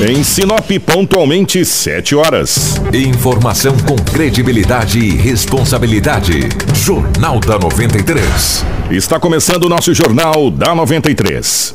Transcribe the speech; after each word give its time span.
Em 0.00 0.24
Sinop, 0.24 0.68
pontualmente 0.84 1.64
7 1.64 2.16
horas. 2.16 2.80
Informação 2.92 3.76
com 3.78 3.94
credibilidade 3.94 4.98
e 4.98 5.10
responsabilidade. 5.14 6.48
Jornal 6.74 7.38
da 7.38 7.56
93. 7.60 8.66
Está 8.90 9.20
começando 9.20 9.64
o 9.64 9.68
nosso 9.68 9.94
Jornal 9.94 10.50
da 10.50 10.74
93. 10.74 11.74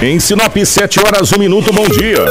Em 0.00 0.20
Sinop, 0.20 0.56
7 0.56 1.00
horas, 1.00 1.32
1 1.32 1.38
minuto, 1.40 1.72
bom 1.72 1.88
dia. 1.88 2.24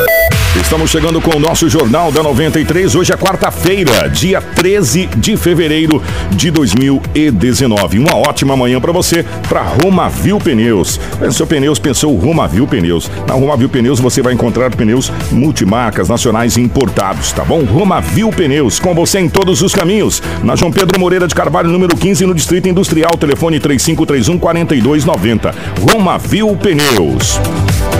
Estamos 0.55 0.89
chegando 0.89 1.19
com 1.19 1.35
o 1.35 1.39
nosso 1.39 1.69
Jornal 1.69 2.13
da 2.13 2.23
93. 2.23 2.95
Hoje 2.95 3.11
é 3.11 3.17
quarta-feira, 3.17 4.09
dia 4.09 4.41
13 4.41 5.07
de 5.17 5.35
fevereiro 5.35 6.01
de 6.31 6.49
2019. 6.49 7.99
Uma 7.99 8.15
ótima 8.15 8.55
manhã 8.55 8.79
para 8.79 8.93
você, 8.93 9.23
para 9.49 9.61
Romavil 9.61 10.39
Pneus. 10.39 10.97
Pensou 11.19 11.45
pneus, 11.45 11.77
pensou 11.77 12.15
Romavil 12.15 12.65
Pneus. 12.67 13.11
Na 13.27 13.33
Romavil 13.33 13.67
Pneus 13.67 13.99
você 13.99 14.21
vai 14.21 14.33
encontrar 14.33 14.73
pneus 14.73 15.11
multimarcas, 15.29 16.07
nacionais 16.07 16.55
e 16.55 16.61
importados, 16.61 17.33
tá 17.33 17.43
bom? 17.43 17.63
Romavil 17.63 18.29
Pneus, 18.29 18.79
com 18.79 18.95
você 18.95 19.19
em 19.19 19.29
todos 19.29 19.61
os 19.61 19.73
caminhos. 19.73 20.23
Na 20.41 20.55
João 20.55 20.71
Pedro 20.71 20.97
Moreira 20.99 21.27
de 21.27 21.35
Carvalho, 21.35 21.69
número 21.69 21.95
15, 21.95 22.25
no 22.25 22.33
Distrito 22.33 22.69
Industrial. 22.69 23.11
Telefone 23.17 23.59
3531 23.59 24.39
4290. 24.39 25.53
Romavil 25.91 26.57
Pneus. 26.57 27.39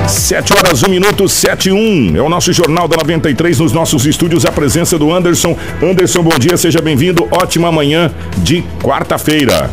7 0.08 0.54
horas, 0.54 0.84
1 0.84 0.90
minuto, 0.90 1.28
7 1.28 1.70
e 1.70 1.72
1. 1.72 2.18
É 2.18 2.22
o 2.22 2.30
nosso 2.30 2.52
Jornal 2.54 2.88
da 2.88 2.98
93 2.98 3.60
nos 3.60 3.74
nossos 3.74 4.06
estúdios. 4.06 4.46
A 4.46 4.52
presença 4.52 4.98
do 4.98 5.14
Anderson. 5.14 5.58
Anderson, 5.82 6.24
bom 6.24 6.38
dia, 6.40 6.58
seja 6.58 6.82
bem-vindo. 6.82 7.28
Ótima 7.32 7.72
manhã 7.72 8.12
de 8.38 8.64
quarta-feira. 8.82 9.70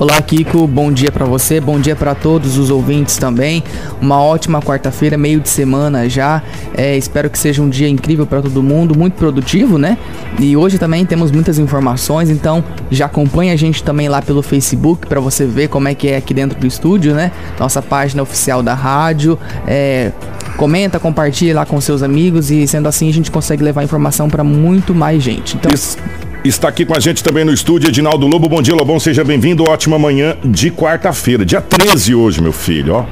Olá, 0.00 0.20
Kiko. 0.20 0.66
Bom 0.66 0.90
dia 0.90 1.12
para 1.12 1.24
você, 1.24 1.60
bom 1.60 1.78
dia 1.78 1.94
para 1.94 2.16
todos 2.16 2.58
os 2.58 2.68
ouvintes 2.68 3.16
também. 3.16 3.62
Uma 4.00 4.20
ótima 4.20 4.60
quarta-feira, 4.60 5.16
meio 5.16 5.38
de 5.38 5.48
semana 5.48 6.08
já. 6.08 6.42
É, 6.76 6.96
espero 6.96 7.30
que 7.30 7.38
seja 7.38 7.62
um 7.62 7.68
dia 7.68 7.88
incrível 7.88 8.26
para 8.26 8.42
todo 8.42 8.60
mundo, 8.60 8.98
muito 8.98 9.14
produtivo, 9.14 9.78
né? 9.78 9.96
E 10.40 10.56
hoje 10.56 10.80
também 10.80 11.06
temos 11.06 11.30
muitas 11.30 11.60
informações, 11.60 12.28
então 12.28 12.64
já 12.90 13.06
acompanha 13.06 13.52
a 13.52 13.56
gente 13.56 13.84
também 13.84 14.08
lá 14.08 14.20
pelo 14.20 14.42
Facebook 14.42 15.06
para 15.06 15.20
você 15.20 15.46
ver 15.46 15.68
como 15.68 15.86
é 15.86 15.94
que 15.94 16.08
é 16.08 16.16
aqui 16.16 16.34
dentro 16.34 16.58
do 16.58 16.66
estúdio, 16.66 17.14
né? 17.14 17.30
Nossa 17.56 17.80
página 17.80 18.20
oficial 18.20 18.64
da 18.64 18.74
rádio. 18.74 19.38
É, 19.64 20.10
comenta, 20.56 20.98
compartilha 20.98 21.54
lá 21.54 21.64
com 21.64 21.80
seus 21.80 22.02
amigos 22.02 22.50
e 22.50 22.66
sendo 22.66 22.88
assim 22.88 23.08
a 23.08 23.12
gente 23.12 23.30
consegue 23.30 23.62
levar 23.62 23.84
informação 23.84 24.28
para 24.28 24.42
muito 24.42 24.92
mais 24.92 25.22
gente. 25.22 25.54
Então, 25.54 25.72
Isso. 25.72 25.96
Está 26.44 26.68
aqui 26.68 26.84
com 26.84 26.94
a 26.94 27.00
gente 27.00 27.24
também 27.24 27.42
no 27.42 27.54
estúdio 27.54 27.88
Edinaldo 27.88 28.26
Lobo. 28.26 28.50
Bom 28.50 28.60
dia, 28.60 28.74
Lobão. 28.74 29.00
Seja 29.00 29.24
bem-vindo. 29.24 29.64
Ótima 29.64 29.98
manhã 29.98 30.36
de 30.44 30.70
quarta-feira. 30.70 31.42
Dia 31.42 31.62
13 31.62 32.14
hoje, 32.14 32.42
meu 32.42 32.52
filho, 32.52 32.96
ó. 32.96 33.06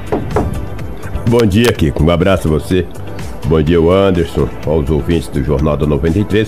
Bom 1.27 1.43
dia, 1.43 1.73
Kiko. 1.73 2.03
Um 2.03 2.11
abraço 2.11 2.47
a 2.47 2.51
você. 2.51 2.85
Bom 3.45 3.59
dia, 3.59 3.81
o 3.81 3.91
Anderson, 3.91 4.47
aos 4.67 4.87
ouvintes 4.87 5.29
do 5.29 5.43
Jornal 5.43 5.75
da 5.75 5.87
93. 5.87 6.47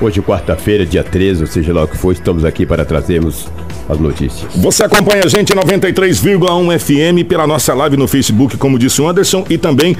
Hoje, 0.00 0.22
quarta-feira, 0.22 0.86
dia 0.86 1.04
13, 1.04 1.42
ou 1.42 1.46
seja 1.46 1.74
lá 1.74 1.84
o 1.84 1.88
que 1.88 1.98
for, 1.98 2.12
estamos 2.12 2.46
aqui 2.46 2.64
para 2.64 2.82
trazermos 2.86 3.46
as 3.86 3.98
notícias. 3.98 4.54
Você 4.56 4.84
acompanha 4.84 5.22
a 5.24 5.28
gente 5.28 5.52
em 5.52 5.56
93,1 5.56 6.78
FM 6.78 7.28
pela 7.28 7.46
nossa 7.46 7.74
live 7.74 7.96
no 7.98 8.08
Facebook, 8.08 8.56
como 8.56 8.78
disse 8.78 9.02
o 9.02 9.08
Anderson, 9.08 9.44
e 9.50 9.58
também 9.58 9.94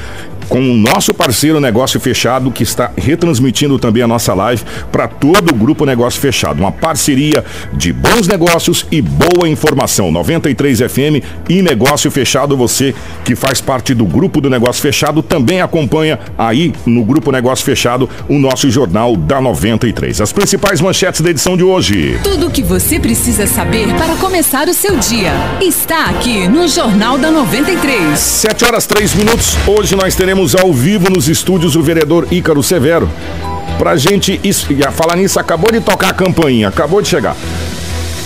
com 0.49 0.61
o 0.61 0.77
nosso 0.77 1.13
parceiro 1.13 1.61
Negócio 1.61 1.99
Fechado, 1.99 2.51
que 2.51 2.63
está 2.63 2.91
retransmitindo 2.97 3.79
também 3.79 4.03
a 4.03 4.07
nossa 4.07 4.33
live 4.35 4.63
para 4.93 5.09
todo 5.09 5.51
o 5.51 5.55
grupo 5.55 5.85
Negócio 5.85 6.21
Fechado. 6.21 6.61
Uma 6.61 6.73
parceria 6.73 7.45
de 7.73 7.93
bons 7.93 8.27
negócios 8.29 8.87
e 8.91 9.01
boa 9.03 9.49
informação. 9.49 10.11
93 10.11 10.81
FM 10.81 11.25
e 11.49 11.63
Negócio 11.63 12.11
Fechado. 12.11 12.57
Você 12.57 12.95
que 13.25 13.35
faz 13.35 13.61
parte 13.61 13.95
do 13.95 14.05
grupo 14.05 14.41
do 14.41 14.49
Negócio 14.49 14.81
Fechado 14.81 15.23
também 15.23 15.61
acompanha 15.61 16.19
aí 16.39 16.73
no 16.85 17.05
grupo 17.05 17.33
Negócio 17.33 17.65
Fechado 17.65 18.09
o 18.29 18.39
nosso 18.39 18.71
Jornal 18.71 19.17
da 19.17 19.41
93. 19.41 20.21
As 20.21 20.33
principais 20.33 20.81
manchetes 20.81 21.21
da 21.21 21.31
edição 21.31 21.57
de 21.57 21.65
hoje. 21.65 22.19
Tudo 22.23 22.47
o 22.47 22.51
que 22.51 22.63
você 22.63 23.01
precisa 23.01 23.47
saber 23.47 23.89
para 23.95 24.15
começar 24.17 24.69
o 24.69 24.75
seu 24.75 24.97
dia 24.97 25.33
está 25.61 26.07
aqui 26.07 26.49
no 26.49 26.69
Jornal 26.69 27.19
da 27.19 27.31
93. 27.31 28.19
7 28.19 28.65
horas 28.65 28.87
3 28.87 29.15
minutos. 29.15 29.57
Hoje 29.67 29.97
nós 29.97 30.15
teremos 30.15 30.36
ao 30.55 30.73
vivo 30.73 31.09
nos 31.11 31.29
estúdios 31.29 31.77
o 31.77 31.83
vereador 31.83 32.29
Ícaro 32.31 32.63
Severo. 32.63 33.09
Pra 33.79 33.97
gente 33.97 34.39
isso, 34.45 34.67
falar 34.93 35.17
nisso, 35.17 35.41
acabou 35.41 35.73
de 35.73 35.81
tocar 35.81 36.11
a 36.11 36.13
campainha, 36.13 36.69
acabou 36.69 37.01
de 37.01 37.09
chegar. 37.09 37.35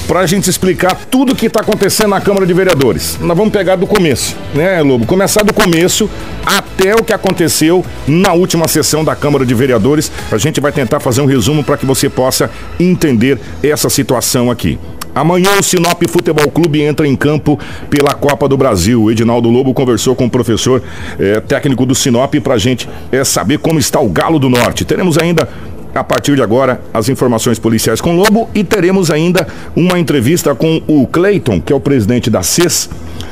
Pra 0.09 0.27
gente 0.27 0.51
explicar 0.51 0.97
tudo 1.09 1.37
que 1.37 1.49
tá 1.49 1.61
acontecendo 1.61 2.11
na 2.11 2.21
Câmara 2.21 2.45
de 2.45 2.53
Vereadores. 2.53 3.17
Nós 3.21 3.37
vamos 3.37 3.53
pegar 3.53 3.77
do 3.77 3.87
começo, 3.87 4.37
né, 4.53 4.83
Lobo? 4.83 5.07
Começar 5.07 5.45
do 5.45 5.55
começo 5.55 6.11
até 6.45 6.95
o 6.97 7.05
que 7.05 7.13
aconteceu 7.13 7.85
na 8.09 8.33
última 8.33 8.67
sessão 8.67 9.05
da 9.05 9.15
Câmara 9.15 9.47
de 9.47 9.55
Vereadores. 9.55 10.11
A 10.33 10.37
gente 10.37 10.61
vai 10.61 10.73
tentar 10.73 10.99
fazer 10.99 11.21
um 11.21 11.27
resumo 11.27 11.63
para 11.63 11.77
que 11.77 11.87
você 11.87 12.09
possa 12.09 12.51
entender 12.81 13.39
essa 13.63 13.89
situação 13.89 14.51
aqui. 14.51 14.81
Amanhã 15.15 15.51
o 15.59 15.63
Sinop 15.63 16.03
Futebol 16.09 16.51
Clube 16.51 16.83
entra 16.83 17.07
em 17.07 17.17
campo 17.17 17.59
pela 17.89 18.15
Copa 18.15 18.49
do 18.49 18.57
Brasil. 18.57 19.03
O 19.03 19.11
Edinaldo 19.11 19.49
Lobo 19.49 19.75
conversou 19.75 20.15
com 20.15 20.27
o 20.27 20.31
professor 20.31 20.83
eh, 21.19 21.41
técnico 21.41 21.85
do 21.85 21.95
Sinop 21.95 22.35
para 22.37 22.55
a 22.55 22.59
gente 22.59 22.89
eh, 23.11 23.25
saber 23.25 23.59
como 23.59 23.79
está 23.79 24.01
o 24.01 24.09
Galo 24.09 24.39
do 24.39 24.49
Norte. 24.49 24.85
Teremos 24.85 25.19
ainda 25.19 25.49
a 25.95 26.05
partir 26.05 26.37
de 26.37 26.43
agora, 26.43 26.81
as 26.95 27.09
informações 27.09 27.59
policiais 27.59 28.01
com 28.01 28.17
Lobo 28.17 28.49
e 28.55 28.63
teremos 28.63 29.11
ainda 29.11 29.47
uma 29.75 29.99
entrevista 29.99 30.55
com 30.55 30.81
o 30.87 31.07
Cleiton, 31.07 31.61
que 31.61 31.73
é 31.73 31.77
o 31.77 31.81
presidente 31.81 32.31
da 32.31 32.43
CES, 32.43 32.89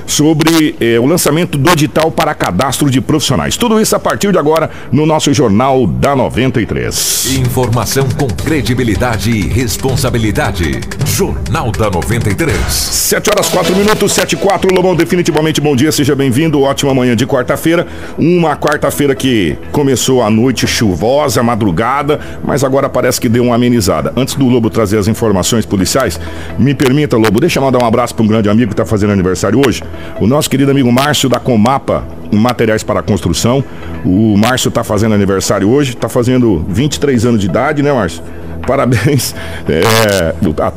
sobre 0.09 0.75
eh, 0.81 0.99
o 0.99 1.07
lançamento 1.07 1.59
do 1.59 1.71
edital 1.71 2.11
para 2.11 2.35
cadastro 2.35 2.91
de 2.91 3.01
profissionais. 3.01 3.57
Tudo 3.57 3.81
isso 3.81 3.95
a 3.95 4.01
partir 4.01 4.33
de 4.33 4.39
agora 4.39 4.71
no 4.91 5.05
nosso 5.05 5.33
Jornal 5.33 5.87
da 5.87 6.17
93. 6.17 7.37
Informação 7.39 8.09
com 8.19 8.27
credibilidade 8.27 9.31
e 9.31 9.43
responsabilidade. 9.43 10.81
Jornal 11.07 11.71
da 11.71 11.91
93. 11.91 12.59
7 12.59 13.31
horas 13.31 13.49
4 13.49 13.77
minutos, 13.77 14.13
7 14.13 14.33
e 14.33 14.37
4. 14.37 14.75
Lobão, 14.75 14.97
definitivamente 14.97 15.61
bom 15.61 15.77
dia, 15.77 15.93
seja 15.93 16.17
bem-vindo. 16.17 16.63
Ótima 16.63 16.95
manhã 16.95 17.15
de 17.15 17.27
quarta-feira. 17.27 17.87
Uma 18.17 18.57
quarta-feira 18.57 19.15
que 19.15 19.59
começou 19.71 20.23
a 20.23 20.31
noite 20.31 20.67
chuvosa, 20.67 21.43
madrugada, 21.43 22.19
mas 22.43 22.65
agora 22.65 22.89
parece 22.89 23.21
que 23.21 23.29
deu 23.29 23.45
uma 23.45 23.55
amenizada. 23.55 24.13
Antes 24.17 24.35
do 24.35 24.49
Lobo 24.49 24.71
trazer 24.71 24.99
as 24.99 25.07
informações 25.07 25.67
policiais, 25.67 26.19
me 26.59 26.75
permita, 26.75 27.17
Lobo, 27.17 27.41
deixa 27.41 27.59
eu 27.59 27.63
mandar 27.63 27.83
um 27.83 27.87
abraço 27.87 28.15
para 28.15 28.25
um 28.25 28.29
grande 28.29 28.49
amigo 28.49 28.69
que 28.69 28.75
está 28.75 28.87
fazendo 28.87 29.13
aniversário 29.13 29.61
hoje. 29.67 29.83
O 30.21 30.27
nosso 30.27 30.49
querido 30.49 30.71
amigo 30.71 30.91
Márcio 30.91 31.29
da 31.29 31.39
Comapa, 31.39 32.05
Materiais 32.33 32.83
para 32.83 33.03
Construção. 33.03 33.65
O 34.05 34.37
Márcio 34.37 34.69
está 34.69 34.85
fazendo 34.85 35.15
aniversário 35.15 35.69
hoje, 35.69 35.91
está 35.91 36.09
fazendo 36.09 36.65
23 36.69 37.25
anos 37.27 37.41
de 37.41 37.47
idade, 37.47 37.83
né, 37.83 37.93
Márcio? 37.93 38.23
Parabéns. 38.67 39.35
É, 39.69 40.35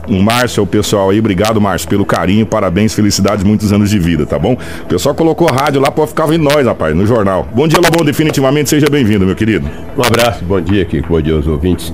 o 0.07 0.21
Márcio, 0.21 0.63
o 0.63 0.67
pessoal 0.67 1.09
aí, 1.09 1.19
obrigado, 1.19 1.59
Márcio, 1.59 1.89
pelo 1.89 2.05
carinho, 2.05 2.45
parabéns, 2.45 2.93
felicidades, 2.93 3.43
muitos 3.43 3.73
anos 3.73 3.89
de 3.89 3.99
vida, 3.99 4.25
tá 4.25 4.39
bom? 4.39 4.53
O 4.53 4.85
pessoal 4.85 5.13
colocou 5.13 5.51
rádio 5.51 5.81
lá 5.81 5.91
para 5.91 6.07
ficar 6.07 6.25
vendo 6.25 6.43
nós, 6.43 6.65
rapaz, 6.65 6.95
no 6.95 7.05
jornal. 7.05 7.47
Bom 7.53 7.67
dia, 7.67 7.79
Lobão, 7.79 8.05
definitivamente, 8.05 8.69
seja 8.69 8.88
bem-vindo, 8.89 9.25
meu 9.25 9.35
querido. 9.35 9.67
Um 9.97 10.03
abraço, 10.03 10.43
bom 10.45 10.61
dia, 10.61 10.85
Kiko, 10.85 11.09
bom 11.09 11.21
dia 11.21 11.33
aos 11.33 11.47
ouvintes. 11.47 11.93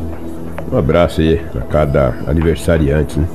Um 0.72 0.78
abraço 0.78 1.22
aí 1.22 1.42
a 1.56 1.62
cada 1.62 2.14
aniversariante, 2.28 3.18
né? 3.20 3.26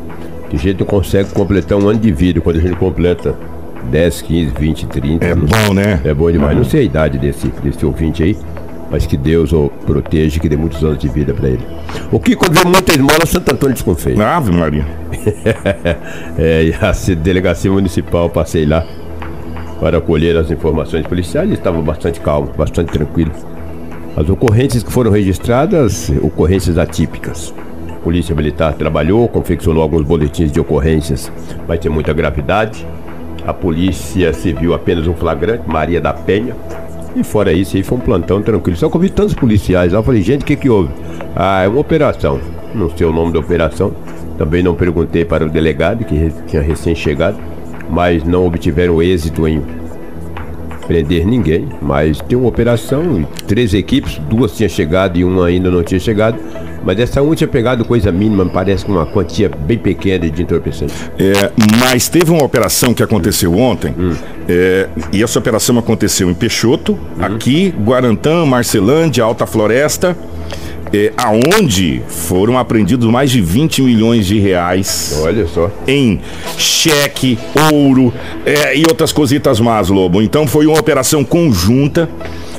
Que 0.50 0.74
não 0.74 0.86
consegue 0.86 1.30
completar 1.30 1.78
um 1.78 1.88
ano 1.88 1.98
de 1.98 2.12
vida 2.12 2.40
quando 2.40 2.58
a 2.58 2.60
gente 2.60 2.76
completa 2.76 3.34
10, 3.90 4.22
15, 4.22 4.54
20, 4.58 4.86
30. 4.86 5.24
É 5.24 5.34
bom, 5.34 5.74
né? 5.74 6.00
É 6.04 6.14
bom 6.14 6.30
demais. 6.30 6.56
Não 6.56 6.64
sei 6.64 6.80
a 6.80 6.84
idade 6.84 7.18
desse, 7.18 7.48
desse 7.62 7.84
ouvinte 7.84 8.22
aí, 8.22 8.36
mas 8.90 9.06
que 9.06 9.16
Deus 9.16 9.52
o 9.52 9.70
proteja 9.86 10.36
e 10.36 10.40
que 10.40 10.48
dê 10.48 10.56
muitos 10.56 10.82
anos 10.84 10.98
de 10.98 11.08
vida 11.08 11.32
pra 11.32 11.48
ele. 11.48 11.66
O 12.10 12.20
que 12.20 12.36
quando 12.36 12.54
vê 12.54 12.64
muita 12.64 12.92
esmola, 12.92 13.26
Santo 13.26 13.52
Antônio 13.52 13.74
desconfia. 13.74 14.26
Ave 14.26 14.52
Maria. 14.52 14.86
É, 16.38 16.64
e 16.64 16.74
a 16.74 16.92
delegacia 17.14 17.70
municipal, 17.70 18.28
passei 18.28 18.64
lá 18.64 18.84
para 19.78 20.00
colher 20.00 20.36
as 20.36 20.50
informações 20.50 21.06
policiais 21.06 21.50
e 21.50 21.54
estava 21.54 21.80
bastante 21.82 22.20
calmo, 22.20 22.52
bastante 22.56 22.92
tranquilo. 22.92 23.32
As 24.16 24.28
ocorrências 24.28 24.82
que 24.82 24.92
foram 24.92 25.10
registradas, 25.10 26.08
ocorrências 26.22 26.78
atípicas. 26.78 27.52
A 27.88 27.94
Polícia 27.94 28.34
Militar 28.34 28.74
trabalhou, 28.74 29.26
confeccionou 29.26 29.82
alguns 29.82 30.02
boletins 30.02 30.52
de 30.52 30.60
ocorrências, 30.60 31.32
vai 31.66 31.78
ter 31.78 31.88
muita 31.88 32.12
gravidade. 32.12 32.86
A 33.46 33.52
Polícia 33.52 34.32
Civil 34.32 34.74
apenas 34.74 35.06
um 35.06 35.14
flagrante, 35.14 35.68
Maria 35.68 36.00
da 36.00 36.12
Penha. 36.12 36.54
E 37.14 37.22
fora 37.22 37.52
isso, 37.52 37.76
aí 37.76 37.82
foi 37.82 37.98
um 37.98 38.00
plantão 38.00 38.40
tranquilo. 38.40 38.76
Só 38.76 38.88
que 38.88 38.96
eu 38.96 39.00
vi 39.00 39.10
tantos 39.10 39.34
policiais 39.34 39.92
lá, 39.92 39.98
eu 39.98 40.02
falei, 40.02 40.22
gente, 40.22 40.42
o 40.42 40.44
que 40.44 40.56
que 40.56 40.70
houve? 40.70 40.90
Ah, 41.36 41.62
é 41.62 41.68
uma 41.68 41.80
operação. 41.80 42.40
Não 42.74 42.88
sei 42.96 43.06
o 43.06 43.12
nome 43.12 43.32
da 43.32 43.40
operação. 43.40 43.92
Também 44.38 44.62
não 44.62 44.74
perguntei 44.74 45.24
para 45.24 45.44
o 45.44 45.48
delegado, 45.48 46.04
que 46.04 46.32
tinha 46.46 46.62
recém-chegado, 46.62 47.36
mas 47.90 48.24
não 48.24 48.46
obtiveram 48.46 49.02
êxito 49.02 49.46
em 49.46 49.62
prender 50.86 51.26
ninguém. 51.26 51.68
Mas 51.82 52.20
tem 52.20 52.38
uma 52.38 52.48
operação, 52.48 53.26
três 53.46 53.74
equipes, 53.74 54.18
duas 54.28 54.56
tinham 54.56 54.70
chegado 54.70 55.18
e 55.18 55.24
uma 55.24 55.46
ainda 55.46 55.70
não 55.70 55.82
tinha 55.82 56.00
chegado. 56.00 56.38
Mas 56.84 56.98
essa 56.98 57.22
uma 57.22 57.34
tinha 57.34 57.48
pegado 57.48 57.84
coisa 57.84 58.10
mínima, 58.10 58.44
parece 58.46 58.84
que 58.84 58.90
uma 58.90 59.06
quantia 59.06 59.48
bem 59.48 59.78
pequena 59.78 60.28
de 60.28 60.42
entorpecente. 60.42 60.92
É, 61.18 61.50
mas 61.78 62.08
teve 62.08 62.30
uma 62.30 62.44
operação 62.44 62.92
que 62.92 63.02
aconteceu 63.02 63.56
ontem, 63.56 63.94
é, 64.48 64.88
e 65.12 65.22
essa 65.22 65.38
operação 65.38 65.78
aconteceu 65.78 66.30
em 66.30 66.34
Peixoto, 66.34 66.98
aqui, 67.18 67.72
Guarantã, 67.84 68.44
Marcelândia, 68.44 69.24
Alta 69.24 69.46
Floresta, 69.46 70.16
é, 70.92 71.12
aonde 71.16 72.02
foram 72.06 72.58
apreendidos 72.58 73.08
mais 73.08 73.30
de 73.30 73.40
20 73.40 73.82
milhões 73.82 74.26
de 74.26 74.38
reais 74.38 75.18
Olha 75.22 75.46
só. 75.46 75.70
em 75.88 76.20
cheque, 76.58 77.38
ouro 77.72 78.12
é, 78.44 78.76
e 78.76 78.82
outras 78.86 79.10
cositas 79.10 79.58
mais, 79.58 79.88
Lobo. 79.88 80.20
Então 80.20 80.46
foi 80.46 80.66
uma 80.66 80.78
operação 80.78 81.24
conjunta, 81.24 82.08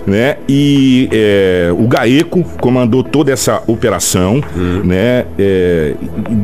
né? 0.05 0.37
E 0.47 1.09
é, 1.11 1.69
o 1.71 1.87
GAECO 1.87 2.43
comandou 2.59 3.03
toda 3.03 3.31
essa 3.31 3.61
operação, 3.67 4.41
né? 4.83 5.25
É, 5.37 5.93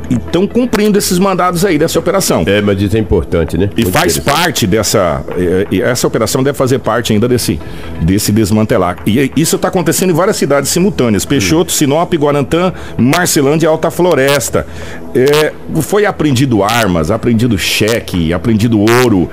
e 0.10 0.16
estão 0.16 0.48
cumprindo 0.48 0.98
esses 0.98 1.20
mandados 1.20 1.66
aí 1.66 1.78
dessa 1.78 2.00
operação. 2.00 2.44
É, 2.46 2.62
mas 2.62 2.82
isso 2.82 2.96
é 2.96 3.00
importante, 3.00 3.58
né? 3.58 3.70
E 3.76 3.84
Muito 3.84 3.94
faz 3.94 4.18
parte 4.18 4.66
dessa. 4.66 5.24
é, 5.38 5.68
e 5.72 5.82
essa 5.82 6.08
operação 6.08 6.44
deve 6.44 6.58
fazer 6.58 6.80
parte 6.80 7.14
ainda 7.14 7.28
desse, 7.28 7.60
desse 8.02 8.32
desmantelar. 8.32 8.98
E 9.06 9.32
isso 9.36 9.56
está 9.56 9.68
acontecendo 9.68 10.12
em 10.12 10.14
várias 10.14 10.38
cidades 10.38 10.70
simultâneas: 10.70 11.26
Peixoto, 11.26 11.72
Sinop, 11.72 12.14
Guarantã, 12.14 12.74
Marcelândia 12.98 13.68
e 13.68 13.70
Alta 13.70 13.92
Floresta. 13.92 14.66
É, 15.14 15.52
foi 15.82 16.06
apreendido 16.06 16.64
armas, 16.64 17.12
apreendido 17.12 17.58
cheque, 17.58 18.34
apreendido 18.34 18.80
ouro. 18.80 19.30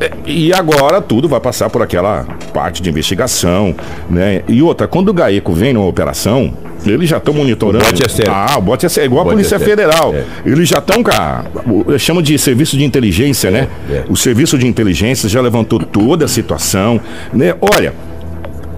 É, 0.00 0.10
E 0.26 0.52
agora 0.52 1.00
tudo 1.00 1.28
vai 1.28 1.40
passar 1.40 1.70
por 1.70 1.80
aquela 1.82 2.26
parte 2.52 2.82
de 2.82 2.90
investigação, 2.90 3.74
né? 4.10 4.42
E 4.48 4.60
outra, 4.62 4.86
quando 4.88 5.08
o 5.10 5.12
GAECO 5.14 5.52
vem 5.52 5.72
numa 5.72 5.86
operação, 5.86 6.52
eles 6.84 7.08
já 7.08 7.16
estão 7.18 7.32
monitorando. 7.32 7.84
O 7.84 7.86
bote 7.88 8.04
é 8.04 8.08
certo. 8.08 8.30
Ah, 8.30 8.54
o 8.58 8.60
bote 8.60 8.84
é 8.86 8.88
certo, 8.88 9.06
igual 9.06 9.20
a 9.22 9.24
bote 9.24 9.36
Polícia 9.36 9.56
é. 9.56 9.58
Federal. 9.58 10.14
É. 10.14 10.24
Eles 10.44 10.68
já 10.68 10.78
estão 10.78 11.02
com 11.02 11.10
a. 11.10 11.44
o- 11.66 11.84
Eu 11.92 11.98
chamo 11.98 12.22
de 12.22 12.36
serviço 12.38 12.76
de 12.76 12.84
inteligência, 12.84 13.50
né? 13.50 13.68
é. 13.90 14.02
O 14.08 14.16
serviço 14.16 14.58
de 14.58 14.66
inteligência 14.66 15.28
já 15.28 15.40
levantou 15.40 15.78
toda 15.78 16.24
a 16.24 16.28
situação, 16.28 17.00
né? 17.32 17.54
Olha. 17.60 17.94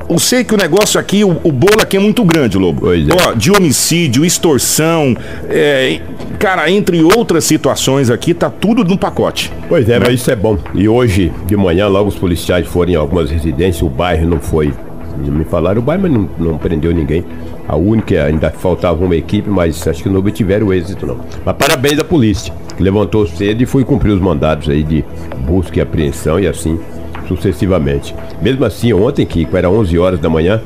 Eu 0.08 0.18
sei 0.20 0.44
que 0.44 0.54
o 0.54 0.56
negócio 0.56 1.00
aqui, 1.00 1.24
o, 1.24 1.30
o 1.42 1.50
bolo 1.50 1.82
aqui 1.82 1.96
é 1.96 2.00
muito 2.00 2.24
grande, 2.24 2.56
Lobo. 2.56 2.82
Pois 2.82 3.08
é. 3.08 3.12
Ó, 3.12 3.32
de 3.32 3.50
homicídio, 3.50 4.24
extorsão, 4.24 5.16
é, 5.48 6.00
cara, 6.38 6.70
entre 6.70 7.02
outras 7.02 7.44
situações 7.44 8.08
aqui, 8.08 8.32
tá 8.32 8.48
tudo 8.48 8.84
no 8.84 8.96
pacote. 8.96 9.52
Pois 9.68 9.88
é, 9.88 9.98
mas 9.98 10.14
isso 10.14 10.30
é 10.30 10.36
bom. 10.36 10.58
E 10.74 10.88
hoje, 10.88 11.32
de 11.46 11.56
manhã, 11.56 11.88
logo 11.88 12.08
os 12.08 12.14
policiais 12.14 12.66
foram 12.66 12.92
em 12.92 12.94
algumas 12.94 13.30
residências, 13.30 13.82
o 13.82 13.88
bairro 13.88 14.28
não 14.28 14.40
foi. 14.40 14.72
Me 15.18 15.44
falaram 15.44 15.80
o 15.80 15.84
bairro, 15.84 16.02
mas 16.02 16.12
não, 16.12 16.28
não 16.38 16.58
prendeu 16.58 16.94
ninguém. 16.94 17.24
A 17.66 17.74
única, 17.74 18.24
ainda 18.24 18.50
faltava 18.50 19.04
uma 19.04 19.16
equipe, 19.16 19.50
mas 19.50 19.88
acho 19.88 20.04
que 20.04 20.08
não 20.08 20.20
obtiveram 20.20 20.72
êxito, 20.72 21.04
não. 21.04 21.18
Mas 21.44 21.56
parabéns 21.56 21.98
à 21.98 22.04
polícia, 22.04 22.52
que 22.76 22.82
levantou 22.82 23.26
cedo 23.26 23.60
e 23.60 23.66
foi 23.66 23.82
cumprir 23.82 24.12
os 24.12 24.20
mandados 24.20 24.68
aí 24.68 24.84
de 24.84 25.04
busca 25.40 25.78
e 25.78 25.82
apreensão 25.82 26.38
e 26.38 26.46
assim 26.46 26.78
sucessivamente. 27.28 28.14
Mesmo 28.40 28.64
assim, 28.64 28.92
ontem, 28.92 29.26
Kiko, 29.26 29.56
era 29.56 29.70
11 29.70 29.98
horas 29.98 30.20
da 30.20 30.28
manhã, 30.28 30.60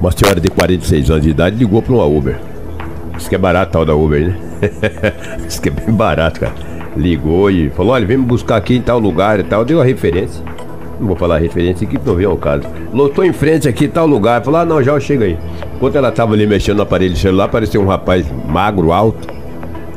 uma 0.00 0.12
senhora 0.12 0.40
de 0.40 0.48
46 0.48 1.10
anos 1.10 1.22
de 1.24 1.30
idade 1.30 1.56
ligou 1.56 1.82
para 1.82 1.92
uma 1.92 2.04
Uber. 2.04 2.38
Diz 3.16 3.26
que 3.26 3.34
é 3.34 3.38
barato 3.38 3.72
tal 3.72 3.84
da 3.84 3.96
Uber, 3.96 4.28
né? 4.28 4.36
Diz 5.44 5.58
que 5.58 5.68
é 5.68 5.72
bem 5.72 5.92
barato, 5.92 6.38
cara. 6.38 6.54
Ligou 6.96 7.50
e 7.50 7.68
falou: 7.70 7.92
olha, 7.92 8.06
vem 8.06 8.16
me 8.16 8.24
buscar 8.24 8.56
aqui 8.56 8.76
em 8.76 8.80
tal 8.80 9.00
lugar 9.00 9.40
e 9.40 9.42
tal. 9.42 9.64
Deu 9.64 9.80
a 9.80 9.84
referência. 9.84 10.44
Não 11.00 11.08
vou 11.08 11.16
falar 11.16 11.36
a 11.36 11.38
referência 11.38 11.86
aqui, 11.86 11.98
não 12.04 12.14
vem 12.14 12.26
ao 12.26 12.36
caso. 12.36 12.62
Lotou 12.92 13.24
em 13.24 13.32
frente 13.32 13.68
aqui 13.68 13.88
tal 13.88 14.06
lugar. 14.06 14.42
Falou: 14.44 14.60
ah, 14.60 14.64
não, 14.64 14.80
já 14.80 14.98
chega 15.00 15.24
aí. 15.24 15.36
Enquanto 15.74 15.96
ela 15.96 16.12
tava 16.12 16.34
ali 16.34 16.46
mexendo 16.46 16.76
no 16.76 16.82
aparelho 16.84 17.16
celular, 17.16 17.46
apareceu 17.46 17.80
um 17.82 17.86
rapaz 17.86 18.24
magro, 18.46 18.92
alto, 18.92 19.28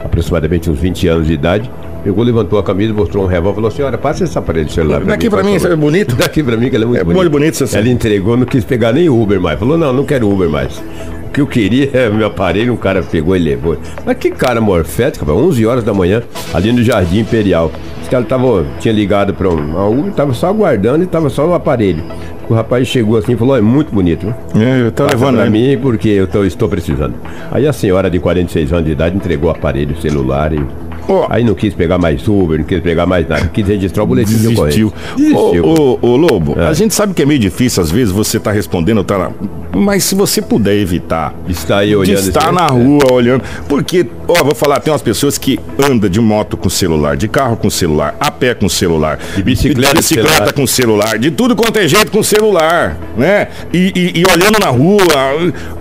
aproximadamente 0.03 0.69
uns 0.69 0.79
20 0.79 1.07
anos 1.07 1.27
de 1.27 1.33
idade. 1.33 1.69
Pegou, 2.03 2.23
levantou 2.23 2.57
a 2.57 2.63
camisa, 2.63 2.93
mostrou 2.93 3.23
um 3.23 3.27
revólver 3.27 3.51
e 3.51 3.55
falou: 3.55 3.71
senhora, 3.71 3.97
passa 3.97 4.23
esse 4.23 4.37
aparelho 4.37 4.65
de 4.65 4.73
celular. 4.73 5.01
Daqui 5.01 5.29
pra 5.29 5.39
mim, 5.43 5.51
favor." 5.53 5.57
isso 5.57 5.67
é 5.67 5.75
bonito? 5.75 6.15
Daqui 6.17 6.41
pra 6.43 6.57
mim, 6.57 6.69
que 6.69 6.75
ela 6.75 6.85
é 6.85 6.87
muito 6.87 7.01
É 7.01 7.03
bonita. 7.03 7.19
muito 7.21 7.31
bonito, 7.31 7.75
Ela 7.77 7.89
entregou, 7.89 8.35
não 8.37 8.45
quis 8.45 8.63
pegar 8.63 8.91
nem 8.91 9.07
Uber 9.09 9.39
mais. 9.39 9.59
Falou, 9.59 9.77
não, 9.77 9.93
não 9.93 10.03
quero 10.03 10.29
Uber 10.29 10.49
mais. 10.49 10.81
O 11.27 11.31
que 11.33 11.39
eu 11.39 11.47
queria 11.47 11.89
é 11.93 12.09
meu 12.09 12.27
aparelho, 12.27 12.73
um 12.73 12.77
cara 12.77 13.01
pegou 13.03 13.35
e 13.35 13.39
levou. 13.39 13.77
Mas 14.05 14.17
que 14.17 14.31
cara 14.31 14.59
morfético, 14.59 15.23
rapaz, 15.25 15.45
11 15.45 15.65
horas 15.65 15.83
da 15.83 15.93
manhã, 15.93 16.21
ali 16.53 16.73
no 16.73 16.83
Jardim 16.83 17.19
Imperial. 17.19 17.71
Os 18.01 18.09
caras 18.09 18.27
tava, 18.27 18.65
tinha 18.81 18.93
ligado 18.93 19.33
pra 19.33 19.47
um, 19.47 19.77
a 19.77 19.87
Uber, 19.87 20.11
tava 20.11 20.33
só 20.33 20.47
aguardando 20.47 21.03
e 21.03 21.07
tava 21.07 21.29
só 21.29 21.47
o 21.47 21.53
aparelho. 21.53 22.03
O 22.49 22.53
rapaz 22.53 22.85
chegou 22.85 23.15
assim 23.17 23.31
e 23.31 23.37
falou, 23.37 23.55
é 23.55 23.61
muito 23.61 23.93
bonito? 23.93 24.27
É, 24.53 24.81
eu 24.87 24.91
tô 24.91 25.03
Passa 25.03 25.15
levando 25.15 25.35
pra 25.35 25.43
aí. 25.45 25.49
mim 25.49 25.77
porque 25.81 26.09
eu 26.09 26.27
tô- 26.27 26.43
estou 26.43 26.67
precisando. 26.67 27.13
Aí 27.49 27.65
a 27.65 27.71
senhora 27.71 28.09
de 28.09 28.19
46 28.19 28.73
anos 28.73 28.85
de 28.85 28.91
idade 28.91 29.15
entregou 29.15 29.49
o 29.49 29.53
aparelho 29.53 29.95
celular 30.01 30.51
e... 30.51 30.59
Ó. 31.07 31.27
Aí 31.29 31.43
não 31.43 31.53
quis 31.53 31.73
pegar 31.73 31.97
mais 31.97 32.27
Uber, 32.27 32.59
não 32.59 32.65
quis 32.65 32.79
pegar 32.81 33.05
mais 33.05 33.27
nada, 33.27 33.47
quis 33.47 33.67
registrar 33.67 34.03
o 34.03 34.07
boletim 34.07 34.35
de 34.37 34.47
ocorrência. 34.49 34.85
Ô, 34.85 35.61
ô, 35.61 35.99
ô, 36.01 36.15
Lobo, 36.17 36.59
É. 36.59 36.67
a 36.67 36.73
gente 36.73 36.93
sabe 36.93 37.13
que 37.13 37.21
é 37.21 37.25
meio 37.25 37.39
difícil, 37.39 37.81
às 37.83 37.91
vezes, 37.91 38.13
você 38.13 38.39
tá 38.39 38.51
respondendo, 38.51 39.03
tá 39.03 39.17
lá. 39.17 39.31
Mas 39.73 40.03
se 40.03 40.15
você 40.15 40.41
puder 40.41 40.75
evitar 40.75 41.33
Está 41.47 41.77
aí 41.79 41.95
olhando 41.95 42.19
estar 42.19 42.51
na 42.51 42.67
rua 42.67 43.11
olhando. 43.11 43.43
Porque, 43.67 44.05
ó, 44.39 44.43
vou 44.43 44.55
falar, 44.55 44.79
tem 44.79 44.91
umas 44.91 45.01
pessoas 45.01 45.37
que 45.37 45.59
andam 45.77 46.09
de 46.09 46.19
moto 46.19 46.55
com 46.57 46.69
celular, 46.69 47.15
de 47.17 47.27
carro 47.27 47.57
com 47.57 47.69
celular, 47.69 48.15
a 48.19 48.31
pé 48.31 48.53
com 48.53 48.67
celular, 48.69 49.19
De 49.35 49.43
bicicleta 49.43 49.81
de 49.81 49.93
com 49.93 49.97
bicicleta 49.99 50.29
celular. 50.33 50.53
com 50.53 50.67
celular, 50.67 51.17
de 51.19 51.31
tudo 51.31 51.55
quanto 51.55 51.77
é 51.77 51.87
jeito 51.87 52.11
com 52.11 52.23
celular, 52.23 52.97
né? 53.17 53.47
E, 53.73 53.91
e- 53.95 54.19
e 54.21 54.23
olhando 54.31 54.59
na 54.59 54.69
rua, 54.69 55.01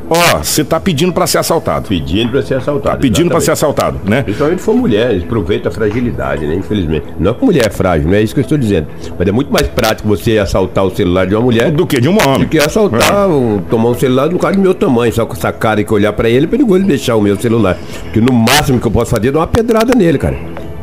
ó, 0.08 0.38
você 0.42 0.64
tá 0.64 0.78
pedindo 0.80 1.12
pra 1.12 1.26
ser 1.26 1.38
assaltado. 1.38 1.88
Pedindo 1.88 2.30
pra 2.30 2.42
ser 2.42 2.54
assaltado. 2.54 2.98
Pedindo 3.00 3.30
pra 3.30 3.40
ser 3.40 3.52
assaltado, 3.52 4.00
né? 4.04 4.22
Principalmente 4.22 4.62
for 4.62 4.74
mulher, 4.74 5.10
eles 5.12 5.24
aproveitam 5.24 5.70
a 5.70 5.74
fragilidade, 5.74 6.46
né? 6.46 6.54
Infelizmente. 6.54 7.06
Não 7.18 7.30
é 7.30 7.34
que 7.34 7.44
mulher 7.44 7.66
é 7.66 7.70
frágil, 7.70 8.08
não 8.08 8.14
é 8.14 8.22
isso 8.22 8.34
que 8.34 8.40
eu 8.40 8.42
estou 8.42 8.58
dizendo. 8.58 8.88
Mas 9.18 9.28
é 9.28 9.32
muito 9.32 9.52
mais 9.52 9.66
prático 9.68 10.08
você 10.08 10.38
assaltar 10.38 10.84
o 10.84 10.94
celular 10.94 11.26
de 11.26 11.34
uma 11.34 11.42
mulher 11.42 11.70
Do 11.70 11.86
que 11.86 12.00
de 12.00 12.08
um 12.08 12.16
homem. 12.20 12.40
do 12.40 12.46
que 12.48 12.58
assaltar, 12.58 13.28
um- 13.28 13.58
tomar 13.70 13.90
um 13.90 13.94
celular 13.94 14.28
do 14.28 14.38
cara 14.38 14.54
do 14.54 14.60
meu 14.62 14.74
tamanho. 14.74 15.12
Só 15.12 15.24
com 15.26 15.34
essa 15.34 15.52
cara 15.52 15.82
que 15.84 15.92
olhar 15.92 16.12
pra 16.12 16.28
ele, 16.28 16.46
é 16.46 16.48
perigoso 16.48 16.84
deixar 16.84 17.16
o 17.16 17.20
meu 17.20 17.38
celular. 17.38 17.78
Porque 18.04 18.20
no 18.20 18.32
máximo 18.40 18.80
que 18.80 18.86
eu 18.86 18.90
posso 18.90 19.10
fazer 19.10 19.28
é 19.28 19.32
dar 19.32 19.40
uma 19.40 19.46
pedrada 19.46 19.94
nele, 19.94 20.18
cara. 20.18 20.36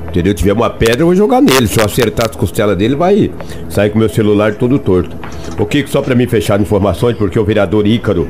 Entendeu? 0.10 0.32
Se 0.32 0.38
tiver 0.38 0.54
uma 0.54 0.70
pedra, 0.70 1.02
eu 1.02 1.08
vou 1.08 1.16
jogar 1.16 1.42
nele. 1.42 1.68
Se 1.68 1.80
eu 1.80 1.86
acertar 1.86 2.30
as 2.30 2.36
costelas 2.36 2.78
dele, 2.78 2.96
vai 2.96 3.32
sair 3.70 3.90
com 3.90 3.96
o 3.96 4.00
meu 4.00 4.10
celular 4.10 4.56
todo 4.56 4.80
torto. 4.80 5.16
O 5.60 5.66
Kiko, 5.66 5.90
só 5.90 6.02
pra 6.02 6.16
mim 6.16 6.28
fechar 6.28 6.60
informações, 6.62 7.18
porque 7.18 7.38
o 7.38 7.44
vereador 7.44 7.86
Ícaro 7.86 8.28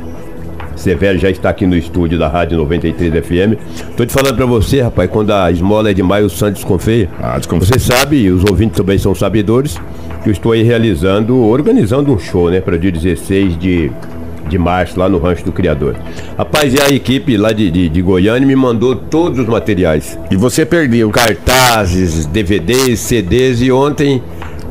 Severo 0.77 1.17
já 1.17 1.29
está 1.29 1.50
aqui 1.50 1.65
no 1.65 1.75
estúdio 1.75 2.17
da 2.19 2.27
Rádio 2.27 2.57
93 2.57 3.25
FM. 3.25 3.60
Tô 3.96 4.05
te 4.05 4.13
falando 4.13 4.36
pra 4.36 4.46
você, 4.46 4.81
rapaz, 4.81 5.10
quando 5.10 5.31
a 5.31 5.51
esmola 5.51 5.89
é 5.89 5.93
demais, 5.93 6.24
o 6.25 6.29
Santos 6.29 6.62
desconfia. 6.62 7.10
Ah, 7.22 7.38
desconfia. 7.38 7.67
Você 7.67 7.79
sabe, 7.79 8.17
e 8.17 8.31
os 8.31 8.43
ouvintes 8.50 8.77
também 8.77 8.98
são 8.98 9.13
sabedores, 9.13 9.77
que 10.24 10.29
eu 10.29 10.31
estou 10.31 10.51
aí 10.51 10.63
realizando, 10.63 11.43
organizando 11.43 12.13
um 12.13 12.19
show, 12.19 12.50
né, 12.50 12.62
para 12.62 12.77
dia 12.77 12.91
16 12.91 13.57
de, 13.57 13.91
de 14.48 14.58
março, 14.58 15.00
lá 15.00 15.08
no 15.10 15.18
Rancho 15.20 15.44
do 15.46 15.51
Criador. 15.51 15.96
Rapaz, 16.38 16.74
e 16.74 16.82
a 16.82 16.89
equipe 16.89 17.38
lá 17.38 17.51
de, 17.51 17.70
de, 17.70 17.89
de 17.89 18.01
Goiânia 18.01 18.48
me 18.48 18.56
mandou 18.56 18.96
todos 18.96 19.39
os 19.39 19.46
materiais. 19.48 20.18
E 20.32 20.36
você 20.36 20.66
perdeu. 20.66 21.10
Cartazes, 21.12 22.25
DVDs, 22.25 23.00
CDs, 23.00 23.62
e 23.62 23.72
ontem 23.72 24.22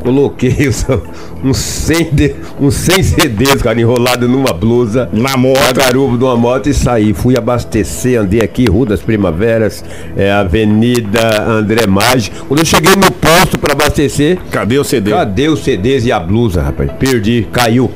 coloquei 0.03 0.55
uns 1.43 1.57
100, 1.57 2.11
de- 2.13 2.35
uns 2.61 2.75
100 2.75 3.03
CDs, 3.03 3.61
cara, 3.63 3.81
enrolado 3.81 4.29
numa 4.29 4.53
blusa. 4.53 5.09
Na 5.13 5.37
moto. 5.37 5.59
Na 5.61 5.73
garupa 5.73 6.17
de 6.17 6.25
uma 6.25 6.37
moto 6.37 6.69
e 6.69 6.75
saí. 6.75 7.13
Fui 7.13 7.37
abastecer, 7.37 8.21
andei 8.21 8.41
aqui, 8.41 8.67
Rua 8.69 8.87
das 8.87 9.01
Primaveras, 9.01 9.85
é, 10.17 10.31
Avenida 10.31 11.43
André 11.43 11.87
Maggi. 11.87 12.31
Quando 12.47 12.61
eu 12.61 12.67
cheguei 12.67 12.95
no 12.95 13.11
posto 13.11 13.59
para 13.59 13.73
abastecer, 13.73 14.39
Cadê 14.51 14.79
o 14.79 14.85
CD? 14.85 15.11
cadê 15.11 15.49
os 15.49 15.61
CDs 15.61 16.05
e 16.07 16.13
a 16.13 16.21
blusa, 16.21 16.63
rapaz? 16.63 16.91
Perdi, 16.99 17.47
caiu. 17.53 17.91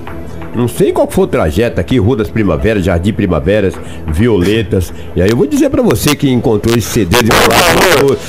Não 0.54 0.66
sei 0.66 0.92
qual 0.92 1.09
foi 1.11 1.25
o 1.25 1.28
trajeto 1.28 1.80
aqui, 1.80 1.99
Rua 1.99 2.16
das 2.16 2.28
Primaveras, 2.28 2.85
Jardim 2.85 3.12
Primaveras, 3.12 3.75
Violetas. 4.09 4.92
E 5.14 5.23
aí 5.23 5.30
eu 5.30 5.37
vou 5.37 5.47
dizer 5.47 5.71
pra 5.71 5.83
você 5.83 6.16
que 6.16 6.28
encontrou 6.30 6.76
esse 6.76 6.88
CD 6.88 7.16
de 7.23 7.30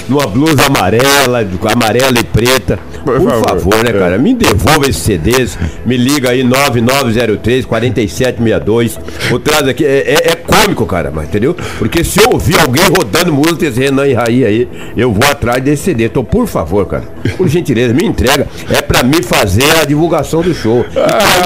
numa 0.07 0.27
blusa 0.27 0.65
amarela, 0.67 1.47
amarela 1.71 2.19
e 2.19 2.23
preta. 2.23 2.79
Por 3.03 3.19
Por, 3.19 3.29
favor. 3.29 3.49
favor, 3.49 3.83
né, 3.83 3.91
cara? 3.93 4.17
Me 4.17 4.33
devolva 4.35 4.87
esses 4.87 5.01
CDs. 5.01 5.57
Me 5.85 5.97
liga 5.97 6.29
aí 6.29 6.43
9903 6.43 7.65
4762. 7.65 8.99
O 9.31 9.39
traz 9.39 9.67
aqui 9.67 9.83
é, 9.83 9.97
é, 9.97 10.31
é 10.31 10.35
cômico, 10.51 10.85
cara, 10.85 11.11
mas 11.13 11.27
entendeu? 11.27 11.55
Porque 11.79 12.03
se 12.03 12.21
eu 12.21 12.29
ouvir 12.31 12.59
alguém 12.59 12.83
rodando 12.89 13.31
música 13.33 13.55
desse 13.69 13.79
Renan 13.79 14.07
e 14.07 14.13
Raí 14.13 14.45
aí, 14.45 14.67
eu 14.97 15.11
vou 15.11 15.23
atrás 15.29 15.63
desse 15.63 15.83
CD. 15.83 16.05
Então, 16.05 16.23
por 16.23 16.47
favor, 16.47 16.85
cara, 16.85 17.03
por 17.37 17.47
gentileza, 17.47 17.93
me 17.93 18.05
entrega. 18.05 18.47
É 18.69 18.81
pra 18.81 19.03
mim 19.03 19.21
fazer 19.21 19.77
a 19.81 19.85
divulgação 19.85 20.41
do 20.41 20.53
show. 20.53 20.85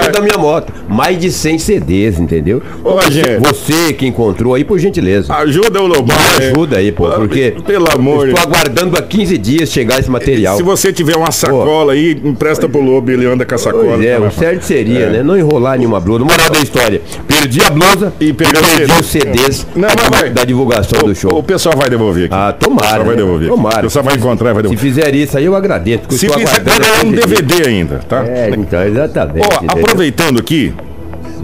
E 0.06 0.12
da 0.12 0.22
minha 0.22 0.38
moto. 0.38 0.72
Mais 0.88 1.18
de 1.20 1.32
100 1.32 1.60
CDs, 1.60 2.20
entendeu? 2.20 2.62
Ô, 2.84 3.00
gente. 3.10 3.38
Você 3.40 3.94
que 3.94 4.06
encontrou 4.06 4.54
aí, 4.54 4.64
por 4.64 4.80
gentileza. 4.80 5.34
Ajuda 5.34 5.82
o 5.82 5.88
Lobão. 5.88 6.16
Me 6.40 6.46
ajuda 6.46 6.78
aí, 6.78 6.92
pô, 6.92 7.10
porque 7.10 7.56
Pelo 7.66 7.92
amor 7.92 8.30
estou 8.30 8.42
aguardando 8.44 8.98
há 8.98 9.02
15 9.02 9.38
dias 9.38 9.70
chegar 9.70 10.00
esse 10.00 10.10
material. 10.10 10.58
Se 10.58 10.64
você 10.64 10.92
tiver 10.94 11.16
uma 11.16 11.32
sacola 11.32 11.94
aí, 11.94 12.20
empresta 12.24 12.68
pro 12.68 12.82
Lobo, 12.82 13.10
ele 13.12 13.26
anda 13.26 13.46
com 13.46 13.56
a 13.56 13.58
sacola. 13.58 14.04
É, 14.04 14.18
tá? 14.18 14.26
o 14.26 14.32
certo 14.32 14.64
seria, 14.64 15.06
É. 15.06 15.10
né? 15.10 15.24
Não 15.24 15.38
enrolar 15.38 15.78
nenhuma 15.78 16.00
blusa. 16.00 16.24
Moral 16.24 16.50
da 16.50 16.60
história. 16.60 17.02
Perdi 17.46 17.62
a 17.64 17.70
blusa 17.70 18.14
E 18.20 18.34
pegar 18.34 18.60
o 18.60 18.64
perdi 18.64 18.76
CD. 18.76 19.00
os 19.00 19.06
CDs 19.06 19.68
Não, 19.76 19.88
vai. 20.10 20.30
da 20.32 20.44
divulgação 20.44 21.00
do 21.04 21.14
show. 21.14 21.38
O 21.38 21.44
pessoal 21.44 21.76
vai 21.78 21.90
devolver 21.90 22.26
aqui. 22.26 22.34
Ah, 22.34 22.50
O 22.50 22.54
pessoal 22.54 22.76
tomara. 22.78 22.98
vai 23.04 23.16
né? 23.16 23.22
devolver. 23.22 23.50
Tomara. 23.50 23.80
O 23.80 23.82
pessoal 23.84 24.06
vai 24.06 24.16
encontrar 24.16 24.54
vai 24.54 24.64
Se 24.64 24.70
devolver. 24.70 24.80
fizer 24.94 25.16
isso 25.16 25.38
aí, 25.38 25.46
eu 25.46 25.56
agradeço. 25.56 26.04
Se 26.10 26.28
fizer, 26.28 26.60
ganhar 26.60 26.82
um 26.82 26.96
há 26.96 27.00
15 27.00 27.12
dias. 27.16 27.30
DVD 27.42 27.68
ainda, 27.70 28.00
tá? 28.10 28.26
É, 28.26 28.50
então, 28.50 28.84
exatamente. 28.84 29.48
Ó, 29.48 29.72
aproveitando 29.72 30.40
aqui, 30.40 30.74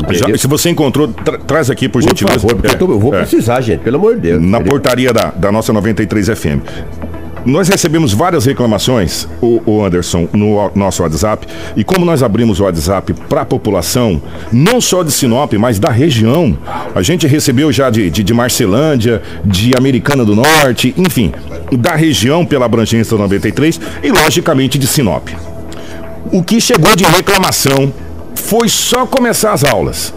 já- 0.10 0.38
se 0.38 0.48
você 0.48 0.70
encontrou, 0.70 1.08
tra- 1.10 1.38
traz 1.38 1.70
aqui 1.70 1.88
por 1.88 2.02
Por 2.02 2.08
gentileza. 2.10 2.40
favor, 2.40 2.56
porque 2.56 2.68
É, 2.70 2.72
eu, 2.74 2.78
tô- 2.80 2.92
eu 2.92 3.00
vou 3.00 3.14
é. 3.14 3.20
precisar, 3.20 3.62
gente, 3.62 3.82
pelo 3.82 3.98
amor 3.98 4.16
de 4.16 4.22
Deus. 4.22 4.42
na 4.42 4.60
portaria 4.60 5.14
da, 5.14 5.32
da 5.36 5.52
nossa 5.52 5.72
93 5.72 6.28
FM. 6.30 6.62
Nós 7.46 7.68
recebemos 7.68 8.14
várias 8.14 8.46
reclamações, 8.46 9.28
o, 9.42 9.62
o 9.66 9.84
Anderson, 9.84 10.28
no 10.32 10.72
nosso 10.76 11.02
WhatsApp. 11.02 11.48
E 11.76 11.84
como 11.84 12.06
nós 12.06 12.22
abrimos 12.22 12.60
o 12.60 12.64
WhatsApp 12.64 13.14
para 13.28 13.42
a 13.42 13.46
população, 13.46 14.22
não 14.52 14.80
só 14.80 15.02
de 15.02 15.12
Sinop, 15.12 15.54
mas 15.54 15.80
da 15.80 15.90
região, 15.90 16.56
a 16.94 17.02
gente 17.02 17.26
recebeu 17.26 17.72
já 17.72 17.90
de, 17.90 18.12
de, 18.12 18.24
de 18.24 18.34
Marcelândia, 18.34 19.22
de 19.44 19.72
Americana 19.76 20.24
do 20.24 20.36
Norte, 20.36 20.94
enfim, 20.96 21.32
da 21.72 21.96
região 21.96 22.46
pela 22.46 22.66
abrangência 22.66 23.18
da 23.18 23.24
93 23.24 23.80
e, 24.04 24.12
logicamente, 24.12 24.78
de 24.78 24.86
Sinop. 24.86 25.30
O 26.32 26.44
que 26.44 26.62
chegou 26.62 26.96
de 26.96 27.04
reclamação 27.04 27.92
foi 28.36 28.70
só 28.70 29.08
começar 29.08 29.54
as 29.54 29.64
aulas. 29.64 30.14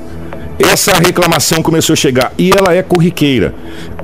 Essa 0.59 0.93
reclamação 0.99 1.63
começou 1.63 1.95
a 1.95 1.97
chegar 1.97 2.33
e 2.39 2.53
ela 2.53 2.75
é 2.75 2.83
corriqueira. 2.83 3.55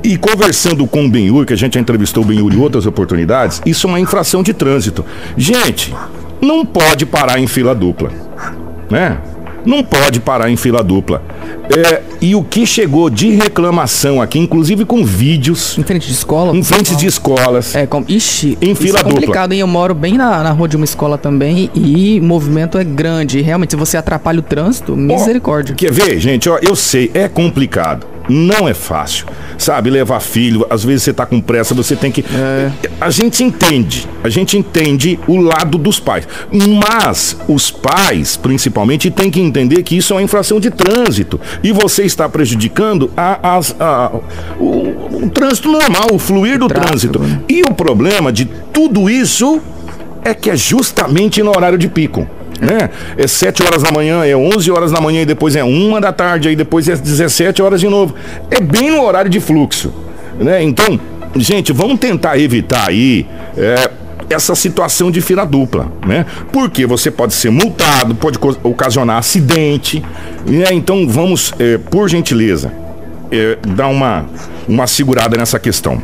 E 0.03 0.17
conversando 0.17 0.85
com 0.87 1.05
o 1.05 1.09
Benhur, 1.09 1.45
que 1.45 1.53
a 1.53 1.55
gente 1.57 1.75
já 1.75 1.79
entrevistou 1.79 2.23
o 2.23 2.25
Benhur 2.25 2.51
em 2.53 2.57
outras 2.59 2.85
oportunidades, 2.85 3.61
isso 3.65 3.85
é 3.87 3.89
uma 3.89 3.99
infração 3.99 4.41
de 4.41 4.53
trânsito. 4.53 5.05
Gente, 5.37 5.93
não 6.41 6.65
pode 6.65 7.05
parar 7.05 7.39
em 7.39 7.45
fila 7.47 7.75
dupla, 7.75 8.09
né? 8.89 9.17
Não 9.63 9.83
pode 9.83 10.19
parar 10.19 10.49
em 10.49 10.55
fila 10.57 10.83
dupla. 10.83 11.21
É, 11.69 12.01
e 12.19 12.33
o 12.35 12.43
que 12.43 12.65
chegou 12.65 13.11
de 13.11 13.29
reclamação 13.29 14.19
aqui, 14.19 14.39
inclusive 14.39 14.85
com 14.85 15.05
vídeos, 15.05 15.77
Em 15.77 15.83
frente 15.83 16.07
de 16.07 16.13
escola. 16.13 16.57
em 16.57 16.63
frente 16.63 16.95
de 16.95 17.05
escolas, 17.05 17.75
É, 17.75 17.85
com, 17.85 18.03
ixi, 18.07 18.57
Em 18.59 18.73
fila 18.73 19.01
é 19.01 19.03
dupla. 19.03 19.13
complicado, 19.19 19.53
hein? 19.53 19.59
Eu 19.59 19.67
moro 19.67 19.93
bem 19.93 20.17
na, 20.17 20.41
na 20.41 20.49
rua 20.51 20.67
de 20.67 20.75
uma 20.75 20.83
escola 20.85 21.15
também 21.15 21.69
e 21.75 22.19
o 22.19 22.23
movimento 22.23 22.75
é 22.79 22.83
grande. 22.83 23.37
E 23.37 23.41
realmente, 23.43 23.69
se 23.69 23.77
você 23.77 23.97
atrapalha 23.97 24.39
o 24.39 24.41
trânsito, 24.41 24.97
misericórdia. 24.97 25.75
Quer 25.75 25.91
ver, 25.91 26.19
gente? 26.19 26.49
Ó, 26.49 26.57
eu 26.59 26.75
sei, 26.75 27.11
é 27.13 27.27
complicado. 27.27 28.07
Não 28.31 28.67
é 28.67 28.73
fácil. 28.73 29.25
Sabe, 29.57 29.89
levar 29.89 30.19
filho, 30.21 30.65
às 30.69 30.83
vezes 30.83 31.03
você 31.03 31.13
tá 31.13 31.25
com 31.25 31.39
pressa, 31.41 31.73
você 31.75 31.95
tem 31.95 32.11
que. 32.11 32.23
A 32.99 33.09
gente 33.09 33.43
entende. 33.43 34.07
A 34.23 34.29
gente 34.29 34.57
entende 34.57 35.19
o 35.27 35.37
lado 35.37 35.77
dos 35.77 35.99
pais. 35.99 36.27
Mas 36.51 37.35
os 37.47 37.69
pais, 37.69 38.37
principalmente, 38.37 39.11
têm 39.11 39.29
que 39.29 39.39
entender 39.41 39.83
que 39.83 39.97
isso 39.97 40.13
é 40.13 40.15
uma 40.15 40.21
infração 40.23 40.59
de 40.59 40.71
trânsito. 40.71 41.39
E 41.63 41.71
você 41.71 42.03
está 42.03 42.27
prejudicando 42.29 43.11
a, 43.15 43.57
as- 43.57 43.75
a- 43.79 44.11
o, 44.59 45.25
o 45.25 45.29
trânsito 45.29 45.69
normal, 45.71 46.07
o 46.13 46.19
fluir 46.19 46.57
do 46.57 46.67
tráfego, 46.67 46.87
trânsito. 46.89 47.19
né? 47.19 47.39
E 47.49 47.61
o 47.63 47.73
problema 47.73 48.31
de 48.31 48.45
tudo 48.71 49.09
isso 49.09 49.59
é 50.23 50.33
que 50.33 50.49
é 50.49 50.55
justamente 50.55 51.43
no 51.43 51.49
horário 51.49 51.77
de 51.77 51.87
pico. 51.87 52.27
Né? 52.61 52.91
É 53.17 53.25
7 53.25 53.63
horas 53.63 53.81
da 53.81 53.91
manhã, 53.91 54.23
é 54.23 54.35
11 54.35 54.69
horas 54.69 54.91
da 54.91 55.01
manhã 55.01 55.23
e 55.23 55.25
depois 55.25 55.55
é 55.55 55.63
1 55.63 55.99
da 55.99 56.13
tarde, 56.13 56.47
aí 56.47 56.55
depois 56.55 56.87
é 56.87 56.95
17 56.95 57.59
horas 57.59 57.79
de 57.79 57.89
novo. 57.89 58.13
É 58.51 58.61
bem 58.61 58.91
no 58.91 59.03
horário 59.03 59.31
de 59.31 59.39
fluxo. 59.39 59.91
Né? 60.39 60.61
Então, 60.61 60.99
gente, 61.35 61.73
vamos 61.73 61.99
tentar 61.99 62.37
evitar 62.37 62.87
aí 62.87 63.25
é, 63.57 63.89
essa 64.29 64.53
situação 64.53 65.09
de 65.09 65.21
fila 65.21 65.43
dupla. 65.43 65.91
Né? 66.05 66.23
Porque 66.53 66.85
você 66.85 67.09
pode 67.09 67.33
ser 67.33 67.49
multado, 67.49 68.13
pode 68.13 68.37
ocasionar 68.61 69.17
acidente. 69.17 70.03
Né? 70.45 70.65
Então, 70.71 71.07
vamos, 71.07 71.53
é, 71.57 71.79
por 71.79 72.07
gentileza, 72.07 72.71
é, 73.31 73.57
dar 73.69 73.87
uma, 73.87 74.25
uma 74.67 74.85
segurada 74.85 75.35
nessa 75.35 75.57
questão. 75.57 75.99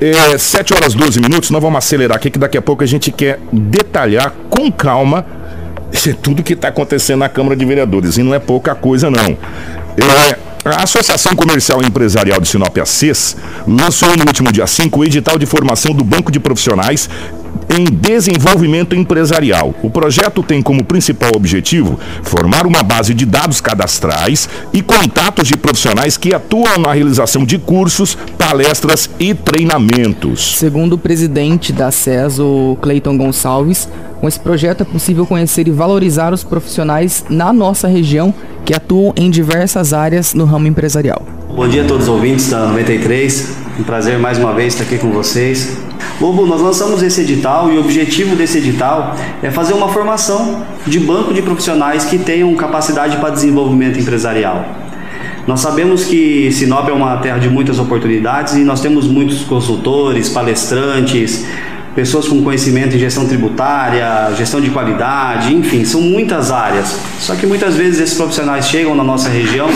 É, 0.00 0.36
7 0.36 0.74
horas 0.74 0.94
12 0.94 1.20
minutos, 1.20 1.50
nós 1.50 1.62
vamos 1.62 1.78
acelerar 1.78 2.16
aqui, 2.16 2.28
que 2.28 2.38
daqui 2.38 2.58
a 2.58 2.62
pouco 2.62 2.82
a 2.82 2.86
gente 2.86 3.10
quer 3.10 3.38
detalhar 3.52 4.32
com 4.50 4.70
calma 4.70 5.24
é 6.10 6.12
tudo 6.14 6.42
que 6.42 6.52
está 6.52 6.68
acontecendo 6.68 7.20
na 7.20 7.28
Câmara 7.28 7.56
de 7.56 7.64
Vereadores. 7.64 8.16
E 8.16 8.22
não 8.22 8.34
é 8.34 8.38
pouca 8.38 8.74
coisa, 8.74 9.10
não. 9.10 9.36
É, 9.96 10.38
a 10.64 10.82
Associação 10.82 11.34
Comercial 11.34 11.80
e 11.82 11.86
Empresarial 11.86 12.40
de 12.40 12.48
Sinop 12.48 12.76
ACES 12.76 13.36
lançou 13.66 14.16
no 14.16 14.24
último 14.26 14.50
dia 14.52 14.66
5 14.66 14.98
o 14.98 15.04
edital 15.04 15.38
de 15.38 15.46
formação 15.46 15.92
do 15.92 16.04
Banco 16.04 16.30
de 16.30 16.40
Profissionais 16.40 17.08
em 17.68 17.84
desenvolvimento 17.84 18.94
empresarial. 18.94 19.74
O 19.82 19.90
projeto 19.90 20.42
tem 20.42 20.62
como 20.62 20.84
principal 20.84 21.30
objetivo 21.34 21.98
formar 22.22 22.66
uma 22.66 22.82
base 22.82 23.14
de 23.14 23.26
dados 23.26 23.60
cadastrais 23.60 24.48
e 24.72 24.82
contatos 24.82 25.48
de 25.48 25.56
profissionais 25.56 26.16
que 26.16 26.34
atuam 26.34 26.78
na 26.78 26.92
realização 26.92 27.44
de 27.44 27.58
cursos, 27.58 28.16
palestras 28.38 29.10
e 29.18 29.34
treinamentos. 29.34 30.56
Segundo 30.56 30.94
o 30.94 30.98
presidente 30.98 31.72
da 31.72 31.90
SES, 31.90 32.38
o 32.38 32.76
Cleiton 32.80 33.16
Gonçalves, 33.16 33.88
com 34.20 34.28
esse 34.28 34.40
projeto 34.40 34.80
é 34.82 34.84
possível 34.84 35.26
conhecer 35.26 35.68
e 35.68 35.70
valorizar 35.70 36.32
os 36.32 36.42
profissionais 36.42 37.24
na 37.28 37.52
nossa 37.52 37.86
região 37.86 38.34
que 38.64 38.74
atuam 38.74 39.12
em 39.16 39.30
diversas 39.30 39.92
áreas 39.92 40.34
no 40.34 40.44
ramo 40.44 40.66
empresarial. 40.66 41.22
Bom 41.54 41.68
dia 41.68 41.84
a 41.84 41.86
todos 41.86 42.04
os 42.04 42.08
ouvintes 42.08 42.50
da 42.50 42.66
93. 42.66 43.56
Um 43.78 43.82
prazer 43.82 44.18
mais 44.18 44.38
uma 44.38 44.52
vez 44.52 44.74
estar 44.74 44.84
aqui 44.84 44.98
com 44.98 45.10
vocês. 45.10 45.76
Lobo, 46.20 46.46
nós 46.46 46.60
lançamos 46.60 47.02
esse 47.02 47.20
edital 47.20 47.70
e 47.70 47.76
o 47.76 47.80
objetivo 47.80 48.34
desse 48.34 48.58
edital 48.58 49.14
é 49.42 49.50
fazer 49.50 49.74
uma 49.74 49.88
formação 49.88 50.64
de 50.86 50.98
banco 50.98 51.34
de 51.34 51.42
profissionais 51.42 52.04
que 52.04 52.18
tenham 52.18 52.54
capacidade 52.54 53.16
para 53.18 53.30
desenvolvimento 53.30 53.98
empresarial. 53.98 54.64
Nós 55.46 55.60
sabemos 55.60 56.04
que 56.04 56.50
Sinop 56.50 56.88
é 56.88 56.92
uma 56.92 57.18
terra 57.18 57.38
de 57.38 57.48
muitas 57.48 57.78
oportunidades 57.78 58.54
e 58.54 58.64
nós 58.64 58.80
temos 58.80 59.06
muitos 59.06 59.44
consultores, 59.44 60.28
palestrantes, 60.28 61.46
pessoas 61.94 62.26
com 62.28 62.42
conhecimento 62.42 62.96
em 62.96 62.98
gestão 62.98 63.26
tributária, 63.26 64.34
gestão 64.36 64.60
de 64.60 64.70
qualidade, 64.70 65.54
enfim, 65.54 65.84
são 65.84 66.00
muitas 66.00 66.50
áreas. 66.50 66.98
Só 67.20 67.34
que 67.34 67.46
muitas 67.46 67.76
vezes 67.76 68.00
esses 68.00 68.16
profissionais 68.16 68.66
chegam 68.68 68.94
na 68.94 69.04
nossa 69.04 69.28
região 69.28 69.68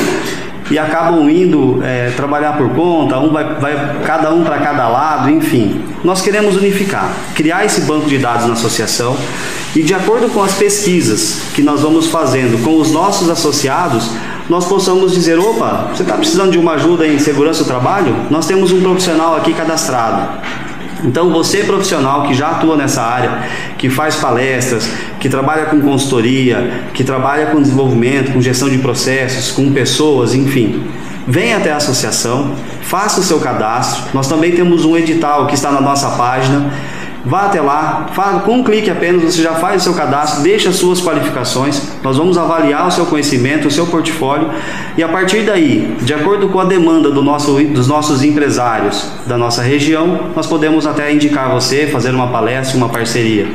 e 0.70 0.78
acabam 0.78 1.28
indo 1.28 1.80
é, 1.82 2.10
trabalhar 2.16 2.56
por 2.56 2.70
conta, 2.70 3.18
um 3.18 3.30
vai, 3.30 3.44
vai 3.54 4.00
cada 4.04 4.32
um 4.32 4.44
para 4.44 4.58
cada 4.58 4.88
lado, 4.88 5.30
enfim. 5.30 5.82
Nós 6.04 6.22
queremos 6.22 6.56
unificar, 6.56 7.10
criar 7.34 7.64
esse 7.64 7.82
banco 7.82 8.08
de 8.08 8.18
dados 8.18 8.46
na 8.46 8.52
associação 8.52 9.16
e 9.74 9.82
de 9.82 9.94
acordo 9.94 10.28
com 10.28 10.42
as 10.42 10.54
pesquisas 10.54 11.42
que 11.54 11.62
nós 11.62 11.80
vamos 11.80 12.06
fazendo 12.06 12.62
com 12.62 12.78
os 12.78 12.90
nossos 12.90 13.28
associados, 13.28 14.10
nós 14.48 14.64
possamos 14.66 15.12
dizer, 15.12 15.38
opa, 15.38 15.90
você 15.94 16.02
está 16.02 16.16
precisando 16.16 16.50
de 16.50 16.58
uma 16.58 16.72
ajuda 16.72 17.06
em 17.06 17.18
segurança 17.18 17.62
do 17.62 17.66
trabalho? 17.66 18.14
Nós 18.30 18.46
temos 18.46 18.72
um 18.72 18.80
profissional 18.80 19.36
aqui 19.36 19.54
cadastrado. 19.54 20.40
Então, 21.04 21.30
você 21.30 21.64
profissional 21.64 22.26
que 22.26 22.34
já 22.34 22.50
atua 22.50 22.76
nessa 22.76 23.02
área, 23.02 23.42
que 23.78 23.88
faz 23.88 24.16
palestras, 24.16 24.88
que 25.18 25.28
trabalha 25.28 25.66
com 25.66 25.80
consultoria, 25.80 26.84
que 26.92 27.02
trabalha 27.02 27.46
com 27.46 27.60
desenvolvimento, 27.60 28.32
com 28.32 28.40
gestão 28.40 28.68
de 28.68 28.78
processos, 28.78 29.50
com 29.50 29.72
pessoas, 29.72 30.34
enfim, 30.34 30.84
venha 31.26 31.56
até 31.56 31.72
a 31.72 31.76
associação, 31.76 32.54
faça 32.82 33.20
o 33.20 33.22
seu 33.22 33.40
cadastro. 33.40 34.04
Nós 34.12 34.28
também 34.28 34.52
temos 34.52 34.84
um 34.84 34.96
edital 34.96 35.46
que 35.46 35.54
está 35.54 35.70
na 35.70 35.80
nossa 35.80 36.10
página. 36.10 36.70
Vá 37.24 37.42
até 37.46 37.60
lá, 37.60 38.06
fa- 38.14 38.40
com 38.44 38.56
um 38.58 38.64
clique 38.64 38.90
apenas 38.90 39.22
você 39.22 39.42
já 39.42 39.52
faz 39.54 39.82
o 39.82 39.84
seu 39.84 39.94
cadastro, 39.94 40.42
deixa 40.42 40.70
as 40.70 40.76
suas 40.76 41.00
qualificações, 41.02 41.82
nós 42.02 42.16
vamos 42.16 42.38
avaliar 42.38 42.88
o 42.88 42.90
seu 42.90 43.04
conhecimento, 43.04 43.68
o 43.68 43.70
seu 43.70 43.86
portfólio 43.86 44.48
e 44.96 45.02
a 45.02 45.08
partir 45.08 45.42
daí, 45.42 45.96
de 46.00 46.14
acordo 46.14 46.48
com 46.48 46.58
a 46.58 46.64
demanda 46.64 47.10
do 47.10 47.22
nosso, 47.22 47.52
dos 47.64 47.86
nossos 47.86 48.22
empresários 48.22 49.06
da 49.26 49.36
nossa 49.36 49.60
região, 49.62 50.30
nós 50.34 50.46
podemos 50.46 50.86
até 50.86 51.12
indicar 51.12 51.50
você, 51.50 51.86
fazer 51.86 52.14
uma 52.14 52.28
palestra, 52.28 52.76
uma 52.78 52.88
parceria. 52.88 53.46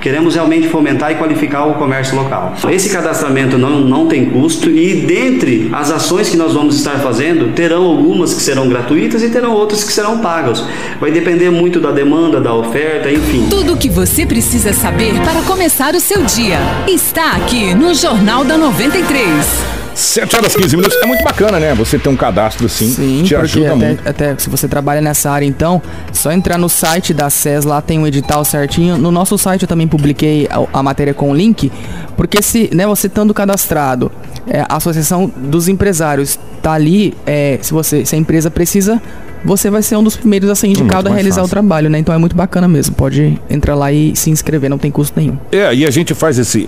Queremos 0.00 0.34
realmente 0.34 0.68
fomentar 0.68 1.12
e 1.12 1.14
qualificar 1.16 1.66
o 1.66 1.74
comércio 1.74 2.16
local. 2.16 2.54
Esse 2.70 2.88
cadastramento 2.90 3.58
não, 3.58 3.80
não 3.80 4.06
tem 4.06 4.26
custo 4.30 4.70
e 4.70 5.02
dentre 5.02 5.68
as 5.72 5.90
ações 5.90 6.28
que 6.28 6.36
nós 6.36 6.54
vamos 6.54 6.76
estar 6.76 6.98
fazendo, 7.00 7.52
terão 7.52 7.84
algumas 7.84 8.34
que 8.34 8.42
serão 8.42 8.68
gratuitas 8.68 9.22
e 9.22 9.30
terão 9.30 9.52
outras 9.52 9.84
que 9.84 9.92
serão 9.92 10.18
pagas. 10.18 10.64
Vai 11.00 11.10
depender 11.10 11.50
muito 11.50 11.80
da 11.80 11.90
demanda, 11.90 12.40
da 12.40 12.54
oferta, 12.54 13.10
enfim. 13.10 13.46
Tudo 13.50 13.74
o 13.74 13.76
que 13.76 13.88
você 13.88 14.24
precisa 14.24 14.72
saber 14.72 15.14
para 15.20 15.42
começar 15.42 15.94
o 15.94 16.00
seu 16.00 16.22
dia 16.24 16.58
está 16.88 17.32
aqui 17.32 17.74
no 17.74 17.94
Jornal 17.94 18.44
da 18.44 18.56
93. 18.56 19.79
7 19.94 20.36
horas 20.36 20.54
15 20.54 20.76
minutos. 20.76 20.98
É 21.02 21.06
muito 21.06 21.22
bacana, 21.22 21.58
né? 21.58 21.74
Você 21.74 21.98
ter 21.98 22.08
um 22.08 22.16
cadastro 22.16 22.66
assim. 22.66 22.88
Sim, 22.88 23.22
te 23.24 23.34
ajuda 23.34 23.74
até, 23.74 23.74
muito. 23.74 24.08
até 24.08 24.36
se 24.38 24.48
você 24.48 24.68
trabalha 24.68 25.00
nessa 25.00 25.30
área, 25.30 25.46
então, 25.46 25.82
só 26.12 26.32
entrar 26.32 26.58
no 26.58 26.68
site 26.68 27.12
da 27.12 27.28
SES, 27.28 27.64
lá 27.64 27.80
tem 27.80 27.98
um 27.98 28.06
edital 28.06 28.44
certinho. 28.44 28.96
No 28.96 29.10
nosso 29.10 29.36
site 29.36 29.62
eu 29.62 29.68
também 29.68 29.86
publiquei 29.86 30.48
a, 30.50 30.78
a 30.78 30.82
matéria 30.82 31.14
com 31.14 31.30
o 31.30 31.34
link, 31.34 31.70
porque 32.16 32.42
se 32.42 32.70
né, 32.74 32.86
você 32.86 33.06
estando 33.06 33.32
cadastrado, 33.34 34.10
é, 34.46 34.60
a 34.68 34.76
Associação 34.76 35.30
dos 35.36 35.68
Empresários 35.68 36.38
tá 36.62 36.72
ali, 36.72 37.14
é, 37.26 37.58
se, 37.60 37.72
você, 37.72 38.04
se 38.04 38.14
a 38.14 38.18
empresa 38.18 38.50
precisa, 38.50 39.00
você 39.44 39.70
vai 39.70 39.82
ser 39.82 39.96
um 39.96 40.02
dos 40.02 40.16
primeiros 40.16 40.48
a 40.50 40.54
ser 40.54 40.66
indicado 40.68 41.08
a 41.08 41.12
realizar 41.12 41.40
o 41.40 41.44
fácil. 41.44 41.50
trabalho, 41.50 41.88
né? 41.90 41.98
Então 41.98 42.14
é 42.14 42.18
muito 42.18 42.36
bacana 42.36 42.68
mesmo. 42.68 42.94
Pode 42.94 43.38
entrar 43.48 43.74
lá 43.74 43.92
e 43.92 44.14
se 44.16 44.30
inscrever, 44.30 44.68
não 44.70 44.78
tem 44.78 44.90
custo 44.90 45.18
nenhum. 45.18 45.36
É, 45.52 45.74
e 45.74 45.86
a 45.86 45.90
gente 45.90 46.14
faz 46.14 46.38
esse. 46.38 46.64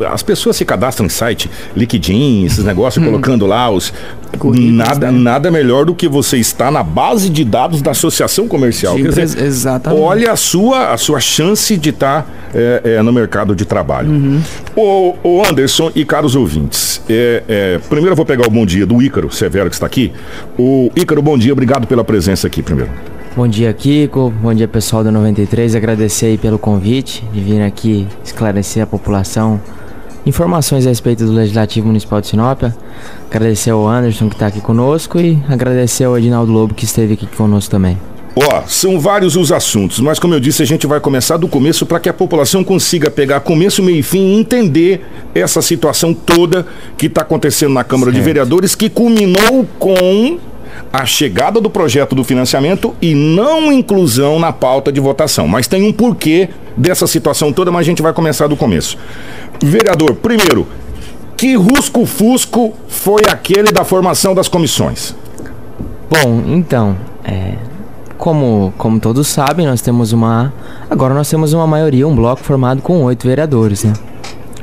eh, 0.00 0.06
as 0.06 0.22
pessoas 0.22 0.56
se 0.56 0.64
cadastram 0.64 1.06
em 1.06 1.08
site, 1.10 1.50
LinkedIn, 1.76 2.44
esses 2.44 2.64
negócios, 2.64 3.04
colocando 3.04 3.46
lá 3.46 3.70
os. 3.70 3.92
Currículos, 4.38 4.72
Nada, 4.74 5.12
né? 5.12 5.18
nada 5.18 5.50
melhor 5.50 5.84
do 5.84 5.94
que 5.94 6.08
você 6.08 6.38
estar 6.38 6.70
na 6.70 6.82
base 6.82 7.28
de 7.28 7.44
dados 7.44 7.82
da 7.82 7.90
associação 7.90 8.48
comercial. 8.48 8.94
De 8.96 9.02
Quer 9.02 9.08
empresa- 9.10 9.34
dizer, 9.36 9.46
exatamente. 9.46 10.00
olha 10.02 10.32
a 10.32 10.36
sua, 10.36 10.90
a 10.92 10.96
sua 10.96 11.20
chance 11.20 11.76
de 11.76 11.90
estar 11.90 12.26
eh, 12.54 12.80
eh, 12.82 13.02
no 13.02 13.12
mercado 13.12 13.54
de 13.54 13.66
trabalho. 13.66 14.08
Uhum. 14.10 14.40
O, 14.74 15.14
o 15.22 15.42
Anderson 15.46 15.92
e 15.94 16.02
caros 16.02 16.34
ouvintes, 16.34 17.02
eh, 17.10 17.78
primeiro 17.90 18.12
eu 18.12 18.16
vou 18.16 18.24
pegar 18.24 18.46
o 18.46 18.50
bom 18.50 18.64
dia 18.64 18.86
do 18.86 19.02
Ícaro 19.02 19.30
Severo 19.30 19.68
que 19.68 19.76
está 19.76 19.84
aqui. 19.84 20.10
O 20.58 20.90
Ícaro, 20.96 21.20
bom 21.20 21.36
dia, 21.36 21.52
obrigado 21.52 21.86
pela 21.86 22.02
presença 22.12 22.46
aqui 22.46 22.62
primeiro. 22.62 22.90
Bom 23.34 23.48
dia, 23.48 23.72
Kiko. 23.72 24.30
Bom 24.42 24.52
dia, 24.52 24.68
pessoal 24.68 25.02
da 25.02 25.10
93. 25.10 25.74
Agradecer 25.74 26.26
aí 26.26 26.36
pelo 26.36 26.58
convite 26.58 27.24
de 27.32 27.40
vir 27.40 27.62
aqui 27.62 28.06
esclarecer 28.22 28.82
a 28.82 28.86
população 28.86 29.58
informações 30.26 30.86
a 30.86 30.90
respeito 30.90 31.24
do 31.24 31.32
Legislativo 31.32 31.86
Municipal 31.86 32.20
de 32.20 32.26
Sinop. 32.26 32.64
Agradecer 33.30 33.70
ao 33.70 33.88
Anderson 33.88 34.28
que 34.28 34.34
está 34.34 34.48
aqui 34.48 34.60
conosco 34.60 35.18
e 35.18 35.42
agradecer 35.48 36.04
ao 36.04 36.18
Edinaldo 36.18 36.52
Lobo 36.52 36.74
que 36.74 36.84
esteve 36.84 37.14
aqui 37.14 37.26
conosco 37.26 37.70
também. 37.70 37.96
Ó, 38.36 38.62
são 38.66 39.00
vários 39.00 39.34
os 39.34 39.50
assuntos, 39.50 39.98
mas 39.98 40.18
como 40.18 40.34
eu 40.34 40.40
disse, 40.40 40.62
a 40.62 40.66
gente 40.66 40.86
vai 40.86 41.00
começar 41.00 41.38
do 41.38 41.48
começo 41.48 41.86
para 41.86 41.98
que 41.98 42.10
a 42.10 42.12
população 42.12 42.62
consiga 42.62 43.10
pegar 43.10 43.40
começo, 43.40 43.82
meio 43.82 43.98
e 43.98 44.02
fim 44.02 44.34
e 44.34 44.38
entender 44.38 45.00
essa 45.34 45.62
situação 45.62 46.12
toda 46.12 46.66
que 46.98 47.06
está 47.06 47.22
acontecendo 47.22 47.72
na 47.72 47.84
Câmara 47.84 48.10
de 48.10 48.18
Certo. 48.18 48.26
Vereadores, 48.26 48.74
que 48.74 48.90
culminou 48.90 49.66
com 49.78 50.38
a 50.92 51.06
chegada 51.06 51.60
do 51.60 51.70
projeto 51.70 52.14
do 52.14 52.22
financiamento 52.22 52.94
e 53.00 53.14
não 53.14 53.72
inclusão 53.72 54.38
na 54.38 54.52
pauta 54.52 54.92
de 54.92 55.00
votação. 55.00 55.48
Mas 55.48 55.66
tem 55.66 55.86
um 55.86 55.92
porquê 55.92 56.48
dessa 56.76 57.06
situação 57.06 57.52
toda, 57.52 57.70
mas 57.70 57.80
a 57.80 57.84
gente 57.84 58.02
vai 58.02 58.12
começar 58.12 58.46
do 58.46 58.56
começo. 58.56 58.98
Vereador, 59.62 60.14
primeiro, 60.14 60.66
que 61.36 61.54
rusco-fusco 61.54 62.74
foi 62.88 63.22
aquele 63.28 63.72
da 63.72 63.84
formação 63.84 64.34
das 64.34 64.48
comissões? 64.48 65.14
Bom, 66.10 66.42
então, 66.46 66.96
é, 67.24 67.54
como, 68.18 68.72
como 68.76 69.00
todos 69.00 69.26
sabem, 69.26 69.66
nós 69.66 69.80
temos 69.80 70.12
uma. 70.12 70.52
Agora 70.88 71.14
nós 71.14 71.28
temos 71.28 71.52
uma 71.52 71.66
maioria, 71.66 72.06
um 72.06 72.14
bloco 72.14 72.42
formado 72.42 72.82
com 72.82 73.02
oito 73.02 73.26
vereadores, 73.26 73.82
né? 73.84 73.92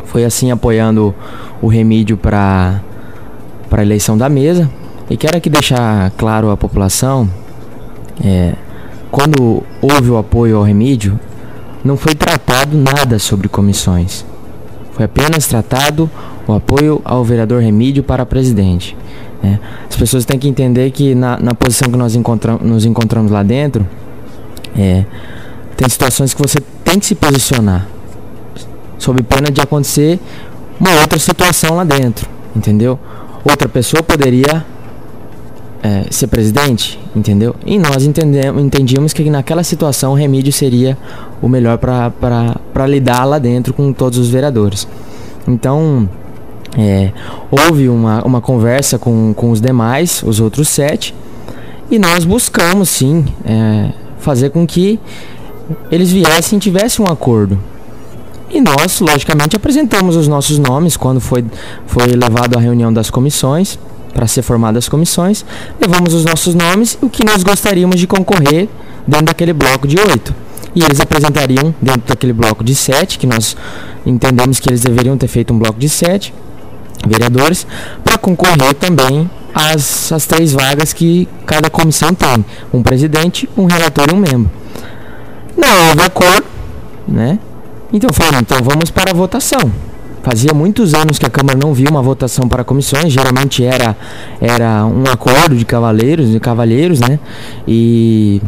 Foi 0.06 0.24
assim 0.24 0.52
apoiando 0.52 1.14
o 1.62 1.68
remídio 1.68 2.18
para 2.18 2.82
para 3.70 3.82
a 3.82 3.86
eleição 3.86 4.18
da 4.18 4.28
mesa. 4.28 4.70
E 5.10 5.18
quero 5.18 5.38
aqui 5.38 5.50
deixar 5.50 6.12
claro 6.12 6.52
à 6.52 6.58
população, 6.58 7.28
é, 8.24 8.54
quando 9.10 9.64
houve 9.82 10.12
o 10.12 10.18
apoio 10.18 10.58
ao 10.58 10.64
remídio, 10.64 11.20
não 11.84 11.98
foi 11.98 12.14
tratado 12.14 12.78
nada 12.78 13.18
sobre 13.18 13.48
comissões. 13.48 14.24
Foi 14.92 15.06
apenas 15.06 15.48
tratado 15.48 16.10
o 16.46 16.54
apoio 16.54 17.02
ao 17.06 17.24
vereador 17.24 17.62
Remídio 17.62 18.04
para 18.04 18.26
presidente. 18.26 18.96
né? 19.42 19.60
As 19.90 19.96
pessoas 19.96 20.26
têm 20.26 20.38
que 20.38 20.48
entender 20.48 20.92
que 20.92 21.16
na, 21.16 21.40
na 21.40 21.54
posição 21.54 21.90
que 21.90 21.98
nós 21.98 22.16
nos 22.62 22.86
encontramos 22.86 23.32
lá 23.32 23.42
dentro, 23.42 23.88
é, 24.78 25.06
tem 25.78 25.88
situações 25.88 26.34
que 26.34 26.42
você 26.42 26.60
tem 26.84 27.00
que 27.00 27.06
se 27.06 27.16
posicionar, 27.16 27.88
sob 28.98 29.24
pena 29.24 29.50
de 29.50 29.62
acontecer 29.62 30.20
uma 30.80 30.92
outra 31.02 31.18
situação 31.18 31.78
lá 31.78 31.84
dentro, 31.84 32.28
entendeu? 32.56 33.00
Outra 33.44 33.70
pessoa 33.70 34.04
poderia 34.04 34.66
é, 35.82 36.06
ser 36.10 36.28
presidente, 36.28 37.00
entendeu? 37.16 37.56
E 37.66 37.78
nós 37.78 38.04
entendemos, 38.04 38.62
entendíamos 38.62 39.14
que 39.14 39.30
naquela 39.30 39.64
situação 39.64 40.12
o 40.12 40.16
remídio 40.16 40.52
seria 40.52 40.98
o 41.42 41.48
melhor 41.48 41.78
para 41.78 42.88
lidar 42.88 43.24
lá 43.24 43.40
dentro 43.40 43.74
com 43.74 43.94
todos 43.94 44.18
os 44.18 44.30
vereadores. 44.30 44.88
Então, 45.48 46.10
é, 46.78 47.12
houve 47.50 47.90
uma, 47.90 48.24
uma 48.24 48.42
conversa 48.42 49.00
com, 49.00 49.34
com 49.34 49.52
os 49.52 49.62
demais, 49.62 50.22
os 50.24 50.40
outros 50.40 50.68
sete, 50.68 51.16
e 51.90 51.98
nós 51.98 52.26
buscamos 52.26 52.90
sim 52.90 53.26
é, 53.46 53.92
fazer 54.20 54.52
com 54.52 54.68
que 54.68 55.00
eles 55.92 56.12
viessem 56.12 56.58
e 56.58 56.62
tivessem 56.62 57.06
um 57.06 57.12
acordo. 57.12 57.58
E 58.50 58.60
nós, 58.60 59.00
logicamente, 59.00 59.56
apresentamos 59.56 60.16
os 60.16 60.28
nossos 60.28 60.58
nomes 60.58 60.98
quando 60.98 61.20
foi, 61.20 61.46
foi 61.86 62.08
levado 62.08 62.58
à 62.58 62.60
reunião 62.60 62.92
das 62.92 63.10
comissões, 63.10 63.78
para 64.14 64.28
ser 64.28 64.42
formadas 64.42 64.86
as 64.86 64.90
comissões. 64.90 65.46
Levamos 65.80 66.14
os 66.14 66.26
nossos 66.26 66.56
nomes 66.56 66.98
e 67.02 67.06
o 67.06 67.10
que 67.10 67.26
nós 67.26 67.44
gostaríamos 67.44 68.00
de 68.00 68.08
concorrer 68.08 68.68
dentro 69.08 69.28
daquele 69.28 69.54
bloco 69.54 69.88
de 69.88 69.98
oito. 70.00 70.34
E 70.76 70.84
eles 70.84 71.00
apresentariam 71.00 71.74
dentro 71.82 72.04
daquele 72.08 72.34
bloco 72.34 72.64
de 72.64 72.76
sete, 72.76 73.18
que 73.18 73.26
nós 73.26 73.56
entendemos 74.06 74.60
que 74.60 74.70
eles 74.70 74.82
deveriam 74.82 75.18
ter 75.18 75.28
feito 75.28 75.54
um 75.54 75.58
bloco 75.58 75.80
de 75.80 75.90
sete 75.90 76.34
vereadores, 77.08 77.66
para 78.04 78.18
concorrer 78.18 78.74
também 78.76 79.30
às, 79.54 80.12
às 80.12 80.26
três 80.26 80.52
vagas 80.52 80.94
que 80.94 81.28
cada 81.46 81.70
comissão 81.70 82.14
tem: 82.14 82.46
um 82.74 82.84
presidente, 82.84 83.50
um 83.58 83.66
relator 83.66 84.08
e 84.12 84.14
um 84.14 84.20
membro. 84.20 84.52
Não 85.58 85.90
houve 85.90 86.02
acordo, 86.02 86.46
né? 87.08 87.40
Então 87.92 88.10
falaram, 88.14 88.40
então 88.40 88.58
vamos 88.62 88.92
para 88.92 89.12
a 89.12 89.14
votação. 89.14 89.72
Fazia 90.22 90.54
muitos 90.54 90.94
anos 90.94 91.18
que 91.18 91.26
a 91.26 91.30
Câmara 91.30 91.58
não 91.58 91.74
via 91.74 91.90
uma 91.90 92.02
votação 92.02 92.48
para 92.48 92.64
comissões, 92.64 93.12
geralmente 93.12 93.64
era, 93.64 93.96
era 94.42 94.86
um 94.86 95.04
acordo 95.12 95.56
de 95.56 95.64
cavaleiros, 95.64 96.30
de 96.30 96.40
cavalheiros, 96.40 97.00
né? 97.00 97.20
E 97.68 98.42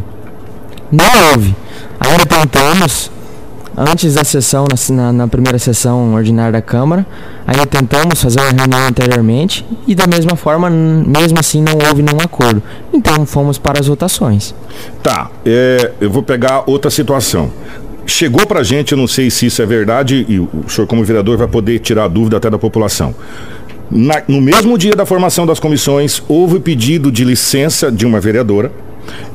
não 0.90 1.06
houve. 1.30 1.56
Ainda 1.98 2.26
tentamos, 2.26 3.10
antes 3.74 4.14
da 4.14 4.24
sessão, 4.24 4.66
na, 4.90 5.12
na, 5.12 5.26
primeira 5.26 5.58
sessão 5.58 6.14
ordinária 6.14 6.52
da 6.52 6.60
Câmara, 6.60 7.06
ainda 7.46 7.64
tentamos 7.64 8.20
fazer 8.20 8.40
uma 8.40 8.50
reunião 8.50 8.86
anteriormente 8.88 9.64
e 9.86 9.94
da 9.94 10.06
mesma 10.06 10.36
forma, 10.36 10.68
mesmo 10.68 11.38
assim, 11.38 11.62
não 11.62 11.74
houve 11.88 12.02
nenhum 12.02 12.20
acordo. 12.20 12.62
Então 12.92 13.24
fomos 13.24 13.56
para 13.56 13.80
as 13.80 13.86
votações. 13.86 14.54
Tá, 15.02 15.30
é, 15.46 15.92
eu 16.00 16.10
vou 16.10 16.22
pegar 16.22 16.64
outra 16.66 16.90
situação. 16.90 17.50
Chegou 18.14 18.46
pra 18.46 18.62
gente, 18.62 18.92
eu 18.92 18.98
não 18.98 19.06
sei 19.06 19.30
se 19.30 19.46
isso 19.46 19.62
é 19.62 19.64
verdade, 19.66 20.26
e 20.28 20.38
o 20.38 20.48
senhor, 20.68 20.86
como 20.86 21.02
vereador, 21.02 21.38
vai 21.38 21.48
poder 21.48 21.78
tirar 21.78 22.04
a 22.04 22.08
dúvida 22.08 22.36
até 22.36 22.50
da 22.50 22.58
população. 22.58 23.14
Na- 23.90 24.22
no 24.28 24.38
mesmo 24.38 24.76
dia 24.76 24.94
da 24.94 25.06
formação 25.06 25.46
das 25.46 25.58
comissões, 25.58 26.22
houve 26.28 26.60
pedido 26.60 27.10
de 27.10 27.24
licença 27.24 27.90
de 27.90 28.04
uma 28.04 28.20
vereadora 28.20 28.70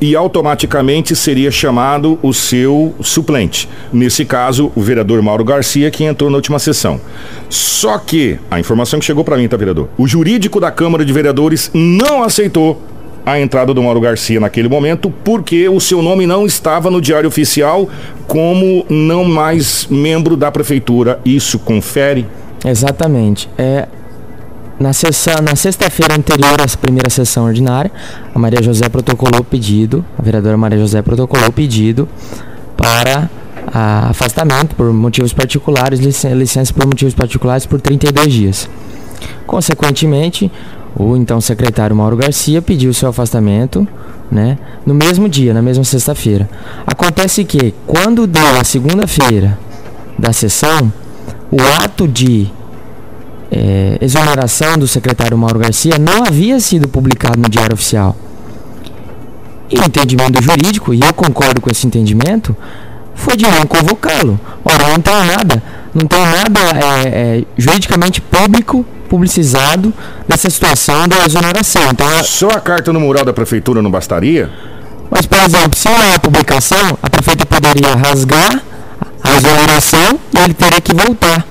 e 0.00 0.14
automaticamente 0.14 1.16
seria 1.16 1.50
chamado 1.50 2.20
o 2.22 2.32
seu 2.32 2.94
suplente. 3.00 3.68
Nesse 3.92 4.24
caso, 4.24 4.70
o 4.76 4.80
vereador 4.80 5.20
Mauro 5.22 5.42
Garcia, 5.44 5.90
que 5.90 6.04
entrou 6.04 6.30
na 6.30 6.36
última 6.36 6.60
sessão. 6.60 7.00
Só 7.50 7.98
que, 7.98 8.38
a 8.48 8.60
informação 8.60 9.00
que 9.00 9.04
chegou 9.06 9.24
para 9.24 9.36
mim, 9.36 9.48
tá, 9.48 9.56
vereador? 9.56 9.88
O 9.98 10.06
jurídico 10.06 10.60
da 10.60 10.70
Câmara 10.70 11.04
de 11.04 11.12
Vereadores 11.12 11.68
não 11.74 12.22
aceitou 12.22 12.80
a 13.32 13.40
entrada 13.40 13.72
do 13.74 13.82
Mauro 13.82 14.00
Garcia 14.00 14.40
naquele 14.40 14.68
momento, 14.68 15.10
porque 15.24 15.68
o 15.68 15.80
seu 15.80 16.02
nome 16.02 16.26
não 16.26 16.46
estava 16.46 16.90
no 16.90 17.00
Diário 17.00 17.28
Oficial 17.28 17.88
como 18.26 18.84
não 18.88 19.24
mais 19.24 19.86
membro 19.90 20.36
da 20.36 20.50
prefeitura. 20.50 21.20
Isso 21.24 21.58
confere? 21.58 22.26
Exatamente. 22.64 23.48
É, 23.58 23.86
na 24.80 24.90
na 25.42 25.56
sexta-feira 25.56 26.14
anterior 26.16 26.60
à 26.60 26.76
primeira 26.80 27.10
sessão 27.10 27.44
ordinária, 27.46 27.90
a 28.34 28.38
Maria 28.38 28.62
José 28.62 28.88
protocolou 28.88 29.40
o 29.40 29.44
pedido, 29.44 30.04
a 30.18 30.22
vereadora 30.22 30.56
Maria 30.56 30.78
José 30.78 31.02
protocolou 31.02 31.48
o 31.48 31.52
pedido 31.52 32.08
para 32.76 33.28
a- 33.72 34.10
afastamento 34.10 34.74
por 34.76 34.92
motivos 34.92 35.32
particulares, 35.32 35.98
licen- 36.00 36.34
licença 36.34 36.72
por 36.72 36.86
motivos 36.86 37.14
particulares 37.14 37.66
por 37.66 37.80
32 37.80 38.32
dias. 38.32 38.68
Consequentemente, 39.46 40.50
o 40.96 41.16
então 41.16 41.40
secretário 41.40 41.94
Mauro 41.94 42.16
Garcia 42.16 42.60
pediu 42.62 42.92
seu 42.92 43.08
afastamento, 43.08 43.86
né, 44.30 44.58
no 44.84 44.94
mesmo 44.94 45.28
dia, 45.28 45.54
na 45.54 45.62
mesma 45.62 45.84
sexta-feira. 45.84 46.48
Acontece 46.86 47.44
que 47.44 47.74
quando 47.86 48.26
deu 48.26 48.58
a 48.60 48.64
segunda-feira 48.64 49.58
da 50.18 50.32
sessão, 50.32 50.92
o 51.50 51.60
ato 51.82 52.06
de 52.06 52.50
eh, 53.50 53.98
exoneração 54.00 54.76
do 54.76 54.86
secretário 54.86 55.38
Mauro 55.38 55.58
Garcia 55.58 55.98
não 55.98 56.24
havia 56.26 56.60
sido 56.60 56.88
publicado 56.88 57.38
no 57.38 57.48
Diário 57.48 57.74
Oficial. 57.74 58.14
E 59.70 59.78
o 59.78 59.84
entendimento 59.84 60.42
jurídico, 60.42 60.94
e 60.94 61.00
eu 61.00 61.12
concordo 61.12 61.60
com 61.60 61.70
esse 61.70 61.86
entendimento, 61.86 62.56
foi 63.14 63.36
de 63.36 63.44
não 63.44 63.66
convocá-lo. 63.66 64.38
Ora, 64.64 64.88
não 64.88 65.00
tem 65.00 65.24
nada, 65.26 65.62
não 65.94 66.06
tem 66.06 66.20
nada 66.20 66.60
eh, 66.60 67.08
eh, 67.40 67.44
juridicamente 67.56 68.20
público 68.20 68.84
publicizado 69.08 69.92
dessa 70.26 70.48
situação 70.50 71.08
da 71.08 71.24
exoneração. 71.24 71.82
Então, 71.90 72.06
a- 72.06 72.22
Só 72.22 72.48
a 72.48 72.60
carta 72.60 72.92
no 72.92 73.00
mural 73.00 73.24
da 73.24 73.32
prefeitura 73.32 73.80
não 73.82 73.90
bastaria? 73.90 74.50
mas, 75.10 75.24
por 75.26 75.38
exemplo, 75.38 75.76
se 75.78 75.88
não 75.88 76.14
há 76.14 76.18
publicação, 76.18 76.98
a 77.02 77.08
prefeita 77.08 77.46
poderia 77.46 77.94
rasgar 77.94 78.62
a 79.24 79.36
exoneração 79.36 80.18
e 80.34 80.38
ele 80.44 80.54
teria 80.54 80.80
que 80.80 80.94
voltar. 80.94 81.44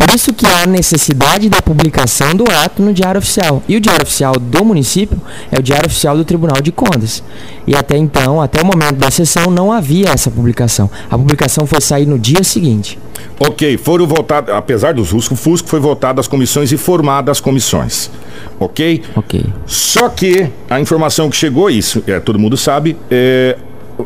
Por 0.00 0.14
isso 0.14 0.32
que 0.32 0.46
há 0.46 0.66
necessidade 0.66 1.50
da 1.50 1.60
publicação 1.60 2.34
do 2.34 2.50
ato 2.50 2.82
no 2.82 2.90
Diário 2.90 3.18
Oficial. 3.18 3.62
E 3.68 3.76
o 3.76 3.80
Diário 3.80 4.02
Oficial 4.02 4.32
do 4.32 4.64
município 4.64 5.20
é 5.52 5.58
o 5.58 5.62
Diário 5.62 5.86
Oficial 5.86 6.16
do 6.16 6.24
Tribunal 6.24 6.62
de 6.62 6.72
Contas. 6.72 7.22
E 7.66 7.76
até 7.76 7.98
então, 7.98 8.40
até 8.40 8.62
o 8.62 8.64
momento 8.64 8.94
da 8.94 9.10
sessão, 9.10 9.50
não 9.50 9.70
havia 9.70 10.08
essa 10.08 10.30
publicação. 10.30 10.90
A 11.10 11.18
publicação 11.18 11.66
foi 11.66 11.82
sair 11.82 12.06
no 12.06 12.18
dia 12.18 12.42
seguinte. 12.42 12.98
Ok, 13.38 13.76
foram 13.76 14.06
votados, 14.06 14.54
apesar 14.54 14.94
dos 14.94 15.10
Fusco, 15.10 15.36
Fusco 15.36 15.68
foi 15.68 15.80
votado 15.80 16.18
as 16.18 16.26
comissões 16.26 16.72
e 16.72 16.78
formadas 16.78 17.32
as 17.32 17.40
comissões. 17.40 18.10
Ok? 18.58 19.02
Ok. 19.14 19.44
Só 19.66 20.08
que 20.08 20.48
a 20.70 20.80
informação 20.80 21.28
que 21.28 21.36
chegou, 21.36 21.68
isso 21.68 22.02
é, 22.06 22.18
todo 22.18 22.38
mundo 22.38 22.56
sabe, 22.56 22.96
é, 23.10 23.54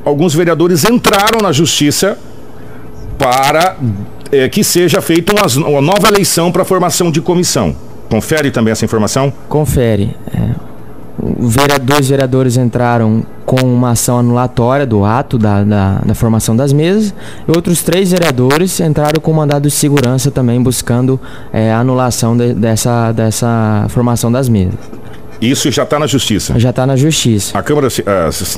alguns 0.05 0.35
vereadores 0.35 0.85
entraram 0.85 1.41
na 1.41 1.53
justiça 1.53 2.19
para 3.19 3.77
é, 4.33 4.49
que 4.49 4.63
seja 4.65 5.01
feita 5.01 5.33
uma, 5.33 5.69
uma 5.69 5.81
nova 5.81 6.09
eleição 6.09 6.51
para 6.53 6.65
formação 6.65 7.11
de 7.11 7.21
comissão. 7.21 7.75
Confere 8.11 8.51
também 8.51 8.73
essa 8.73 8.85
informação? 8.85 9.33
Confere. 9.49 10.15
é, 10.33 10.51
vera- 11.39 11.79
dois 11.79 12.09
vereadores 12.09 12.57
entraram 12.57 13.23
com 13.47 13.61
uma 13.65 13.91
ação 13.91 14.19
anulatória 14.19 14.87
do 14.87 15.05
ato 15.05 15.39
da, 15.39 15.63
da, 15.63 15.99
da 16.05 16.15
formação 16.15 16.57
das 16.57 16.73
mesas 16.73 17.15
e 17.47 17.51
outros 17.51 17.83
três 17.83 18.11
vereadores 18.11 18.79
entraram 18.81 19.21
com 19.21 19.33
mandado 19.33 19.63
de 19.63 19.71
segurança 19.71 20.31
também 20.31 20.63
buscando 20.63 21.21
é, 21.53 21.73
anulação 21.73 22.37
de- 22.37 22.55
dessa, 22.55 23.13
dessa 23.13 23.87
formação 23.91 24.31
das 24.33 24.49
mesas. 24.49 24.75
Isso 25.41 25.71
já 25.71 25.83
está 25.83 25.99
na 25.99 26.07
justiça. 26.07 26.59
Já 26.59 26.71
está 26.71 26.87
na 26.87 26.97
justiça. 26.97 27.57
A 27.59 27.63
Câmara, 27.63 27.91
se- 27.91 28.05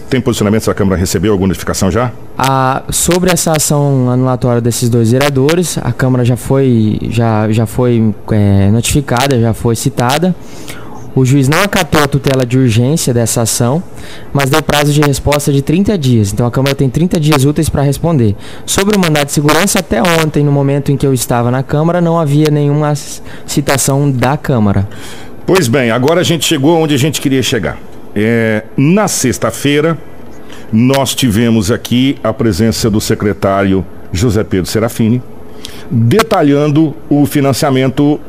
tem 0.09 0.21
posicionamento 0.21 0.71
a 0.71 0.75
Câmara 0.75 0.97
recebeu 0.99 1.33
alguma 1.33 1.49
notificação 1.49 1.91
já? 1.91 2.13
A, 2.39 2.83
sobre 2.91 3.31
essa 3.31 3.53
ação 3.53 4.11
anulatória 4.11 4.61
desses 4.61 4.89
dois 4.89 5.11
vereadores, 5.13 5.79
a 5.79 5.93
Câmara 5.93 6.25
já 6.25 6.37
foi, 6.37 6.99
já, 7.11 7.51
já 7.51 7.67
foi 7.67 8.15
é, 8.31 8.71
notificada, 8.71 9.41
já 9.41 9.53
foi 9.55 9.75
citada. 9.77 10.35
O 11.15 11.25
juiz 11.25 11.49
não 11.49 11.63
acatou 11.63 12.03
a 12.05 12.07
tutela 12.07 12.45
de 12.45 12.59
urgência 12.59 13.15
dessa 13.15 13.41
ação, 13.41 13.83
mas 14.35 14.51
deu 14.51 14.63
prazo 14.63 14.93
de 14.93 15.01
resposta 15.01 15.51
de 15.51 15.63
30 15.63 15.97
dias. 15.97 16.31
Então 16.31 16.45
a 16.47 16.51
Câmara 16.51 16.75
tem 16.75 16.91
30 16.91 17.19
dias 17.19 17.43
úteis 17.47 17.71
para 17.71 17.81
responder. 17.81 18.37
Sobre 18.67 18.95
o 18.99 19.01
mandado 19.01 19.25
de 19.29 19.33
segurança, 19.33 19.79
até 19.79 20.03
ontem, 20.03 20.45
no 20.45 20.53
momento 20.53 20.93
em 20.93 20.97
que 20.97 21.07
eu 21.07 21.15
estava 21.15 21.51
na 21.51 21.63
Câmara, 21.63 22.03
não 22.03 22.19
havia 22.19 22.51
nenhuma 22.51 22.93
citação 23.47 24.11
da 24.11 24.37
Câmara. 24.37 24.87
Pois 25.47 25.69
bem, 25.69 25.93
agora 25.93 26.23
a 26.23 26.25
gente 26.25 26.45
chegou 26.45 26.77
onde 26.77 26.93
a 26.93 26.99
gente 26.99 27.21
queria 27.21 27.41
chegar. 27.41 27.79
É, 28.17 28.65
na 28.77 29.07
sexta-feira, 29.07 29.97
nós 30.73 31.15
tivemos 31.15 31.71
aqui 31.71 32.19
a 32.25 32.33
presença 32.33 32.91
do 32.91 33.01
secretário 33.01 33.87
José 34.13 34.43
Pedro 34.43 34.69
Serafini, 34.69 35.23
detalhando 35.89 36.97
o 37.09 37.25
financiamento. 37.27 38.21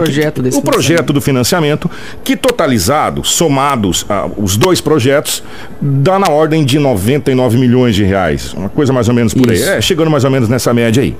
O- 0.00 0.04
que- 0.04 0.12
Projeto 0.12 0.38
o 0.58 0.62
projeto 0.62 1.12
do 1.12 1.20
financiamento, 1.20 1.90
que 2.22 2.36
totalizado, 2.36 3.24
somados 3.24 4.04
ah, 4.08 4.28
os 4.36 4.56
dois 4.56 4.80
projetos, 4.80 5.42
dá 5.80 6.18
na 6.18 6.28
ordem 6.30 6.64
de 6.64 6.78
99 6.78 7.58
milhões 7.58 7.94
de 7.94 8.04
reais. 8.04 8.52
Uma 8.54 8.68
coisa 8.68 8.92
mais 8.92 9.08
ou 9.08 9.14
menos 9.14 9.34
por 9.34 9.50
Isso. 9.50 9.68
aí. 9.68 9.78
É, 9.78 9.80
chegando 9.80 10.10
mais 10.10 10.24
ou 10.24 10.30
menos 10.30 10.48
nessa 10.48 10.72
média 10.74 11.02
aí. 11.02 11.16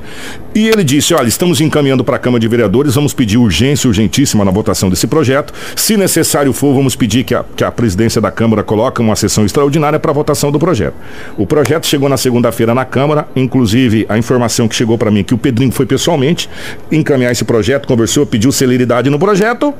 E 0.54 0.68
ele 0.68 0.84
disse: 0.84 1.14
olha, 1.14 1.28
estamos 1.28 1.60
encaminhando 1.60 2.04
para 2.04 2.16
a 2.16 2.18
Câmara 2.18 2.40
de 2.40 2.48
Vereadores, 2.48 2.94
vamos 2.94 3.12
pedir 3.12 3.38
urgência 3.38 3.88
urgentíssima 3.88 4.44
na 4.44 4.50
votação 4.50 4.88
desse 4.90 5.06
projeto. 5.06 5.52
Se 5.76 5.96
necessário 5.96 6.52
for, 6.52 6.74
vamos 6.74 6.94
pedir 6.96 7.24
que 7.24 7.34
a, 7.34 7.44
que 7.56 7.64
a 7.64 7.70
presidência 7.72 8.20
da 8.20 8.30
Câmara 8.30 8.62
coloque 8.62 9.00
uma 9.00 9.16
sessão 9.16 9.44
extraordinária 9.44 9.98
para 9.98 10.10
a 10.10 10.14
votação 10.14 10.50
do 10.52 10.58
projeto. 10.58 10.94
O 11.36 11.46
projeto 11.46 11.86
chegou 11.86 12.08
na 12.08 12.16
segunda-feira 12.16 12.74
na 12.74 12.84
Câmara, 12.84 13.26
inclusive 13.34 14.06
a 14.08 14.16
informação 14.18 14.68
que 14.68 14.74
chegou 14.74 14.96
para 14.98 15.10
mim 15.10 15.20
é 15.20 15.22
que 15.22 15.34
o 15.34 15.38
Pedrinho 15.38 15.72
foi 15.72 15.86
pessoalmente 15.86 16.48
encaminhar 16.90 17.32
esse 17.32 17.44
projeto, 17.44 17.86
conversou, 17.86 18.24
pediu 18.26 18.50
celeridade 18.68 19.10
no 19.10 19.18
projeto. 19.18 19.72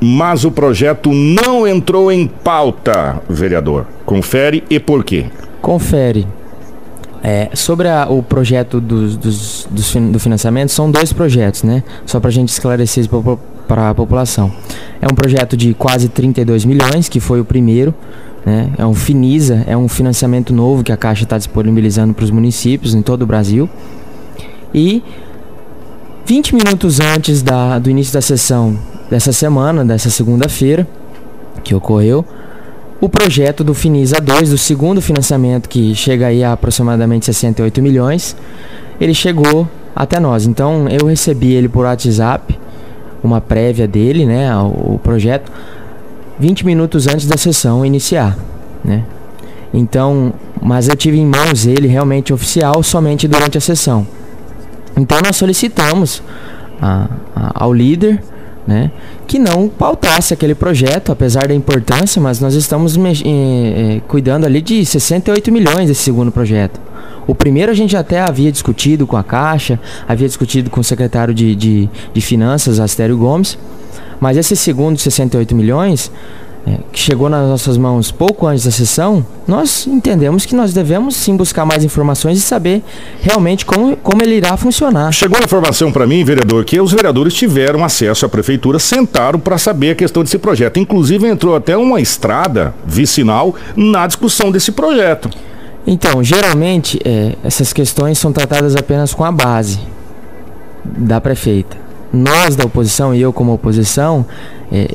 Mas 0.00 0.44
o 0.44 0.50
projeto 0.50 1.10
não 1.12 1.66
entrou 1.66 2.10
em 2.12 2.26
pauta, 2.26 3.22
vereador. 3.28 3.86
Confere 4.04 4.62
e 4.68 4.78
por 4.78 5.02
quê? 5.04 5.26
Confere. 5.62 6.26
É, 7.22 7.48
sobre 7.54 7.88
a- 7.88 8.06
o 8.10 8.22
projeto 8.22 8.82
fin- 9.82 10.10
do 10.12 10.18
financiamento, 10.18 10.70
são 10.70 10.90
dois 10.90 11.10
projetos, 11.10 11.62
né? 11.62 11.82
Só 12.04 12.20
para 12.20 12.28
a 12.28 12.32
gente 12.32 12.50
esclarecer 12.50 13.02
isso 13.04 13.38
para 13.66 13.88
a 13.90 13.94
população. 13.94 14.52
É 15.00 15.06
um 15.10 15.14
projeto 15.14 15.56
de 15.56 15.72
quase 15.72 16.08
32 16.10 16.66
milhões, 16.66 17.08
que 17.08 17.20
foi 17.20 17.40
o 17.40 17.44
primeiro. 17.44 17.94
Né? 18.44 18.68
É 18.76 18.84
um 18.84 18.92
Finisa, 18.94 19.64
é 19.66 19.74
um 19.74 19.88
financiamento 19.88 20.52
novo 20.52 20.82
que 20.84 20.92
a 20.92 20.98
Caixa 20.98 21.22
está 21.24 21.38
disponibilizando 21.38 22.12
para 22.12 22.24
os 22.24 22.30
municípios 22.30 22.94
em 22.94 23.00
todo 23.00 23.22
o 23.22 23.26
Brasil. 23.26 23.70
E 24.74 25.02
20 26.26 26.54
minutos 26.54 27.00
antes 27.00 27.42
da- 27.42 27.78
do 27.78 27.90
início 27.90 28.12
da 28.14 28.20
sessão 28.20 28.78
dessa 29.10 29.32
semana, 29.32 29.84
dessa 29.84 30.08
segunda-feira, 30.08 30.86
que 31.62 31.74
ocorreu, 31.74 32.24
o 33.00 33.08
projeto 33.08 33.62
do 33.62 33.74
Finisa 33.74 34.20
2, 34.20 34.50
do 34.50 34.56
segundo 34.58 35.02
financiamento, 35.02 35.68
que 35.68 35.94
chega 35.94 36.28
aí 36.28 36.42
a 36.42 36.52
aproximadamente 36.52 37.26
68 37.26 37.82
milhões, 37.82 38.34
ele 38.98 39.12
chegou 39.12 39.68
até 39.94 40.18
nós. 40.18 40.46
Então 40.46 40.88
eu 40.88 41.06
recebi 41.06 41.52
ele 41.52 41.68
por 41.68 41.84
WhatsApp, 41.84 42.58
uma 43.22 43.40
prévia 43.40 43.86
dele, 43.86 44.24
né, 44.24 44.54
o, 44.56 44.98
projeto, 45.02 45.50
20 46.38 46.64
minutos 46.64 47.06
antes 47.06 47.26
da 47.26 47.36
sessão 47.36 47.84
iniciar, 47.84 48.36
né? 48.84 49.04
Então, 49.72 50.32
mas 50.62 50.88
eu 50.88 50.96
tive 50.96 51.18
em 51.18 51.26
mãos 51.26 51.66
ele 51.66 51.88
realmente 51.88 52.32
oficial 52.32 52.82
somente 52.82 53.26
durante 53.26 53.58
a 53.58 53.60
sessão. 53.60 54.06
Então 54.96 55.18
nós 55.24 55.36
solicitamos 55.36 56.22
a- 56.80 57.08
a- 57.34 57.52
ao 57.64 57.72
líder 57.72 58.22
né, 58.66 58.90
que 59.26 59.38
não 59.38 59.68
pautasse 59.68 60.32
aquele 60.32 60.54
projeto, 60.54 61.12
apesar 61.12 61.46
da 61.48 61.54
importância, 61.54 62.20
mas 62.22 62.40
nós 62.40 62.54
estamos 62.54 62.96
eh, 62.96 63.00
eh, 63.26 64.00
cuidando 64.08 64.46
ali 64.46 64.62
de 64.62 64.86
68 64.86 65.52
milhões 65.52 65.88
desse 65.88 66.00
segundo 66.02 66.32
projeto. 66.32 66.80
O 67.26 67.34
primeiro 67.34 67.70
a 67.70 67.74
gente 67.74 67.94
até 67.94 68.20
havia 68.22 68.50
discutido 68.50 69.06
com 69.06 69.18
a 69.18 69.22
Caixa, 69.22 69.78
havia 70.08 70.26
discutido 70.26 70.70
com 70.70 70.80
o 70.80 70.84
secretário 70.84 71.34
de, 71.34 71.54
de, 71.54 71.90
de 72.14 72.20
Finanças, 72.22 72.80
Astério 72.80 73.18
Gomes, 73.18 73.58
mas 74.18 74.38
esse 74.38 74.56
segundo 74.56 74.96
de 74.96 75.02
68 75.02 75.54
milhões, 75.54 76.10
eh, 76.66 76.78
que 76.92 76.98
chegou 76.98 77.28
nas 77.28 77.46
nossas 77.48 77.76
mãos 77.76 78.10
pouco 78.10 78.46
antes 78.46 78.64
da 78.64 78.70
sessão, 78.70 79.24
nós 79.46 79.86
entendemos 79.86 80.46
que 80.46 80.54
nós 80.54 80.72
devemos 80.72 81.14
sim 81.14 81.36
buscar 81.36 81.66
mais 81.66 81.84
informações 81.84 82.38
e 82.38 82.40
saber 82.40 82.82
realmente 83.20 83.66
como, 83.66 83.96
como 83.96 84.22
ele 84.22 84.36
irá 84.36 84.56
funcionar. 84.56 85.12
Chegou 85.12 85.38
a 85.38 85.44
informação 85.44 85.92
para 85.92 86.06
mim, 86.06 86.24
vereador, 86.24 86.64
que 86.64 86.80
os 86.80 86.92
vereadores 86.92 87.34
tiveram 87.34 87.84
acesso 87.84 88.24
à 88.24 88.28
prefeitura, 88.28 88.78
sentaram 88.78 89.38
para 89.38 89.58
saber 89.58 89.90
a 89.90 89.94
questão 89.94 90.22
desse 90.22 90.38
projeto. 90.38 90.78
Inclusive 90.78 91.26
entrou 91.26 91.54
até 91.54 91.76
uma 91.76 92.00
estrada 92.00 92.74
vicinal 92.86 93.54
na 93.76 94.06
discussão 94.06 94.50
desse 94.50 94.72
projeto. 94.72 95.28
Então, 95.86 96.24
geralmente, 96.24 96.98
é, 97.04 97.34
essas 97.44 97.72
questões 97.72 98.18
são 98.18 98.32
tratadas 98.32 98.74
apenas 98.74 99.12
com 99.12 99.22
a 99.22 99.30
base 99.30 99.78
da 100.82 101.20
prefeita. 101.20 101.76
Nós 102.12 102.56
da 102.56 102.64
oposição 102.64 103.14
e 103.14 103.20
eu 103.20 103.32
como 103.32 103.52
oposição, 103.52 104.24
é, 104.72 104.88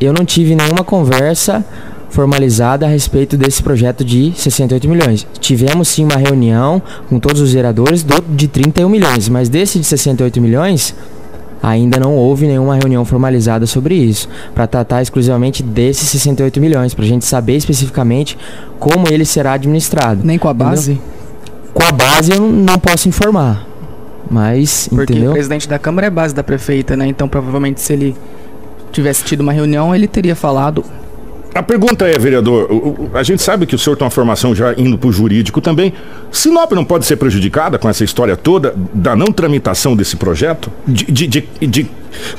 eu 0.00 0.12
não 0.12 0.24
tive 0.24 0.54
nenhuma 0.54 0.84
conversa 0.84 1.64
formalizada 2.08 2.86
a 2.86 2.88
respeito 2.88 3.36
desse 3.36 3.62
projeto 3.62 4.04
de 4.04 4.32
68 4.34 4.88
milhões. 4.88 5.26
Tivemos 5.38 5.88
sim 5.88 6.04
uma 6.04 6.16
reunião 6.16 6.82
com 7.08 7.20
todos 7.20 7.40
os 7.40 7.52
vereadores 7.52 8.02
do, 8.02 8.20
de 8.34 8.48
31 8.48 8.88
milhões, 8.88 9.28
mas 9.28 9.48
desse 9.48 9.78
de 9.78 9.84
68 9.86 10.40
milhões 10.40 10.94
ainda 11.62 12.00
não 12.00 12.16
houve 12.16 12.46
nenhuma 12.46 12.74
reunião 12.74 13.04
formalizada 13.04 13.66
sobre 13.66 13.94
isso, 13.94 14.28
para 14.54 14.66
tratar 14.66 15.02
exclusivamente 15.02 15.62
desses 15.62 16.08
68 16.08 16.58
milhões, 16.60 16.94
para 16.94 17.04
a 17.04 17.08
gente 17.08 17.24
saber 17.24 17.56
especificamente 17.56 18.36
como 18.78 19.06
ele 19.08 19.24
será 19.26 19.52
administrado. 19.52 20.22
Nem 20.24 20.38
com 20.38 20.48
a 20.48 20.54
base? 20.54 20.98
Com 21.74 21.82
a 21.84 21.92
base 21.92 22.32
eu 22.32 22.40
não- 22.40 22.50
não 22.50 22.78
posso 22.78 23.08
informar. 23.08 23.66
Mas, 24.30 24.88
Porque 24.88 25.12
entendeu? 25.12 25.30
o 25.30 25.34
presidente 25.34 25.68
da 25.68 25.78
Câmara 25.78 26.06
é 26.06 26.10
base 26.10 26.34
da 26.34 26.42
prefeita, 26.42 26.96
né? 26.96 27.06
Então, 27.06 27.28
provavelmente, 27.28 27.80
se 27.80 27.92
ele 27.92 28.16
tivesse 28.92 29.24
tido 29.24 29.40
uma 29.40 29.52
reunião, 29.52 29.94
ele 29.94 30.06
teria 30.08 30.34
falado. 30.36 30.84
A 31.52 31.62
pergunta 31.64 32.06
é, 32.06 32.16
vereador, 32.16 32.68
a 33.12 33.24
gente 33.24 33.42
sabe 33.42 33.66
que 33.66 33.74
o 33.74 33.78
senhor 33.78 33.96
tem 33.96 34.04
uma 34.04 34.10
formação 34.10 34.54
já 34.54 34.72
indo 34.78 34.96
para 34.96 35.08
o 35.08 35.12
jurídico 35.12 35.60
também. 35.60 35.92
Sinop 36.30 36.70
não 36.72 36.84
pode 36.84 37.04
ser 37.06 37.16
prejudicada 37.16 37.76
com 37.76 37.88
essa 37.88 38.04
história 38.04 38.36
toda 38.36 38.72
da 38.94 39.16
não 39.16 39.32
tramitação 39.32 39.96
desse 39.96 40.16
projeto? 40.16 40.70
De, 40.86 41.04
de- 41.06 41.26
de- 41.26 41.48
de 41.66 41.86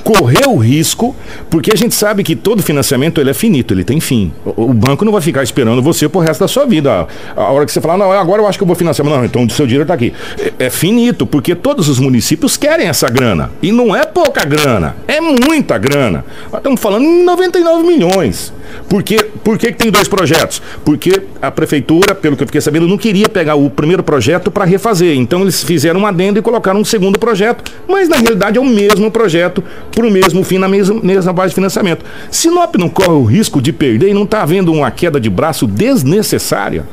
correr 0.03 0.47
o 0.47 0.57
risco, 0.57 1.15
porque 1.49 1.71
a 1.73 1.77
gente 1.77 1.95
sabe 1.95 2.23
que 2.23 2.35
todo 2.35 2.61
financiamento 2.61 3.19
ele 3.19 3.29
é 3.29 3.33
finito, 3.33 3.73
ele 3.73 3.83
tem 3.83 3.99
fim. 3.99 4.31
O, 4.45 4.69
o 4.71 4.73
banco 4.73 5.05
não 5.05 5.11
vai 5.11 5.21
ficar 5.21 5.43
esperando 5.43 5.81
você 5.81 6.07
pro 6.07 6.19
resto 6.19 6.41
da 6.41 6.47
sua 6.47 6.65
vida. 6.65 7.07
A, 7.35 7.41
a 7.41 7.51
hora 7.51 7.65
que 7.65 7.71
você 7.71 7.81
falar, 7.81 7.97
não, 7.97 8.11
agora 8.11 8.41
eu 8.41 8.47
acho 8.47 8.57
que 8.57 8.63
eu 8.63 8.67
vou 8.67 8.75
financiar. 8.75 9.07
Não, 9.07 9.25
então 9.25 9.45
o 9.45 9.49
seu 9.49 9.65
dinheiro 9.65 9.85
tá 9.85 9.93
aqui. 9.93 10.13
É, 10.59 10.65
é 10.65 10.69
finito, 10.69 11.25
porque 11.25 11.55
todos 11.55 11.89
os 11.89 11.99
municípios 11.99 12.57
querem 12.57 12.87
essa 12.87 13.07
grana. 13.09 13.51
E 13.61 13.71
não 13.71 13.95
é 13.95 14.05
pouca 14.05 14.45
grana, 14.45 14.95
é 15.07 15.19
muita 15.19 15.77
grana. 15.77 16.25
Nós 16.51 16.59
estamos 16.59 16.79
falando 16.79 17.05
em 17.05 17.23
99 17.23 17.83
milhões. 17.83 18.53
Por, 18.87 19.03
que, 19.03 19.23
por 19.43 19.57
que, 19.57 19.71
que 19.71 19.77
tem 19.77 19.91
dois 19.91 20.07
projetos? 20.07 20.61
Porque 20.83 21.23
a 21.41 21.51
prefeitura, 21.51 22.15
pelo 22.15 22.35
que 22.35 22.43
eu 22.43 22.47
fiquei 22.47 22.61
sabendo, 22.61 22.87
não 22.87 22.97
queria 22.97 23.27
pegar 23.27 23.55
o 23.55 23.69
primeiro 23.69 24.03
projeto 24.03 24.49
para 24.49 24.65
refazer. 24.65 25.15
Então 25.17 25.41
eles 25.41 25.63
fizeram 25.63 26.01
um 26.01 26.05
adendo 26.05 26.39
e 26.39 26.41
colocaram 26.41 26.79
um 26.79 26.85
segundo 26.85 27.17
projeto, 27.19 27.71
mas 27.87 28.07
na 28.07 28.17
realidade 28.17 28.57
é 28.57 28.61
o 28.61 28.65
mesmo 28.65 29.11
projeto 29.11 29.60
para 29.91 30.05
o 30.05 30.11
mesmo 30.11 30.43
fim, 30.43 30.57
na 30.57 30.67
mesma, 30.67 30.99
mesma 31.01 31.33
base 31.33 31.49
de 31.49 31.55
financiamento. 31.55 32.05
Sinop 32.29 32.75
não 32.75 32.89
corre 32.89 33.09
o 33.09 33.23
risco 33.23 33.61
de 33.61 33.71
perder 33.71 34.09
e 34.09 34.13
não 34.13 34.23
está 34.23 34.41
havendo 34.41 34.71
uma 34.71 34.89
queda 34.91 35.19
de 35.19 35.29
braço 35.29 35.67
desnecessária? 35.67 36.85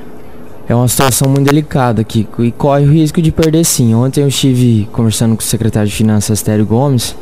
É 0.68 0.74
uma 0.74 0.86
situação 0.86 1.30
muito 1.30 1.46
delicada, 1.46 2.04
Kiko, 2.04 2.44
e 2.44 2.52
corre 2.52 2.84
o 2.84 2.92
risco 2.92 3.22
de 3.22 3.32
perder 3.32 3.64
sim. 3.64 3.94
Ontem 3.94 4.20
eu 4.20 4.28
estive 4.28 4.86
conversando 4.92 5.34
com 5.34 5.40
o 5.40 5.44
secretário 5.44 5.88
de 5.88 5.94
Finanças, 5.94 6.42
Tério 6.42 6.66
Gomes. 6.66 7.16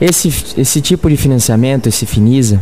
Esse, 0.00 0.32
esse 0.58 0.80
tipo 0.80 1.08
de 1.08 1.16
financiamento, 1.16 1.88
esse 1.88 2.06
FINISA, 2.06 2.60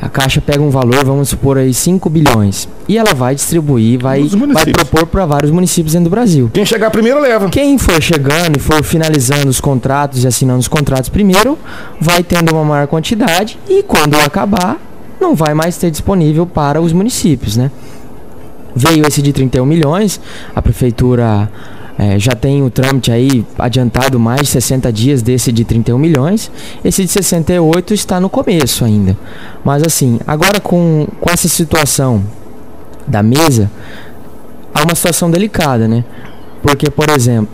a 0.00 0.08
Caixa 0.08 0.40
pega 0.40 0.62
um 0.62 0.70
valor, 0.70 1.04
vamos 1.04 1.30
supor 1.30 1.58
aí 1.58 1.72
5 1.72 2.08
bilhões, 2.10 2.68
e 2.86 2.98
ela 2.98 3.14
vai 3.14 3.34
distribuir, 3.34 3.98
vai, 3.98 4.22
vai 4.24 4.66
propor 4.66 5.06
para 5.06 5.26
vários 5.26 5.50
municípios 5.50 5.92
dentro 5.92 6.08
do 6.08 6.10
Brasil. 6.10 6.50
Quem 6.52 6.64
chegar 6.64 6.90
primeiro 6.90 7.20
leva. 7.20 7.48
Quem 7.48 7.78
for 7.78 8.00
chegando 8.02 8.56
e 8.56 8.60
for 8.60 8.82
finalizando 8.82 9.48
os 9.48 9.60
contratos 9.60 10.24
e 10.24 10.26
assinando 10.26 10.58
os 10.58 10.68
contratos 10.68 11.08
primeiro, 11.08 11.58
vai 12.00 12.22
tendo 12.22 12.52
uma 12.52 12.64
maior 12.64 12.86
quantidade 12.86 13.58
e 13.68 13.82
quando 13.82 14.14
acabar, 14.16 14.78
não 15.20 15.34
vai 15.34 15.54
mais 15.54 15.76
ter 15.76 15.90
disponível 15.90 16.46
para 16.46 16.80
os 16.80 16.92
municípios, 16.92 17.56
né? 17.56 17.70
Veio 18.74 19.06
esse 19.06 19.20
de 19.20 19.32
31 19.32 19.64
milhões, 19.66 20.20
a 20.54 20.62
prefeitura 20.62 21.50
é, 21.98 22.16
já 22.16 22.32
tem 22.32 22.62
o 22.62 22.70
trâmite 22.70 23.10
aí 23.10 23.44
adiantado 23.58 24.20
mais 24.20 24.42
de 24.42 24.46
60 24.46 24.92
dias 24.92 25.20
desse 25.20 25.50
de 25.50 25.64
31 25.64 25.98
milhões. 25.98 26.48
Esse 26.84 27.04
de 27.04 27.10
68 27.10 27.92
está 27.92 28.20
no 28.20 28.30
começo 28.30 28.84
ainda. 28.84 29.18
Mas 29.64 29.82
assim, 29.82 30.20
agora 30.24 30.60
com, 30.60 31.08
com 31.20 31.28
essa 31.28 31.48
situação 31.48 32.22
da 33.04 33.20
mesa, 33.20 33.68
há 34.72 34.84
uma 34.84 34.94
situação 34.94 35.28
delicada, 35.28 35.88
né? 35.88 36.04
Porque, 36.62 36.88
por 36.88 37.10
exemplo, 37.10 37.48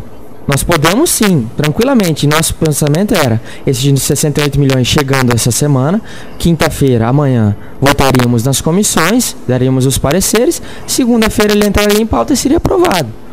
nós 0.46 0.62
podemos 0.62 1.08
sim, 1.08 1.48
tranquilamente. 1.56 2.26
Nosso 2.26 2.54
pensamento 2.56 3.14
era 3.14 3.40
esse 3.66 3.80
de 3.80 3.98
68 3.98 4.60
milhões 4.60 4.86
chegando 4.86 5.34
essa 5.34 5.50
semana. 5.50 6.02
Quinta-feira, 6.38 7.08
amanhã, 7.08 7.56
votaríamos 7.80 8.44
nas 8.44 8.60
comissões, 8.60 9.34
daríamos 9.48 9.86
os 9.86 9.96
pareceres. 9.96 10.60
Segunda-feira 10.86 11.54
ele 11.54 11.66
entraria 11.66 11.98
em 11.98 12.06
pauta 12.06 12.34
e 12.34 12.36
seria 12.36 12.58
aprovado 12.58 13.24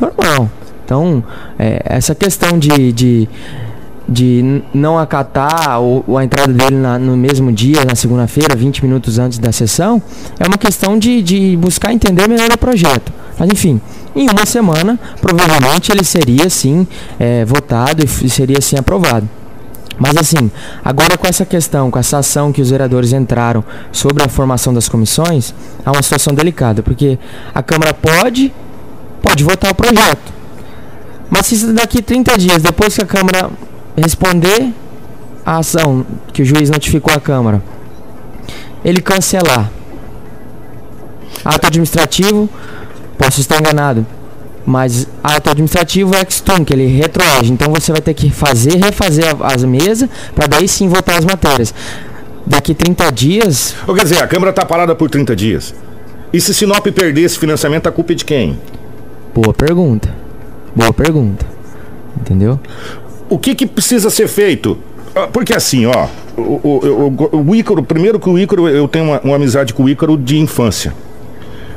normal. 0.00 0.50
Então, 0.84 1.22
é, 1.58 1.82
essa 1.84 2.14
questão 2.14 2.58
de, 2.58 2.92
de, 2.92 3.28
de 4.08 4.62
não 4.72 4.98
acatar 4.98 5.80
o, 5.82 6.16
a 6.16 6.24
entrada 6.24 6.52
dele 6.52 6.76
na, 6.76 6.98
no 6.98 7.16
mesmo 7.16 7.52
dia, 7.52 7.84
na 7.84 7.94
segunda-feira, 7.94 8.56
20 8.56 8.82
minutos 8.84 9.18
antes 9.18 9.38
da 9.38 9.52
sessão, 9.52 10.02
é 10.40 10.46
uma 10.46 10.56
questão 10.56 10.98
de, 10.98 11.20
de 11.20 11.56
buscar 11.58 11.92
entender 11.92 12.26
melhor 12.26 12.50
o 12.50 12.56
projeto. 12.56 13.12
Mas, 13.38 13.50
enfim, 13.50 13.80
em 14.16 14.28
uma 14.30 14.46
semana, 14.46 14.98
provavelmente 15.20 15.92
ele 15.92 16.02
seria 16.02 16.48
sim 16.48 16.86
é, 17.20 17.44
votado 17.44 18.02
e 18.04 18.30
seria 18.30 18.60
sim 18.60 18.76
aprovado. 18.76 19.28
Mas 19.98 20.16
assim, 20.16 20.50
agora 20.84 21.18
com 21.18 21.26
essa 21.26 21.44
questão, 21.44 21.90
com 21.90 21.98
essa 21.98 22.18
ação 22.18 22.52
que 22.52 22.62
os 22.62 22.70
vereadores 22.70 23.12
entraram 23.12 23.64
sobre 23.90 24.22
a 24.22 24.28
formação 24.28 24.72
das 24.72 24.88
comissões, 24.88 25.52
há 25.84 25.90
uma 25.90 26.02
situação 26.02 26.32
delicada, 26.32 26.82
porque 26.82 27.18
a 27.52 27.62
Câmara 27.62 27.92
pode 27.92 28.52
pode 29.22 29.44
votar 29.44 29.70
o 29.70 29.74
projeto. 29.74 30.32
Mas 31.30 31.46
se 31.46 31.72
daqui 31.72 32.00
30 32.02 32.38
dias, 32.38 32.62
depois 32.62 32.94
que 32.94 33.02
a 33.02 33.06
Câmara 33.06 33.50
responder 33.96 34.72
a 35.44 35.58
ação 35.58 36.04
que 36.32 36.42
o 36.42 36.44
juiz 36.44 36.70
notificou 36.70 37.12
à 37.12 37.20
Câmara, 37.20 37.62
ele 38.84 39.00
cancelar 39.00 39.70
ato 41.44 41.66
administrativo, 41.66 42.48
posso 43.16 43.40
estar 43.40 43.58
enganado, 43.58 44.06
mas 44.64 45.06
ato 45.22 45.50
administrativo 45.50 46.14
é 46.14 46.24
que 46.24 46.72
ele 46.72 46.86
retroage. 46.86 47.52
Então 47.52 47.72
você 47.72 47.92
vai 47.92 48.00
ter 48.00 48.14
que 48.14 48.30
fazer, 48.30 48.76
refazer 48.76 49.24
as 49.40 49.64
mesas 49.64 50.08
para 50.34 50.46
daí 50.46 50.68
sim 50.68 50.88
votar 50.88 51.18
as 51.18 51.24
matérias. 51.24 51.74
Daqui 52.46 52.74
30 52.74 53.10
dias. 53.12 53.74
Ou 53.86 53.94
quer 53.94 54.04
dizer, 54.04 54.22
a 54.22 54.26
Câmara 54.26 54.50
está 54.50 54.64
parada 54.64 54.94
por 54.94 55.10
30 55.10 55.36
dias. 55.36 55.74
E 56.32 56.40
se 56.40 56.52
Sinop 56.54 56.86
perder 56.86 57.22
esse 57.22 57.38
financiamento, 57.38 57.86
a 57.88 57.92
culpa 57.92 58.12
é 58.12 58.14
de 58.14 58.24
quem? 58.24 58.58
Boa 59.40 59.54
pergunta. 59.54 60.12
Boa 60.74 60.92
pergunta. 60.92 61.46
Entendeu? 62.20 62.58
O 63.30 63.38
que, 63.38 63.54
que 63.54 63.66
precisa 63.66 64.10
ser 64.10 64.26
feito? 64.26 64.76
Ah, 65.14 65.28
porque 65.28 65.54
assim, 65.54 65.86
ó, 65.86 66.08
o, 66.36 66.42
o, 66.42 67.28
o, 67.32 67.50
o 67.50 67.54
Ícaro, 67.54 67.80
primeiro 67.84 68.18
que 68.18 68.28
o 68.28 68.36
Ícaro, 68.36 68.68
eu 68.68 68.88
tenho 68.88 69.04
uma, 69.04 69.20
uma 69.20 69.36
amizade 69.36 69.72
com 69.72 69.84
o 69.84 69.88
Ícaro 69.88 70.16
de 70.16 70.38
infância. 70.38 70.92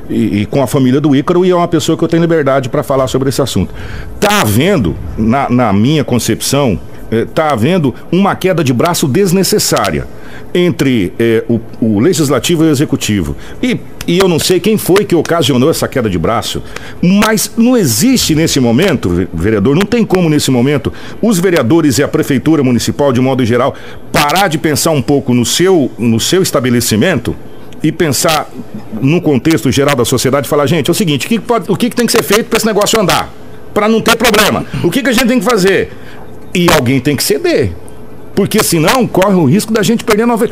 E, 0.09 0.41
e, 0.41 0.45
com 0.47 0.63
a 0.63 0.67
família 0.67 0.99
do 0.99 1.15
Ícaro, 1.15 1.45
e 1.45 1.51
é 1.51 1.55
uma 1.55 1.67
pessoa 1.67 1.95
que 1.95 2.03
eu 2.03 2.07
tenho 2.07 2.21
liberdade 2.21 2.67
para 2.67 2.81
falar 2.81 3.07
sobre 3.07 3.29
esse 3.29 3.43
assunto. 3.43 3.73
Tá 4.19 4.41
havendo, 4.41 4.95
na, 5.15 5.47
na 5.47 5.71
minha 5.71 6.03
concepção, 6.03 6.79
está 7.11 7.47
eh, 7.47 7.51
havendo 7.51 7.93
uma 8.11 8.35
queda 8.35 8.63
de 8.63 8.73
braço 8.73 9.07
desnecessária 9.07 10.07
entre 10.53 11.13
eh, 11.19 11.43
o, 11.47 11.59
o, 11.79 11.99
legislativo 11.99 12.63
e 12.63 12.67
o 12.67 12.71
executivo. 12.71 13.35
E, 13.61 13.79
e 14.07 14.17
eu 14.17 14.27
não 14.27 14.39
sei 14.39 14.59
quem 14.59 14.77
foi 14.77 15.05
que 15.05 15.15
ocasionou 15.15 15.69
essa 15.69 15.87
queda 15.87 16.09
de 16.09 16.17
braço, 16.17 16.61
mas 17.01 17.51
não 17.57 17.77
existe 17.77 18.33
nesse 18.35 18.59
momento, 18.59 19.27
vereador, 19.33 19.75
não 19.75 19.85
tem 19.85 20.05
como 20.05 20.29
nesse 20.29 20.49
momento 20.51 20.91
os 21.21 21.39
vereadores 21.39 21.97
e 21.97 22.03
a 22.03 22.07
prefeitura 22.07 22.63
municipal, 22.63 23.11
de 23.11 23.21
modo 23.21 23.45
geral, 23.45 23.75
parar 24.11 24.47
de 24.47 24.57
pensar 24.57 24.91
um 24.91 25.01
pouco 25.01 25.33
no 25.33 25.45
seu, 25.45 25.91
no 25.97 26.19
seu 26.19 26.41
estabelecimento 26.41 27.35
e 27.83 27.91
pensar 27.91 28.49
no 29.01 29.21
contexto 29.21 29.71
geral 29.71 29.95
da 29.95 30.05
sociedade 30.05 30.47
e 30.47 30.49
falar, 30.49 30.67
gente, 30.67 30.89
é 30.89 30.91
o 30.91 30.95
seguinte, 30.95 31.25
o 31.25 31.29
que, 31.29 31.39
pode, 31.39 31.71
o 31.71 31.75
que, 31.75 31.89
que 31.89 31.95
tem 31.95 32.05
que 32.05 32.11
ser 32.11 32.23
feito 32.23 32.45
para 32.45 32.57
esse 32.57 32.65
negócio 32.65 32.99
andar? 32.99 33.33
Para 33.73 33.87
não 33.87 34.01
ter 34.01 34.17
problema. 34.17 34.65
O 34.83 34.91
que, 34.91 35.01
que 35.01 35.09
a 35.09 35.13
gente 35.13 35.27
tem 35.27 35.39
que 35.39 35.45
fazer? 35.45 35.91
E 36.53 36.67
alguém 36.71 36.99
tem 36.99 37.15
que 37.15 37.23
ceder. 37.23 37.73
Porque 38.35 38.63
senão 38.63 39.07
corre 39.07 39.35
o 39.35 39.45
risco 39.45 39.73
da 39.73 39.83
gente 39.83 40.03
perder 40.03 40.25
nove... 40.25 40.49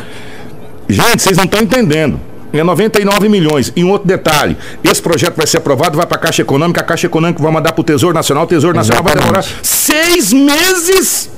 Gente, 0.88 1.22
vocês 1.22 1.38
não 1.38 1.46
estão 1.46 1.62
entendendo. 1.62 2.20
É 2.52 2.64
99 2.64 3.30
milhões. 3.30 3.72
E 3.76 3.84
um 3.84 3.92
outro 3.92 4.08
detalhe: 4.08 4.58
esse 4.84 5.02
projeto 5.02 5.36
vai 5.36 5.46
ser 5.46 5.58
aprovado, 5.58 5.96
vai 5.96 6.08
para 6.08 6.18
a 6.18 6.20
Caixa 6.20 6.42
Econômica, 6.42 6.82
a 6.82 6.84
Caixa 6.84 7.06
Econômica 7.06 7.42
vai 7.42 7.52
mandar 7.52 7.74
para 7.74 7.82
o 7.82 7.84
Tesouro 7.84 8.16
Nacional, 8.16 8.46
o 8.46 8.48
Tesouro 8.48 8.76
Nacional 8.76 9.04
Exatamente. 9.04 9.34
vai 9.34 9.44
demorar 9.44 9.60
seis 9.62 10.34
meses 10.34 11.30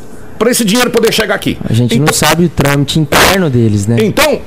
para 0.41 0.49
esse 0.49 0.65
dinheiro 0.65 0.89
poder 0.89 1.13
chegar 1.13 1.35
aqui. 1.35 1.55
A 1.69 1.71
gente 1.71 1.93
então, 1.93 2.07
não 2.07 2.13
sabe 2.13 2.45
o 2.45 2.49
trâmite 2.49 2.99
interno 2.99 3.47
deles, 3.47 3.85
né? 3.85 3.97
Então, 3.99 4.41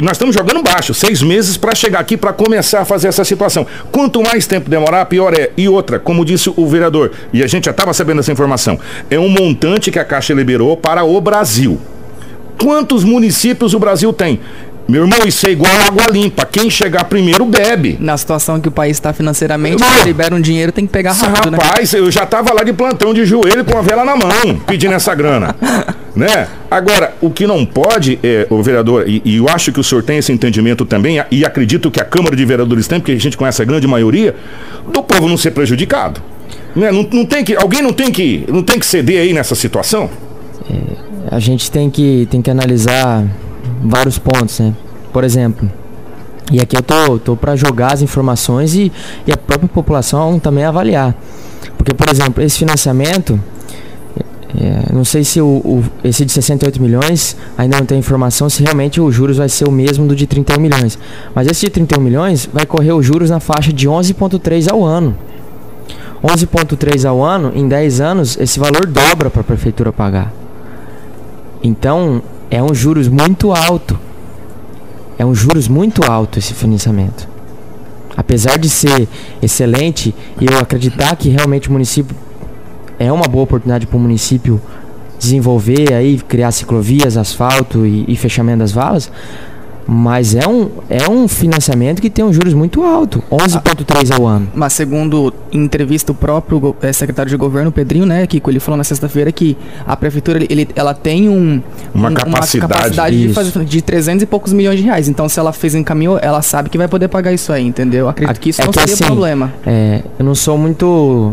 nós 0.00 0.12
estamos 0.12 0.32
jogando 0.32 0.62
baixo, 0.62 0.94
seis 0.94 1.22
meses 1.22 1.56
para 1.56 1.74
chegar 1.74 1.98
aqui 1.98 2.16
para 2.16 2.32
começar 2.32 2.82
a 2.82 2.84
fazer 2.84 3.08
essa 3.08 3.24
situação. 3.24 3.66
Quanto 3.90 4.22
mais 4.22 4.46
tempo 4.46 4.70
demorar, 4.70 5.04
pior 5.06 5.34
é. 5.34 5.50
E 5.56 5.68
outra, 5.68 5.98
como 5.98 6.24
disse 6.24 6.52
o 6.54 6.66
vereador, 6.68 7.10
e 7.32 7.42
a 7.42 7.48
gente 7.48 7.64
já 7.64 7.72
estava 7.72 7.92
sabendo 7.92 8.20
essa 8.20 8.30
informação, 8.30 8.78
é 9.10 9.18
um 9.18 9.28
montante 9.28 9.90
que 9.90 9.98
a 9.98 10.04
Caixa 10.04 10.32
liberou 10.32 10.76
para 10.76 11.02
o 11.02 11.20
Brasil. 11.20 11.80
Quantos 12.56 13.02
municípios 13.02 13.74
o 13.74 13.80
Brasil 13.80 14.12
tem? 14.12 14.38
Meu 14.86 15.02
irmão, 15.02 15.20
isso 15.26 15.46
é 15.46 15.50
igual 15.50 15.72
água 15.86 16.06
limpa. 16.10 16.44
Quem 16.44 16.68
chegar 16.68 17.04
primeiro 17.04 17.46
bebe. 17.46 17.96
Na 17.98 18.16
situação 18.18 18.60
que 18.60 18.68
o 18.68 18.70
país 18.70 18.96
está 18.96 19.14
financeiramente, 19.14 19.82
se 19.82 20.04
libera 20.04 20.34
um 20.34 20.40
dinheiro, 20.40 20.72
tem 20.72 20.86
que 20.86 20.92
pegar 20.92 21.12
rápido, 21.12 21.52
né? 21.52 21.58
Rapaz, 21.60 21.92
né? 21.92 22.00
eu 22.00 22.10
já 22.10 22.26
tava 22.26 22.52
lá 22.52 22.62
de 22.62 22.72
plantão 22.72 23.14
de 23.14 23.24
joelho 23.24 23.64
com 23.64 23.78
a 23.78 23.80
vela 23.80 24.04
na 24.04 24.14
mão, 24.14 24.56
pedindo 24.66 24.92
essa 24.92 25.14
grana. 25.14 25.56
né? 26.14 26.48
Agora, 26.70 27.14
o 27.22 27.30
que 27.30 27.46
não 27.46 27.64
pode, 27.64 28.18
é, 28.22 28.46
o 28.50 28.62
vereador, 28.62 29.08
e, 29.08 29.22
e, 29.24 29.36
eu 29.36 29.48
acho 29.48 29.72
que 29.72 29.80
o 29.80 29.84
senhor 29.84 30.02
tem 30.02 30.18
esse 30.18 30.32
entendimento 30.32 30.84
também, 30.84 31.22
e 31.30 31.44
acredito 31.46 31.90
que 31.90 32.00
a 32.00 32.04
Câmara 32.04 32.36
de 32.36 32.44
Vereadores 32.44 32.86
tem, 32.86 33.00
porque 33.00 33.12
a 33.12 33.18
gente 33.18 33.38
conhece 33.38 33.62
a 33.62 33.64
grande 33.64 33.86
maioria, 33.86 34.34
do 34.92 35.02
povo 35.02 35.26
não 35.28 35.38
ser 35.38 35.52
prejudicado. 35.52 36.20
Né? 36.76 36.92
Não, 36.92 37.08
não 37.10 37.24
tem 37.24 37.42
que, 37.42 37.56
alguém 37.56 37.80
não 37.80 37.92
tem 37.92 38.12
que, 38.12 38.44
não 38.48 38.62
tem 38.62 38.78
que 38.78 38.84
ceder 38.84 39.22
aí 39.22 39.32
nessa 39.32 39.54
situação? 39.54 40.10
É, 40.70 41.34
a 41.34 41.38
gente 41.38 41.70
tem 41.70 41.88
que, 41.88 42.28
tem 42.30 42.42
que 42.42 42.50
analisar 42.50 43.24
vários 43.82 44.18
pontos, 44.18 44.58
né? 44.60 44.74
Por 45.12 45.24
exemplo, 45.24 45.70
e 46.52 46.60
aqui 46.60 46.76
eu 46.76 46.82
tô, 46.82 47.18
tô 47.18 47.36
para 47.36 47.56
jogar 47.56 47.94
as 47.94 48.02
informações 48.02 48.74
e, 48.74 48.92
e 49.26 49.32
a 49.32 49.36
própria 49.36 49.68
população 49.68 50.38
também 50.38 50.64
avaliar. 50.64 51.14
Porque, 51.76 51.94
por 51.94 52.08
exemplo, 52.08 52.42
esse 52.42 52.58
financiamento, 52.58 53.40
é, 54.56 54.92
não 54.92 55.04
sei 55.04 55.24
se 55.24 55.40
o, 55.40 55.46
o, 55.46 55.84
esse 56.04 56.24
de 56.24 56.32
68 56.32 56.80
milhões 56.80 57.36
ainda 57.56 57.78
não 57.78 57.86
tem 57.86 57.98
informação 57.98 58.48
se 58.50 58.62
realmente 58.62 59.00
os 59.00 59.14
juros 59.14 59.38
vai 59.38 59.48
ser 59.48 59.66
o 59.66 59.72
mesmo 59.72 60.06
do 60.06 60.14
de 60.14 60.26
31 60.26 60.60
milhões. 60.60 60.98
Mas 61.34 61.46
esse 61.46 61.66
de 61.66 61.70
31 61.70 62.00
milhões 62.02 62.48
vai 62.52 62.66
correr 62.66 62.92
os 62.92 63.04
juros 63.04 63.30
na 63.30 63.40
faixa 63.40 63.72
de 63.72 63.88
11,3 63.88 64.70
ao 64.70 64.84
ano. 64.84 65.16
11,3 66.22 67.08
ao 67.08 67.22
ano, 67.22 67.52
em 67.54 67.68
10 67.68 68.00
anos, 68.00 68.38
esse 68.38 68.58
valor 68.58 68.86
dobra 68.86 69.28
para 69.28 69.40
a 69.40 69.44
prefeitura 69.44 69.92
pagar. 69.92 70.32
Então, 71.62 72.22
é 72.50 72.62
um 72.62 72.74
juros 72.74 73.08
muito 73.08 73.52
alto. 73.52 73.98
É 75.18 75.24
um 75.24 75.34
juros 75.34 75.68
muito 75.68 76.04
alto 76.04 76.38
esse 76.38 76.54
financiamento. 76.54 77.28
Apesar 78.16 78.58
de 78.58 78.68
ser 78.68 79.08
excelente 79.42 80.14
e 80.40 80.46
eu 80.46 80.58
acreditar 80.58 81.16
que 81.16 81.28
realmente 81.28 81.68
o 81.68 81.72
município 81.72 82.16
é 82.98 83.10
uma 83.12 83.26
boa 83.26 83.44
oportunidade 83.44 83.86
para 83.86 83.96
o 83.96 84.00
município 84.00 84.60
desenvolver 85.18 85.92
aí, 85.92 86.18
criar 86.18 86.52
ciclovias, 86.52 87.16
asfalto 87.16 87.86
e, 87.86 88.04
e 88.06 88.16
fechamento 88.16 88.58
das 88.58 88.72
valas, 88.72 89.10
mas 89.86 90.34
é 90.34 90.46
um, 90.48 90.70
é 90.88 91.08
um 91.10 91.28
financiamento 91.28 92.00
que 92.00 92.08
tem 92.08 92.24
um 92.24 92.32
juros 92.32 92.54
muito 92.54 92.82
alto, 92.82 93.22
11,3 93.30 94.12
ao 94.18 94.26
ano. 94.26 94.48
Mas 94.54 94.72
segundo 94.72 95.32
em 95.52 95.62
entrevista 95.64 96.12
o 96.12 96.14
próprio 96.14 96.74
eh, 96.82 96.92
secretário 96.92 97.30
de 97.30 97.36
governo, 97.36 97.70
Pedrinho, 97.70 98.06
né, 98.06 98.26
Kiko, 98.26 98.50
ele 98.50 98.60
falou 98.60 98.76
na 98.78 98.84
sexta-feira 98.84 99.30
que 99.30 99.56
a 99.86 99.96
prefeitura 99.96 100.42
ele, 100.48 100.68
ela 100.74 100.94
tem 100.94 101.28
um, 101.28 101.62
Uma 101.94 102.08
um- 102.10 102.14
capacidade. 102.14 102.72
capacidade 102.72 103.28
de 103.28 103.32
fazer 103.34 103.64
de 103.64 103.82
300 103.82 104.22
e 104.22 104.26
poucos 104.26 104.52
milhões 104.52 104.78
de 104.78 104.84
reais. 104.84 105.08
Então 105.08 105.28
se 105.28 105.38
ela 105.38 105.52
fez 105.52 105.74
em 105.74 105.82
caminho, 105.84 106.18
ela 106.20 106.40
sabe 106.42 106.68
que 106.70 106.78
vai 106.78 106.88
poder 106.88 107.08
pagar 107.08 107.32
isso 107.32 107.52
aí, 107.52 107.66
entendeu? 107.66 108.08
Acredito 108.08 108.40
que 108.40 108.50
isso 108.50 108.62
É 108.62 108.64
não 108.64 108.72
que 108.72 108.80
seria 108.80 108.94
assim, 108.94 109.04
problema. 109.04 109.52
É, 109.66 110.02
eu 110.18 110.24
não 110.24 110.34
sou 110.34 110.56
muito 110.56 111.32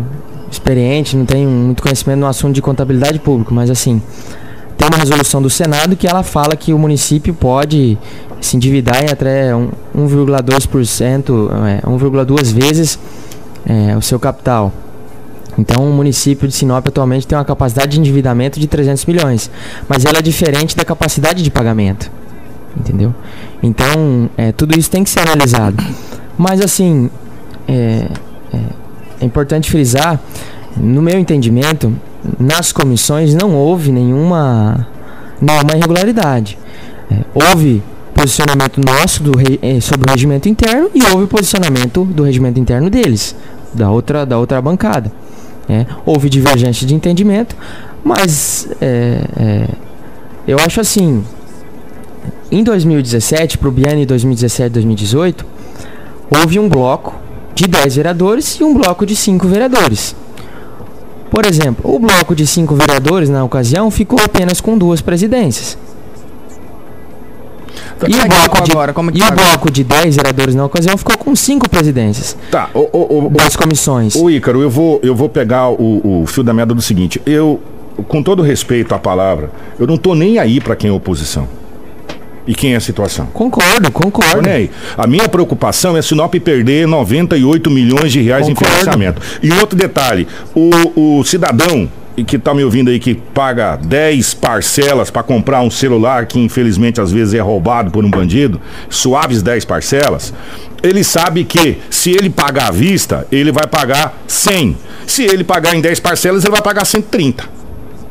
experiente, 0.52 1.16
não 1.16 1.26
tenho 1.26 1.50
muito 1.50 1.82
conhecimento 1.82 2.20
no 2.20 2.28
assunto 2.28 2.54
de 2.54 2.62
contabilidade 2.62 3.20
pública, 3.20 3.54
mas 3.54 3.70
assim, 3.70 4.02
tem 4.82 4.90
uma 4.90 4.98
resolução 4.98 5.40
do 5.44 5.50
Senado 5.50 5.96
que 5.96 6.08
ela 6.08 6.24
fala 6.24 6.56
que 6.56 6.74
o 6.74 6.80
município 6.80 7.36
pode 7.36 8.00
se 8.42 8.56
endividar 8.56 9.04
em 9.04 9.12
até 9.12 9.56
um- 9.56 9.70
1,2%, 9.94 11.52
é, 11.68 11.88
1,2 11.88 12.52
vezes 12.52 12.98
é, 13.64 13.96
o 13.96 14.02
seu 14.02 14.20
capital. 14.20 14.74
Então, 15.56 15.88
o 15.88 15.94
município 15.94 16.48
de 16.48 16.54
Sinop 16.56 16.88
atualmente 16.88 17.28
tem 17.28 17.38
uma 17.38 17.46
capacidade 17.46 17.92
de 17.92 18.00
endividamento 18.00 18.60
de 18.60 18.66
300 18.66 19.06
milhões, 19.06 19.52
mas 19.88 20.04
ela 20.04 20.18
é 20.18 20.22
diferente 20.22 20.76
da 20.76 20.84
capacidade 20.84 21.44
de 21.44 21.52
pagamento, 21.52 22.10
entendeu? 22.76 23.14
Então, 23.62 24.32
é, 24.36 24.52
tudo 24.52 24.76
isso 24.80 24.90
tem 24.90 25.04
que 25.04 25.12
ser 25.12 25.20
analisado. 25.20 25.78
Mas, 26.36 26.60
assim, 26.60 27.08
é, 27.68 28.08
é, 28.52 28.58
é 29.20 29.26
importante 29.26 29.70
frisar, 29.70 30.20
no 30.76 31.04
meu 31.04 31.20
entendimento, 31.20 31.94
nas 32.40 32.72
comissões 32.72 33.34
não 33.34 33.56
houve 33.56 33.92
nenhuma, 33.92 34.88
nenhuma 35.40 35.76
irregularidade. 35.76 36.58
É, 37.10 37.18
houve 37.34 37.84
posicionamento 38.14 38.80
nosso 38.86 39.24
do 39.24 39.32
eh, 39.62 39.82
sobre 39.82 40.08
o 40.08 40.12
regimento 40.12 40.48
interno 40.48 40.90
e 40.94 41.04
houve 41.04 41.26
posicionamento 41.26 42.06
do 42.06 42.24
regimento 42.24 42.60
interno 42.60 42.90
deles, 42.90 43.36
da 43.74 43.90
outra, 43.90 44.26
da 44.26 44.38
outra 44.38 44.62
bancada. 44.62 45.12
né? 45.68 45.88
Houve 46.06 46.30
divergência 46.30 46.86
de 46.86 46.94
entendimento, 46.94 47.56
mas 48.04 48.68
é, 48.80 49.22
é, 49.40 49.68
eu 50.48 50.58
acho 50.60 50.80
assim, 50.80 51.24
em 52.52 52.64
2017, 52.64 53.58
para 53.58 53.70
o 53.70 53.72
biênio 53.72 54.06
2017-2018, 54.06 55.44
houve 56.30 56.60
um 56.60 56.70
bloco 56.70 57.16
de 57.56 57.68
10 57.68 57.96
vereadores 57.96 58.60
e 58.60 58.64
um 58.64 58.74
bloco 58.74 59.06
de 59.06 59.16
5 59.16 59.48
vereadores. 59.48 60.16
Por 61.32 61.46
exemplo, 61.46 61.96
o 61.96 61.98
bloco 61.98 62.36
de 62.36 62.46
5 62.46 62.76
vereadores, 62.76 63.30
na 63.30 63.42
ocasião, 63.42 63.90
ficou 63.90 64.20
apenas 64.22 64.60
com 64.60 64.78
duas 64.78 65.00
presidências. 65.00 65.78
E 68.06 68.12
Como 68.12 68.16
o 68.16 68.20
é 68.20 68.24
que 68.24 68.28
bloco 68.28 68.44
ficou 68.44 68.62
de, 68.62 68.72
agora? 68.72 68.92
É 68.92 68.94
e 69.14 69.20
tá 69.20 69.28
o 69.28 69.36
bloco 69.36 69.72
de 69.72 69.84
10 69.86 70.16
vereadores 70.18 70.56
na 70.56 70.66
ocasião 70.66 70.98
ficou 70.98 71.18
com 71.18 71.36
5 71.36 71.70
presidências 71.70 72.36
Tá, 72.50 72.70
ô, 72.74 72.90
ô, 72.92 73.30
das 73.30 73.56
comissões. 73.56 74.16
Ô 74.16 74.30
Ícaro, 74.30 74.62
eu 74.62 74.70
vou, 74.70 75.00
eu 75.02 75.16
vou 75.16 75.30
pegar 75.30 75.70
o, 75.70 76.24
o 76.24 76.28
fio 76.28 76.44
da 76.44 76.54
meada 76.54 76.74
do 76.74 76.82
seguinte. 76.82 77.22
Eu, 77.26 77.62
com 78.10 78.22
todo 78.22 78.42
respeito 78.42 78.94
à 78.94 79.00
palavra, 79.00 79.52
eu 79.80 79.88
não 79.88 79.96
tô 79.98 80.14
nem 80.14 80.38
aí 80.38 80.60
pra 80.60 80.76
quem 80.76 80.90
é 80.90 80.94
oposição. 80.94 81.48
E 82.48 82.56
quem 82.56 82.74
é 82.74 82.78
a 82.78 82.80
situação. 82.80 83.28
Concordo, 83.28 83.92
concordo. 83.92 84.42
nem 84.42 84.54
aí. 84.54 84.72
A 84.98 85.06
minha 85.06 85.30
preocupação 85.30 85.96
é 85.96 86.02
Sinop 86.02 86.34
perder 86.36 86.88
98 86.88 87.70
milhões 87.70 88.12
de 88.12 88.22
reais 88.22 88.48
em 88.48 88.54
Concordo. 88.54 88.80
financiamento. 88.80 89.22
E 89.44 89.52
outro 89.54 89.78
detalhe, 89.78 90.28
o, 90.56 91.20
o 91.20 91.24
cidadão 91.24 91.90
que 92.28 92.38
tá 92.38 92.54
me 92.54 92.64
ouvindo 92.64 92.90
aí 92.90 93.00
que 93.00 93.16
paga 93.16 93.78
10 93.78 94.34
parcelas 94.36 95.10
para 95.10 95.24
comprar 95.24 95.62
um 95.62 95.72
celular 95.72 96.26
que 96.26 96.40
infelizmente 96.40 97.00
às 97.00 97.12
vezes 97.12 97.34
é 97.34 97.40
roubado 97.40 97.90
por 97.90 98.04
um 98.04 98.10
bandido, 98.10 98.60
suaves 98.90 99.42
10 99.42 99.66
parcelas, 99.66 100.34
ele 100.84 101.04
sabe 101.04 101.44
que 101.44 101.78
se 101.90 102.12
ele 102.12 102.30
pagar 102.30 102.68
à 102.68 102.72
vista, 102.72 103.26
ele 103.32 103.52
vai 103.52 103.66
pagar 103.68 104.22
100. 104.28 104.78
Se 105.08 105.24
ele 105.24 105.44
pagar 105.44 105.76
em 105.76 105.82
10 105.82 106.00
parcelas, 106.00 106.44
ele 106.44 106.52
vai 106.52 106.62
pagar 106.62 106.86
130. 106.86 107.61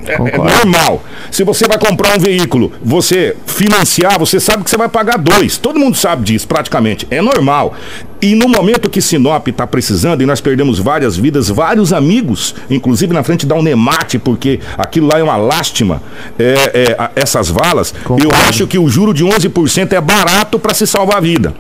É, 0.07 0.15
é 0.15 0.39
normal. 0.39 1.03
Se 1.31 1.45
você 1.45 1.67
vai 1.67 1.79
comprar 1.79 2.17
um 2.17 2.19
veículo, 2.19 2.73
você 2.83 3.37
financiar, 3.47 4.19
você 4.19 4.41
sabe 4.41 4.65
que 4.65 4.71
você 4.71 4.77
vai 4.77 4.89
pagar 4.89 5.19
dois. 5.19 5.59
Todo 5.59 5.79
mundo 5.79 5.97
sabe 5.97 6.25
disso, 6.25 6.47
praticamente. 6.47 7.07
É 7.11 7.21
normal. 7.21 7.75
E 8.23 8.35
no 8.35 8.49
momento 8.49 8.91
que 8.91 9.01
Sinop 9.01 9.49
está 9.49 9.67
precisando, 9.67 10.23
e 10.23 10.27
nós 10.27 10.41
perdemos 10.41 10.79
várias 10.79 11.17
vidas, 11.17 11.49
vários 11.49 11.93
amigos, 11.93 12.55
inclusive 12.69 13.15
na 13.15 13.23
frente 13.23 13.47
da 13.47 13.55
Unemate, 13.55 14.19
porque 14.19 14.61
aquilo 14.77 15.07
lá 15.07 15.19
é 15.19 15.23
uma 15.23 15.37
lástima, 15.37 16.03
é, 16.39 16.55
é, 16.75 17.11
essas 17.17 17.49
valas, 17.49 17.95
Concordo. 18.05 18.25
eu 18.25 18.31
acho 18.49 18.67
que 18.67 18.79
o 18.79 18.89
juro 18.89 19.15
de 19.15 19.25
11% 19.25 19.93
é 19.93 20.01
barato 20.01 20.59
para 20.59 20.75
se 20.75 20.87
salvar 20.87 21.17
a 21.17 21.21
vida. 21.21 21.55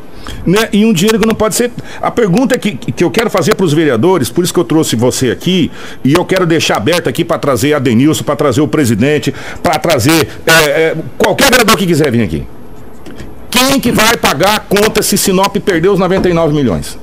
Né? 0.46 0.68
E 0.72 0.84
um 0.84 0.92
dinheiro 0.92 1.18
que 1.18 1.26
não 1.26 1.34
pode 1.34 1.54
ser. 1.54 1.70
A 2.00 2.10
pergunta 2.10 2.58
que, 2.58 2.72
que 2.76 3.04
eu 3.04 3.10
quero 3.10 3.30
fazer 3.30 3.54
para 3.54 3.64
os 3.64 3.72
vereadores, 3.72 4.30
por 4.30 4.44
isso 4.44 4.52
que 4.52 4.60
eu 4.60 4.64
trouxe 4.64 4.96
você 4.96 5.30
aqui, 5.30 5.70
e 6.04 6.12
eu 6.12 6.24
quero 6.24 6.46
deixar 6.46 6.76
aberto 6.76 7.08
aqui 7.08 7.24
para 7.24 7.38
trazer 7.38 7.74
a 7.74 7.78
Denilson, 7.78 8.24
para 8.24 8.36
trazer 8.36 8.60
o 8.60 8.68
presidente, 8.68 9.34
para 9.62 9.78
trazer 9.78 10.28
é, 10.46 10.52
é, 10.52 10.96
qualquer 11.18 11.50
vereador 11.50 11.76
que 11.76 11.86
quiser 11.86 12.10
vir 12.10 12.22
aqui. 12.22 12.46
Quem 13.50 13.80
que 13.80 13.90
vai 13.90 14.16
pagar 14.16 14.56
a 14.56 14.60
conta 14.60 15.02
se 15.02 15.18
Sinop 15.18 15.56
perdeu 15.56 15.92
os 15.92 15.98
99 15.98 16.54
milhões? 16.54 16.98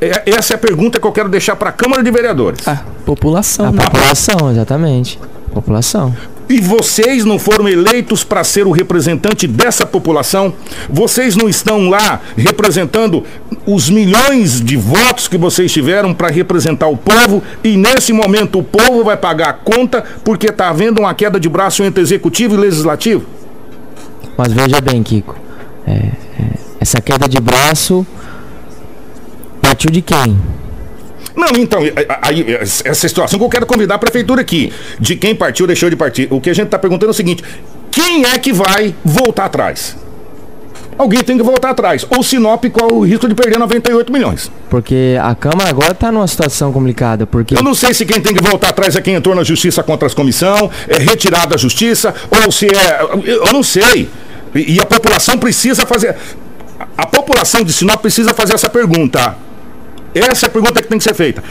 É- 0.00 0.22
essa 0.26 0.54
é 0.54 0.56
a 0.56 0.58
pergunta 0.58 1.00
que 1.00 1.06
eu 1.06 1.12
quero 1.12 1.28
deixar 1.28 1.56
para 1.56 1.70
a 1.70 1.72
Câmara 1.72 2.02
de 2.02 2.10
Vereadores. 2.10 2.66
Ah, 2.66 2.82
população, 3.04 3.66
A 3.66 3.72
né? 3.72 3.82
população, 3.84 4.50
exatamente. 4.50 5.18
População. 5.52 6.14
E 6.54 6.60
vocês 6.60 7.24
não 7.24 7.36
foram 7.36 7.68
eleitos 7.68 8.22
para 8.22 8.44
ser 8.44 8.64
o 8.64 8.70
representante 8.70 9.44
dessa 9.44 9.84
população? 9.84 10.54
Vocês 10.88 11.34
não 11.34 11.48
estão 11.48 11.90
lá 11.90 12.20
representando 12.36 13.24
os 13.66 13.90
milhões 13.90 14.60
de 14.60 14.76
votos 14.76 15.26
que 15.26 15.36
vocês 15.36 15.72
tiveram 15.72 16.14
para 16.14 16.28
representar 16.28 16.86
o 16.86 16.96
povo? 16.96 17.42
E 17.64 17.76
nesse 17.76 18.12
momento 18.12 18.60
o 18.60 18.62
povo 18.62 19.02
vai 19.02 19.16
pagar 19.16 19.48
a 19.48 19.52
conta 19.52 20.04
porque 20.22 20.46
está 20.46 20.68
havendo 20.68 21.00
uma 21.00 21.12
queda 21.12 21.40
de 21.40 21.48
braço 21.48 21.82
entre 21.82 22.00
executivo 22.00 22.54
e 22.54 22.58
legislativo? 22.58 23.26
Mas 24.38 24.52
veja 24.52 24.80
bem, 24.80 25.02
Kiko. 25.02 25.34
é, 25.84 25.90
é, 25.90 26.12
essa 26.78 27.00
queda 27.00 27.28
de 27.28 27.40
braço 27.40 28.06
partiu 29.60 29.90
de 29.90 30.02
quem? 30.02 30.38
Não, 31.36 31.48
então, 31.56 31.80
aí, 32.22 32.44
essa 32.60 32.94
situação 32.94 33.38
que 33.38 33.44
eu 33.44 33.48
quero 33.48 33.66
convidar 33.66 33.96
a 33.96 33.98
prefeitura 33.98 34.40
aqui. 34.40 34.72
De 35.00 35.16
quem 35.16 35.34
partiu, 35.34 35.66
deixou 35.66 35.90
de 35.90 35.96
partir. 35.96 36.28
O 36.30 36.40
que 36.40 36.48
a 36.48 36.54
gente 36.54 36.66
está 36.66 36.78
perguntando 36.78 37.10
é 37.10 37.10
o 37.10 37.14
seguinte: 37.14 37.42
quem 37.90 38.24
é 38.24 38.38
que 38.38 38.52
vai 38.52 38.94
voltar 39.04 39.46
atrás? 39.46 39.96
Alguém 40.96 41.22
tem 41.24 41.36
que 41.36 41.42
voltar 41.42 41.70
atrás. 41.70 42.06
Ou 42.08 42.22
Sinop, 42.22 42.64
qual 42.66 42.92
o 42.92 43.04
risco 43.04 43.28
de 43.28 43.34
perder 43.34 43.58
98 43.58 44.12
milhões? 44.12 44.50
Porque 44.70 45.18
a 45.20 45.34
Câmara 45.34 45.68
agora 45.68 45.90
está 45.90 46.12
numa 46.12 46.26
situação 46.26 46.72
complicada. 46.72 47.26
Porque 47.26 47.56
Eu 47.56 47.62
não 47.62 47.74
sei 47.74 47.92
se 47.92 48.06
quem 48.06 48.20
tem 48.20 48.32
que 48.32 48.42
voltar 48.42 48.68
atrás 48.68 48.94
é 48.94 49.00
quem 49.00 49.14
entrou 49.14 49.34
na 49.34 49.42
justiça 49.42 49.82
contra 49.82 50.06
as 50.06 50.14
comissão, 50.14 50.70
é 50.88 50.98
retirado 50.98 51.48
da 51.48 51.56
justiça, 51.56 52.14
ou 52.44 52.52
se 52.52 52.66
é. 52.66 53.00
Eu 53.24 53.52
não 53.52 53.62
sei. 53.62 54.08
E, 54.54 54.74
e 54.74 54.80
a 54.80 54.86
população 54.86 55.36
precisa 55.36 55.84
fazer. 55.84 56.16
A 56.96 57.06
população 57.06 57.64
de 57.64 57.72
Sinop 57.72 58.00
precisa 58.00 58.32
fazer 58.32 58.54
essa 58.54 58.70
pergunta. 58.70 59.36
Essa 60.14 60.46
é 60.46 60.48
a 60.48 60.50
pergunta 60.50 60.80
que 60.80 60.88
tem 60.88 60.98
que 60.98 61.04
ser 61.04 61.14
feita. 61.14 61.42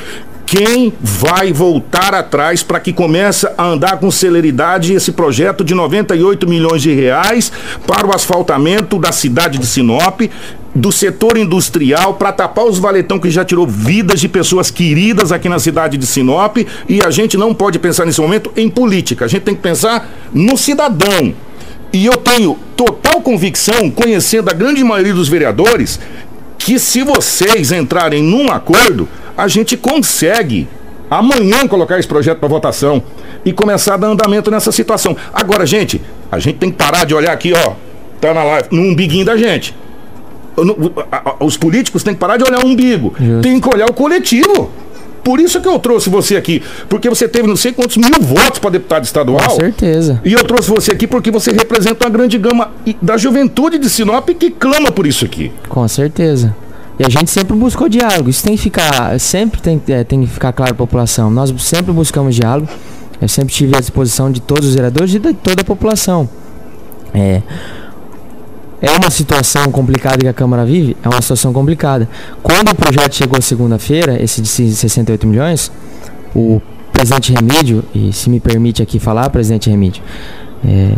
Quem 0.46 0.94
vai 1.02 1.52
voltar 1.52 2.14
atrás 2.14 2.62
para 2.62 2.80
que 2.80 2.94
comece 2.94 3.48
a 3.58 3.66
andar 3.66 3.98
com 3.98 4.12
celeridade 4.12 4.94
esse 4.94 5.12
projeto 5.12 5.64
de 5.64 5.74
98 5.74 6.48
milhões 6.48 6.82
de 6.82 6.94
reais 6.94 7.52
para 7.88 8.06
o 8.06 8.14
asfaltamento 8.14 9.00
da 9.00 9.12
cidade 9.12 9.58
de 9.58 9.66
Sinop, 9.66 10.22
do 10.76 10.92
setor 10.92 11.38
industrial, 11.38 12.16
para 12.16 12.32
tapar 12.32 12.66
os 12.66 12.78
valetão 12.78 13.20
que 13.20 13.32
já 13.32 13.44
tirou 13.44 13.66
vidas 13.66 14.20
de 14.20 14.28
pessoas 14.28 14.70
queridas 14.70 15.32
aqui 15.32 15.50
na 15.50 15.60
cidade 15.60 15.98
de 15.98 16.06
Sinop? 16.06 16.58
E 16.88 17.02
a 17.04 17.10
gente 17.10 17.38
não 17.38 17.54
pode 17.54 17.80
pensar 17.80 18.06
nesse 18.06 18.22
momento 18.22 18.52
em 18.56 18.70
política, 18.70 19.26
a 19.26 19.28
gente 19.28 19.44
tem 19.44 19.56
que 19.56 19.62
pensar 19.62 20.10
no 20.34 20.58
cidadão. 20.58 21.34
E 21.92 22.06
eu 22.06 22.18
tenho 22.18 22.58
total 22.76 23.22
convicção, 23.22 23.90
conhecendo 23.90 24.50
a 24.50 24.54
grande 24.54 24.84
maioria 24.84 25.14
dos 25.14 25.30
vereadores, 25.30 26.00
que 26.58 26.80
se 26.80 27.04
vocês 27.04 27.72
entrarem 27.72 28.22
num 28.24 28.52
acordo, 28.52 29.08
a 29.38 29.48
gente 29.48 29.76
consegue 29.76 30.68
amanhã 31.10 31.68
colocar 31.68 32.00
esse 32.00 32.08
projeto 32.08 32.40
para 32.40 32.48
votação 32.48 33.04
e 33.46 33.52
começar 33.52 33.96
a 33.96 33.98
dar 33.98 34.08
andamento 34.08 34.50
nessa 34.50 34.72
situação. 34.72 35.16
Agora, 35.34 35.66
gente, 35.66 36.02
a 36.32 36.40
gente 36.40 36.58
tem 36.58 36.72
que 36.72 36.78
parar 36.78 37.06
de 37.06 37.14
olhar 37.14 37.32
aqui, 37.34 37.54
ó, 37.54 37.74
tá 38.20 38.34
na 38.34 38.44
live, 38.44 38.68
no 38.72 38.82
umbiguinho 38.82 39.26
da 39.26 39.36
gente. 39.38 39.76
Os 41.40 41.58
políticos 41.58 42.04
têm 42.04 42.14
que 42.14 42.20
parar 42.20 42.38
de 42.38 42.44
olhar 42.44 42.64
o 42.64 42.68
umbigo, 42.68 43.14
Justo. 43.20 43.42
tem 43.42 43.60
que 43.60 43.68
olhar 43.68 43.90
o 43.90 43.94
coletivo. 43.94 44.72
Por 45.24 45.40
isso 45.40 45.62
que 45.62 45.68
eu 45.68 45.80
trouxe 45.80 46.10
você 46.10 46.36
aqui, 46.36 46.62
porque 46.90 47.10
você 47.10 47.28
teve 47.28 47.48
não 47.48 47.56
sei 47.56 47.72
quantos 47.72 47.98
mil 47.98 48.20
votos 48.20 48.60
para 48.60 48.72
deputado 48.72 49.06
estadual. 49.06 49.40
Com 49.42 49.56
certeza. 49.56 50.22
E 50.26 50.34
eu 50.34 50.44
trouxe 50.44 50.70
você 50.70 50.92
aqui 50.92 51.08
porque 51.08 51.32
você 51.32 51.52
representa 51.52 52.06
uma 52.06 52.12
grande 52.12 52.38
gama 52.38 52.72
da 53.02 53.16
juventude 53.18 53.78
de 53.78 53.90
Sinop 53.90 54.30
que 54.30 54.52
clama 54.52 54.92
por 54.92 55.08
isso 55.08 55.24
aqui. 55.24 55.52
Com 55.70 55.88
certeza. 55.88 56.54
E 57.00 57.06
a 57.06 57.10
gente 57.10 57.32
sempre 57.32 57.56
buscou 57.56 57.90
diálogo. 57.90 58.30
Isso 58.30 58.44
tem 58.44 58.56
que 58.56 58.62
ficar, 58.62 59.20
sempre 59.20 59.62
tem, 59.62 59.82
é, 59.88 60.04
tem 60.04 60.22
que 60.22 60.28
ficar 60.28 60.54
claro 60.54 60.76
para 60.76 60.84
a 60.84 60.88
população. 60.88 61.32
Nós 61.32 61.54
sempre 61.62 61.92
buscamos 61.92 62.36
diálogo. 62.36 62.68
Eu 63.22 63.28
sempre 63.28 63.54
tive 63.54 63.76
à 63.76 63.80
disposição 63.80 64.32
de 64.32 64.42
todos 64.42 64.68
os 64.68 64.76
vereadores 64.76 65.16
e 65.16 65.20
de 65.20 65.34
toda 65.34 65.62
a 65.62 65.66
população. 65.66 66.30
É, 67.14 67.42
é 68.84 68.92
uma 68.92 69.10
situação 69.10 69.72
complicada 69.72 70.18
que 70.18 70.28
a 70.28 70.34
Câmara 70.34 70.66
vive? 70.66 70.98
É 71.02 71.08
uma 71.08 71.22
situação 71.22 71.54
complicada. 71.54 72.10
Quando 72.44 72.70
o 72.70 72.76
projeto 72.76 73.16
chegou 73.16 73.42
segunda-feira, 73.42 74.22
esse 74.22 74.42
de 74.42 74.48
68 74.50 75.26
milhões, 75.26 75.72
o 76.36 76.62
presidente 76.92 77.32
Remídio, 77.32 77.82
e 77.96 78.12
se 78.12 78.30
me 78.30 78.42
permite 78.42 78.84
aqui 78.84 79.00
falar, 79.00 79.30
presidente 79.30 79.70
Remídio, 79.70 80.04
é, 80.66 80.98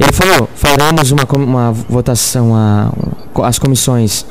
ele 0.00 0.12
falou, 0.12 0.48
faremos 0.56 1.12
uma, 1.12 1.22
uma 1.36 1.70
votação, 1.70 2.50
um, 2.50 3.42
as 3.44 3.56
comissões 3.56 4.26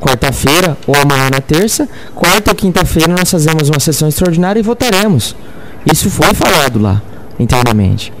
quarta-feira 0.00 0.78
ou 0.86 0.96
amanhã 0.96 1.28
na 1.30 1.42
terça, 1.42 1.86
quarta 2.14 2.52
ou 2.52 2.56
quinta-feira 2.56 3.12
nós 3.12 3.30
fazemos 3.30 3.68
uma 3.68 3.78
sessão 3.78 4.08
extraordinária 4.08 4.58
e 4.58 4.62
votaremos. 4.62 5.36
Isso 5.84 6.08
foi 6.08 6.32
falado 6.32 6.80
lá, 6.80 7.02
internamente. 7.38 8.14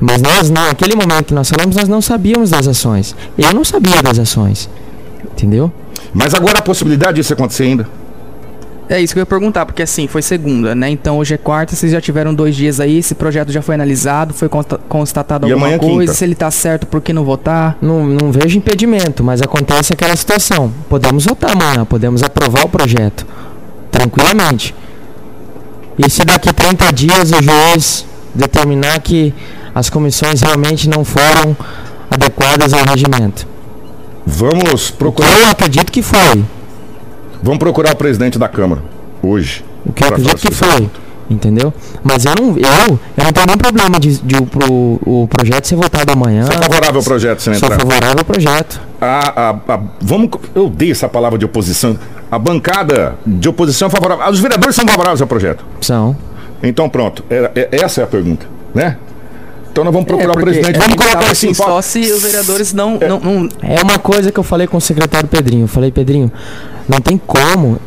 Mas 0.00 0.22
nós, 0.22 0.48
não- 0.50 0.66
naquele 0.66 0.94
momento 0.94 1.26
que 1.26 1.34
nós 1.34 1.48
falamos, 1.48 1.76
nós 1.76 1.88
não 1.88 2.00
sabíamos 2.00 2.50
das 2.50 2.66
ações. 2.66 3.14
Eu 3.36 3.52
não 3.52 3.64
sabia 3.64 4.02
das 4.02 4.18
ações. 4.18 4.68
Entendeu? 5.32 5.70
Mas 6.14 6.34
agora 6.34 6.58
a 6.58 6.62
possibilidade 6.62 7.16
disso 7.16 7.32
acontecer 7.32 7.64
ainda. 7.64 7.86
É 8.88 9.00
isso 9.00 9.12
que 9.14 9.20
eu 9.20 9.22
ia 9.22 9.26
perguntar, 9.26 9.64
porque 9.66 9.82
assim, 9.84 10.08
foi 10.08 10.20
segunda, 10.20 10.74
né? 10.74 10.90
Então 10.90 11.18
hoje 11.18 11.34
é 11.34 11.36
quarta, 11.38 11.76
vocês 11.76 11.92
já 11.92 12.00
tiveram 12.00 12.34
dois 12.34 12.56
dias 12.56 12.80
aí, 12.80 12.98
esse 12.98 13.14
projeto 13.14 13.52
já 13.52 13.62
foi 13.62 13.76
analisado, 13.76 14.34
foi 14.34 14.48
consta- 14.48 14.80
constatado 14.88 15.46
E 15.46 15.52
alguma 15.52 15.70
é 15.70 15.78
coisa, 15.78 15.98
quinta. 16.00 16.14
se 16.14 16.24
ele 16.24 16.34
tá 16.34 16.50
certo, 16.50 16.88
por 16.88 17.00
que 17.00 17.12
não 17.12 17.24
votar? 17.24 17.78
Não, 17.80 18.04
não 18.04 18.32
vejo 18.32 18.58
impedimento, 18.58 19.22
mas 19.22 19.40
acontece 19.40 19.92
aquela 19.92 20.16
situação. 20.16 20.72
Podemos 20.88 21.24
votar 21.24 21.52
amanhã, 21.52 21.84
podemos 21.84 22.20
aprovar 22.24 22.64
o 22.64 22.68
projeto. 22.68 23.24
Tranquilamente. 23.92 24.74
E 25.96 26.10
se 26.10 26.24
daqui 26.24 26.52
30 26.52 26.90
dias 26.92 27.30
o 27.30 27.40
juiz 27.40 28.04
determinar 28.34 28.98
que 29.00 29.32
as 29.74 29.88
comissões 29.90 30.40
realmente 30.40 30.88
não 30.88 31.04
foram 31.04 31.56
adequadas 32.10 32.72
ao 32.72 32.84
regimento? 32.84 33.46
Vamos 34.26 34.90
procurar, 34.90 35.38
Eu 35.40 35.50
acredito 35.50 35.90
que 35.90 36.02
foi. 36.02 36.44
vamos 37.42 37.58
procurar 37.58 37.92
o 37.92 37.96
presidente 37.96 38.38
da 38.38 38.48
Câmara 38.48 38.82
hoje. 39.22 39.64
O 39.84 39.92
que 39.92 40.04
eu 40.04 40.08
acredito 40.08 40.36
que 40.36 40.54
foi. 40.54 40.90
Entendeu? 41.28 41.72
Mas 42.02 42.24
eu 42.24 42.32
não, 42.38 42.48
eu, 42.58 42.98
eu 43.16 43.24
não 43.24 43.32
tenho 43.32 43.46
nenhum 43.46 43.56
problema 43.58 44.00
de, 44.00 44.18
de 44.18 44.36
o, 44.36 44.44
pro- 44.46 45.00
o 45.06 45.28
projeto 45.28 45.64
ser 45.68 45.76
votado 45.76 46.12
amanhã. 46.12 46.42
É 46.42 46.52
favorável 46.60 46.96
ao 46.96 47.02
projeto, 47.04 47.40
se 47.40 47.50
não 47.50 47.56
Sou 47.56 47.68
entrar? 47.68 47.78
favorável 47.80 48.18
ao 48.18 48.24
projeto. 48.24 48.80
A, 49.00 49.40
a- 49.50 49.74
a- 49.74 49.80
vamos, 50.00 50.28
eu 50.56 50.66
odeio 50.66 50.90
essa 50.90 51.08
palavra 51.08 51.38
de 51.38 51.44
oposição. 51.44 51.96
A 52.30 52.36
bancada 52.38 53.14
de 53.24 53.48
oposição 53.48 53.86
é 53.86 53.90
favorável. 53.90 54.28
Os 54.28 54.40
vereadores 54.40 54.74
são 54.74 54.84
favoráveis 54.86 55.20
ao 55.22 55.28
projeto. 55.28 55.64
São. 55.80 56.16
Então 56.64 56.88
pronto, 56.88 57.24
é- 57.30 57.50
é- 57.54 57.68
essa 57.80 58.00
é 58.00 58.04
a 58.04 58.08
pergunta, 58.08 58.44
né? 58.74 58.96
Então 59.72 59.84
nós 59.84 59.92
vamos 59.92 60.06
procurar 60.06 60.30
o 60.30 60.32
porque 60.34 60.50
presidente. 60.50 60.76
é, 60.76 60.78
Vamos 60.80 60.94
colocar 60.96 61.30
assim, 61.30 61.50
assim, 61.50 61.54
só 61.54 61.80
se 61.80 62.00
os 62.12 62.22
vereadores 62.22 62.72
não, 62.72 62.98
não, 62.98 63.20
não- 63.20 63.48
É 63.62 63.80
uma 63.82 63.98
coisa 63.98 64.32
que 64.32 64.38
eu 64.38 64.42
falei 64.44 64.66
com 64.66 64.76
o 64.76 64.80
secretário 64.80 65.28
Pedrinho. 65.28 65.64
Eu 65.64 65.68
falei, 65.68 65.90
Pedrinho, 65.92 66.30
não 66.88 67.00
tem 67.00 67.16
como, 67.24 67.78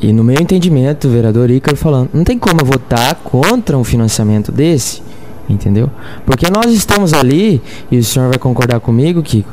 e 0.00 0.12
no 0.12 0.22
meu 0.22 0.40
entendimento, 0.40 1.08
o 1.08 1.10
vereador 1.10 1.50
Ícaro 1.50 1.76
falando, 1.76 2.10
não 2.14 2.22
tem 2.24 2.38
como 2.38 2.60
eu 2.60 2.64
votar 2.66 3.16
contra 3.16 3.76
um 3.76 3.82
financiamento 3.82 4.52
desse, 4.52 5.02
entendeu? 5.48 5.90
Porque 6.24 6.48
nós 6.50 6.72
estamos 6.72 7.12
ali, 7.12 7.60
e 7.90 7.98
o 7.98 8.04
senhor 8.04 8.28
vai 8.28 8.38
concordar 8.38 8.78
comigo, 8.80 9.20
Kiko, 9.22 9.50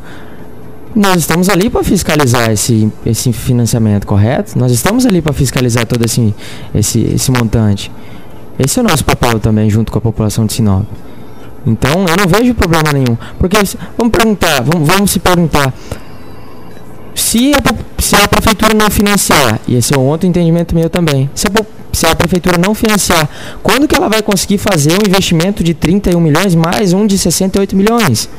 nós 0.95 1.17
estamos 1.17 1.47
ali 1.49 1.69
para 1.69 1.83
fiscalizar 1.83 2.51
esse, 2.51 2.91
esse 3.05 3.31
financiamento, 3.33 4.05
correto? 4.05 4.59
Nós 4.59 4.71
estamos 4.71 5.05
ali 5.05 5.21
para 5.21 5.31
fiscalizar 5.33 5.85
todo 5.87 6.03
esse, 6.05 6.35
esse, 6.75 6.99
esse 7.15 7.31
montante. 7.31 7.89
Esse 8.59 8.77
é 8.77 8.83
o 8.83 8.85
nosso 8.85 9.03
papel 9.05 9.39
também, 9.39 9.69
junto 9.69 9.91
com 9.91 9.97
a 9.97 10.01
população 10.01 10.45
de 10.45 10.53
Sinop. 10.53 10.83
Então 11.65 12.05
eu 12.07 12.15
não 12.17 12.27
vejo 12.27 12.53
problema 12.55 12.91
nenhum. 12.93 13.15
Porque 13.39 13.57
vamos 13.97 14.11
perguntar, 14.11 14.61
vamos, 14.61 14.87
vamos 14.87 15.11
se 15.11 15.19
perguntar. 15.19 15.73
Se 17.13 17.51
a, 17.53 18.01
se 18.01 18.15
a 18.15 18.27
prefeitura 18.27 18.73
não 18.73 18.89
financiar, 18.89 19.59
e 19.67 19.75
esse 19.75 19.93
é 19.93 19.97
um 19.97 20.05
outro 20.07 20.27
entendimento 20.27 20.73
meu 20.73 20.89
também, 20.89 21.29
se 21.35 21.45
a, 21.47 21.51
se 21.91 22.05
a 22.05 22.15
prefeitura 22.15 22.57
não 22.57 22.73
financiar, 22.73 23.29
quando 23.61 23.87
que 23.87 23.95
ela 23.95 24.07
vai 24.09 24.21
conseguir 24.21 24.57
fazer 24.57 24.93
um 24.93 25.07
investimento 25.07 25.63
de 25.63 25.73
31 25.73 26.19
milhões 26.19 26.55
mais 26.55 26.93
um 26.93 27.05
de 27.05 27.17
68 27.17 27.75
milhões? 27.75 28.29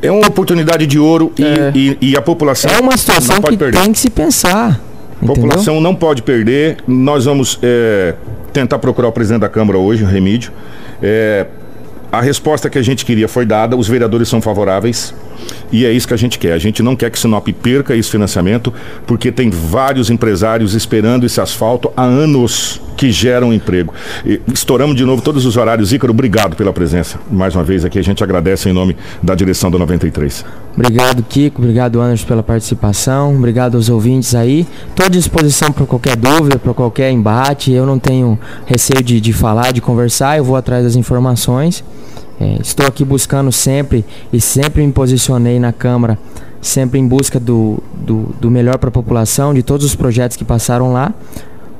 É 0.00 0.10
uma 0.10 0.26
oportunidade 0.28 0.86
de 0.86 0.98
ouro 0.98 1.32
e, 1.38 1.44
É. 1.44 1.72
e- 1.74 1.98
e 2.00 2.16
a 2.16 2.22
população 2.22 2.70
É 2.70 2.78
uma 2.78 2.96
situação 2.96 3.36
não 3.36 3.42
pode 3.42 3.56
que 3.56 3.64
perder. 3.64 3.80
tem 3.82 3.92
que 3.92 3.98
se 3.98 4.08
pensar. 4.10 4.80
A 5.20 5.24
Entendeu? 5.24 5.34
população 5.34 5.80
não 5.80 5.94
pode 5.94 6.22
perder. 6.22 6.78
Nós 6.86 7.24
vamos 7.24 7.58
é, 7.62 8.14
tentar 8.52 8.78
procurar 8.78 9.08
o 9.08 9.12
presidente 9.12 9.40
da 9.40 9.48
Câmara 9.48 9.76
hoje, 9.78 10.04
o 10.04 10.06
Remídio. 10.06 10.52
É, 11.02 11.46
a 12.10 12.20
resposta 12.20 12.70
que 12.70 12.78
a 12.78 12.82
gente 12.82 13.04
queria 13.04 13.28
foi 13.28 13.44
dada, 13.44 13.76
os 13.76 13.88
vereadores 13.88 14.28
são 14.28 14.40
favoráveis 14.40 15.14
e 15.70 15.84
é 15.84 15.92
isso 15.92 16.08
que 16.08 16.14
a 16.14 16.16
gente 16.16 16.38
quer. 16.38 16.52
A 16.52 16.58
gente 16.58 16.82
não 16.82 16.96
quer 16.96 17.10
que 17.10 17.18
Sinop 17.18 17.46
perca 17.62 17.94
esse 17.94 18.10
financiamento, 18.10 18.72
porque 19.06 19.30
tem 19.30 19.50
vários 19.50 20.10
empresários 20.10 20.74
esperando 20.74 21.26
esse 21.26 21.40
asfalto 21.40 21.92
há 21.96 22.04
anos 22.04 22.80
que 22.96 23.12
geram 23.12 23.52
emprego. 23.52 23.94
Estouramos 24.52 24.96
de 24.96 25.04
novo 25.04 25.22
todos 25.22 25.46
os 25.46 25.56
horários. 25.56 25.92
Ícaro, 25.92 26.12
obrigado 26.12 26.56
pela 26.56 26.72
presença. 26.72 27.18
Mais 27.30 27.54
uma 27.54 27.62
vez 27.62 27.84
aqui, 27.84 27.98
a 27.98 28.02
gente 28.02 28.24
agradece 28.24 28.68
em 28.68 28.72
nome 28.72 28.96
da 29.22 29.34
direção 29.34 29.70
do 29.70 29.78
93. 29.78 30.44
Obrigado, 30.74 31.22
Kiko. 31.22 31.62
Obrigado, 31.62 32.00
Anderson, 32.00 32.26
pela 32.26 32.42
participação. 32.42 33.36
Obrigado 33.36 33.76
aos 33.76 33.88
ouvintes 33.88 34.34
aí. 34.34 34.66
Estou 34.88 35.06
à 35.06 35.08
disposição 35.08 35.70
para 35.70 35.86
qualquer 35.86 36.16
dúvida, 36.16 36.58
para 36.58 36.74
qualquer 36.74 37.10
embate. 37.12 37.72
Eu 37.72 37.86
não 37.86 37.98
tenho 37.98 38.38
receio 38.66 39.02
de, 39.02 39.20
de 39.20 39.32
falar, 39.32 39.72
de 39.72 39.80
conversar. 39.80 40.38
Eu 40.38 40.44
vou 40.44 40.56
atrás 40.56 40.84
das 40.84 40.96
informações. 40.96 41.84
É, 42.40 42.58
estou 42.60 42.86
aqui 42.86 43.04
buscando 43.04 43.50
sempre 43.50 44.04
e 44.32 44.40
sempre 44.40 44.86
me 44.86 44.92
posicionei 44.92 45.58
na 45.58 45.72
Câmara, 45.72 46.18
sempre 46.60 46.98
em 46.98 47.06
busca 47.06 47.40
do, 47.40 47.82
do, 47.94 48.34
do 48.40 48.50
melhor 48.50 48.78
para 48.78 48.88
a 48.88 48.92
população, 48.92 49.52
de 49.52 49.62
todos 49.62 49.84
os 49.84 49.94
projetos 49.94 50.36
que 50.36 50.44
passaram 50.44 50.92
lá. 50.92 51.12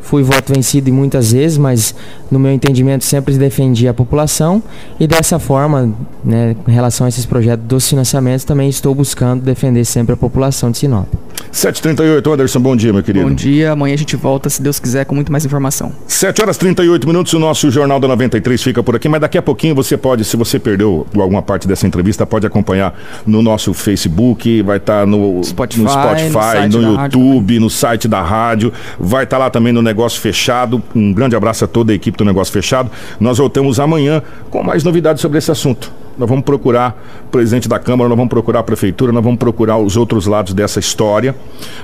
Fui 0.01 0.23
voto 0.23 0.55
vencido 0.55 0.91
muitas 0.93 1.33
vezes, 1.33 1.59
mas 1.59 1.95
no 2.31 2.39
meu 2.39 2.51
entendimento 2.51 3.05
sempre 3.05 3.37
defendi 3.37 3.87
a 3.87 3.93
população 3.93 4.63
e 4.99 5.07
dessa 5.07 5.39
forma, 5.39 5.93
né, 6.25 6.57
em 6.67 6.73
relação 6.73 7.05
a 7.05 7.09
esses 7.09 7.27
projetos 7.27 7.67
dos 7.67 7.87
financiamentos, 7.87 8.43
também 8.43 8.71
estou 8.71 8.95
buscando 8.95 9.43
defender 9.43 9.85
sempre 9.85 10.15
a 10.15 10.17
população 10.17 10.71
de 10.71 10.79
Sinop. 10.79 11.09
738, 11.51 12.33
Anderson, 12.33 12.61
bom 12.61 12.77
dia, 12.77 12.93
meu 12.93 13.03
querido. 13.03 13.29
Bom 13.29 13.35
dia, 13.35 13.73
amanhã 13.73 13.95
a 13.95 13.99
gente 13.99 14.17
volta, 14.17 14.49
se 14.49 14.63
Deus 14.63 14.79
quiser, 14.79 15.05
com 15.05 15.15
muito 15.15 15.33
mais 15.33 15.45
informação. 15.45 15.93
7 16.07 16.43
horas 16.43 16.57
e 16.57 16.61
38 16.61 17.07
minutos, 17.07 17.33
o 17.33 17.39
nosso 17.39 17.71
Jornal 17.71 17.99
da 17.99 18.09
93 18.09 18.63
fica 18.63 18.83
por 18.83 18.97
aqui, 18.97 19.09
mas 19.09 19.21
daqui 19.21 19.39
a 19.39 19.43
pouquinho 19.43 19.75
você 19.75 19.97
pode, 19.97 20.25
se 20.25 20.37
você 20.37 20.59
perdeu 20.59 21.07
alguma 21.17 21.43
parte 21.43 21.67
dessa 21.67 21.87
entrevista, 21.87 22.27
pode 22.27 22.47
acompanhar 22.47 22.99
no 23.27 23.43
nosso 23.43 23.73
Facebook, 23.75 24.63
vai 24.63 24.77
estar 24.77 25.07
no 25.07 25.43
Spotify, 25.43 25.83
no, 25.83 25.85
no 25.85 25.91
Spotify, 25.91 26.69
no 26.79 26.95
rádio 26.95 27.21
YouTube, 27.21 27.59
no 27.61 27.71
site 27.71 28.09
da 28.09 28.23
rádio, 28.23 28.73
vai 28.99 29.25
estar 29.25 29.39
lá 29.39 29.51
também 29.51 29.73
no 29.73 29.83
Negócio 29.83 30.21
Fechado. 30.21 30.83
Um 30.95 31.13
grande 31.13 31.35
abraço 31.35 31.65
a 31.65 31.69
toda 31.69 31.93
a 31.93 31.95
equipe 31.95 32.17
do 32.17 32.25
Negócio 32.25 32.53
Fechado. 32.53 32.91
Nós 33.19 33.39
voltamos 33.39 33.81
amanhã 33.81 34.23
com 34.51 34.63
mais 34.63 34.85
novidades 34.85 35.21
sobre 35.21 35.39
esse 35.39 35.51
assunto. 35.51 35.91
Nós 36.19 36.29
vamos 36.29 36.45
procurar 36.45 37.01
o 37.27 37.29
presidente 37.29 37.69
da 37.69 37.79
Câmara, 37.79 38.09
nós 38.09 38.17
vamos 38.17 38.31
procurar 38.31 38.61
a 38.61 38.63
prefeitura, 38.63 39.13
nós 39.13 39.23
vamos 39.23 39.39
procurar 39.39 39.79
os 39.79 39.97
outros 39.97 40.27
lados 40.27 40.53
dessa 40.53 40.81
história, 40.81 41.35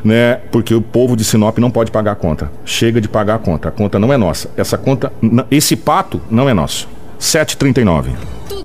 né? 0.03 0.41
Porque 0.51 0.75
o 0.75 0.83
povo 0.83 1.17
de 1.17 1.25
Sinop 1.25 1.59
não 1.59 1.71
pode 1.71 1.91
pagar 1.91 2.13
a 2.13 2.17
conta. 2.17 2.51
Chega 2.65 3.01
de 3.01 3.09
pagar 3.09 3.37
a 3.37 3.39
conta. 3.39 3.69
A 3.69 3.73
conta 3.73 3.99
não 3.99 4.13
é 4.13 4.17
nossa. 4.17 4.51
Essa 4.57 4.77
conta, 4.77 5.13
esse 5.51 5.77
pato 5.77 6.21
não 6.31 6.49
é 6.49 6.55
nosso. 6.55 6.89
739. 7.19 8.64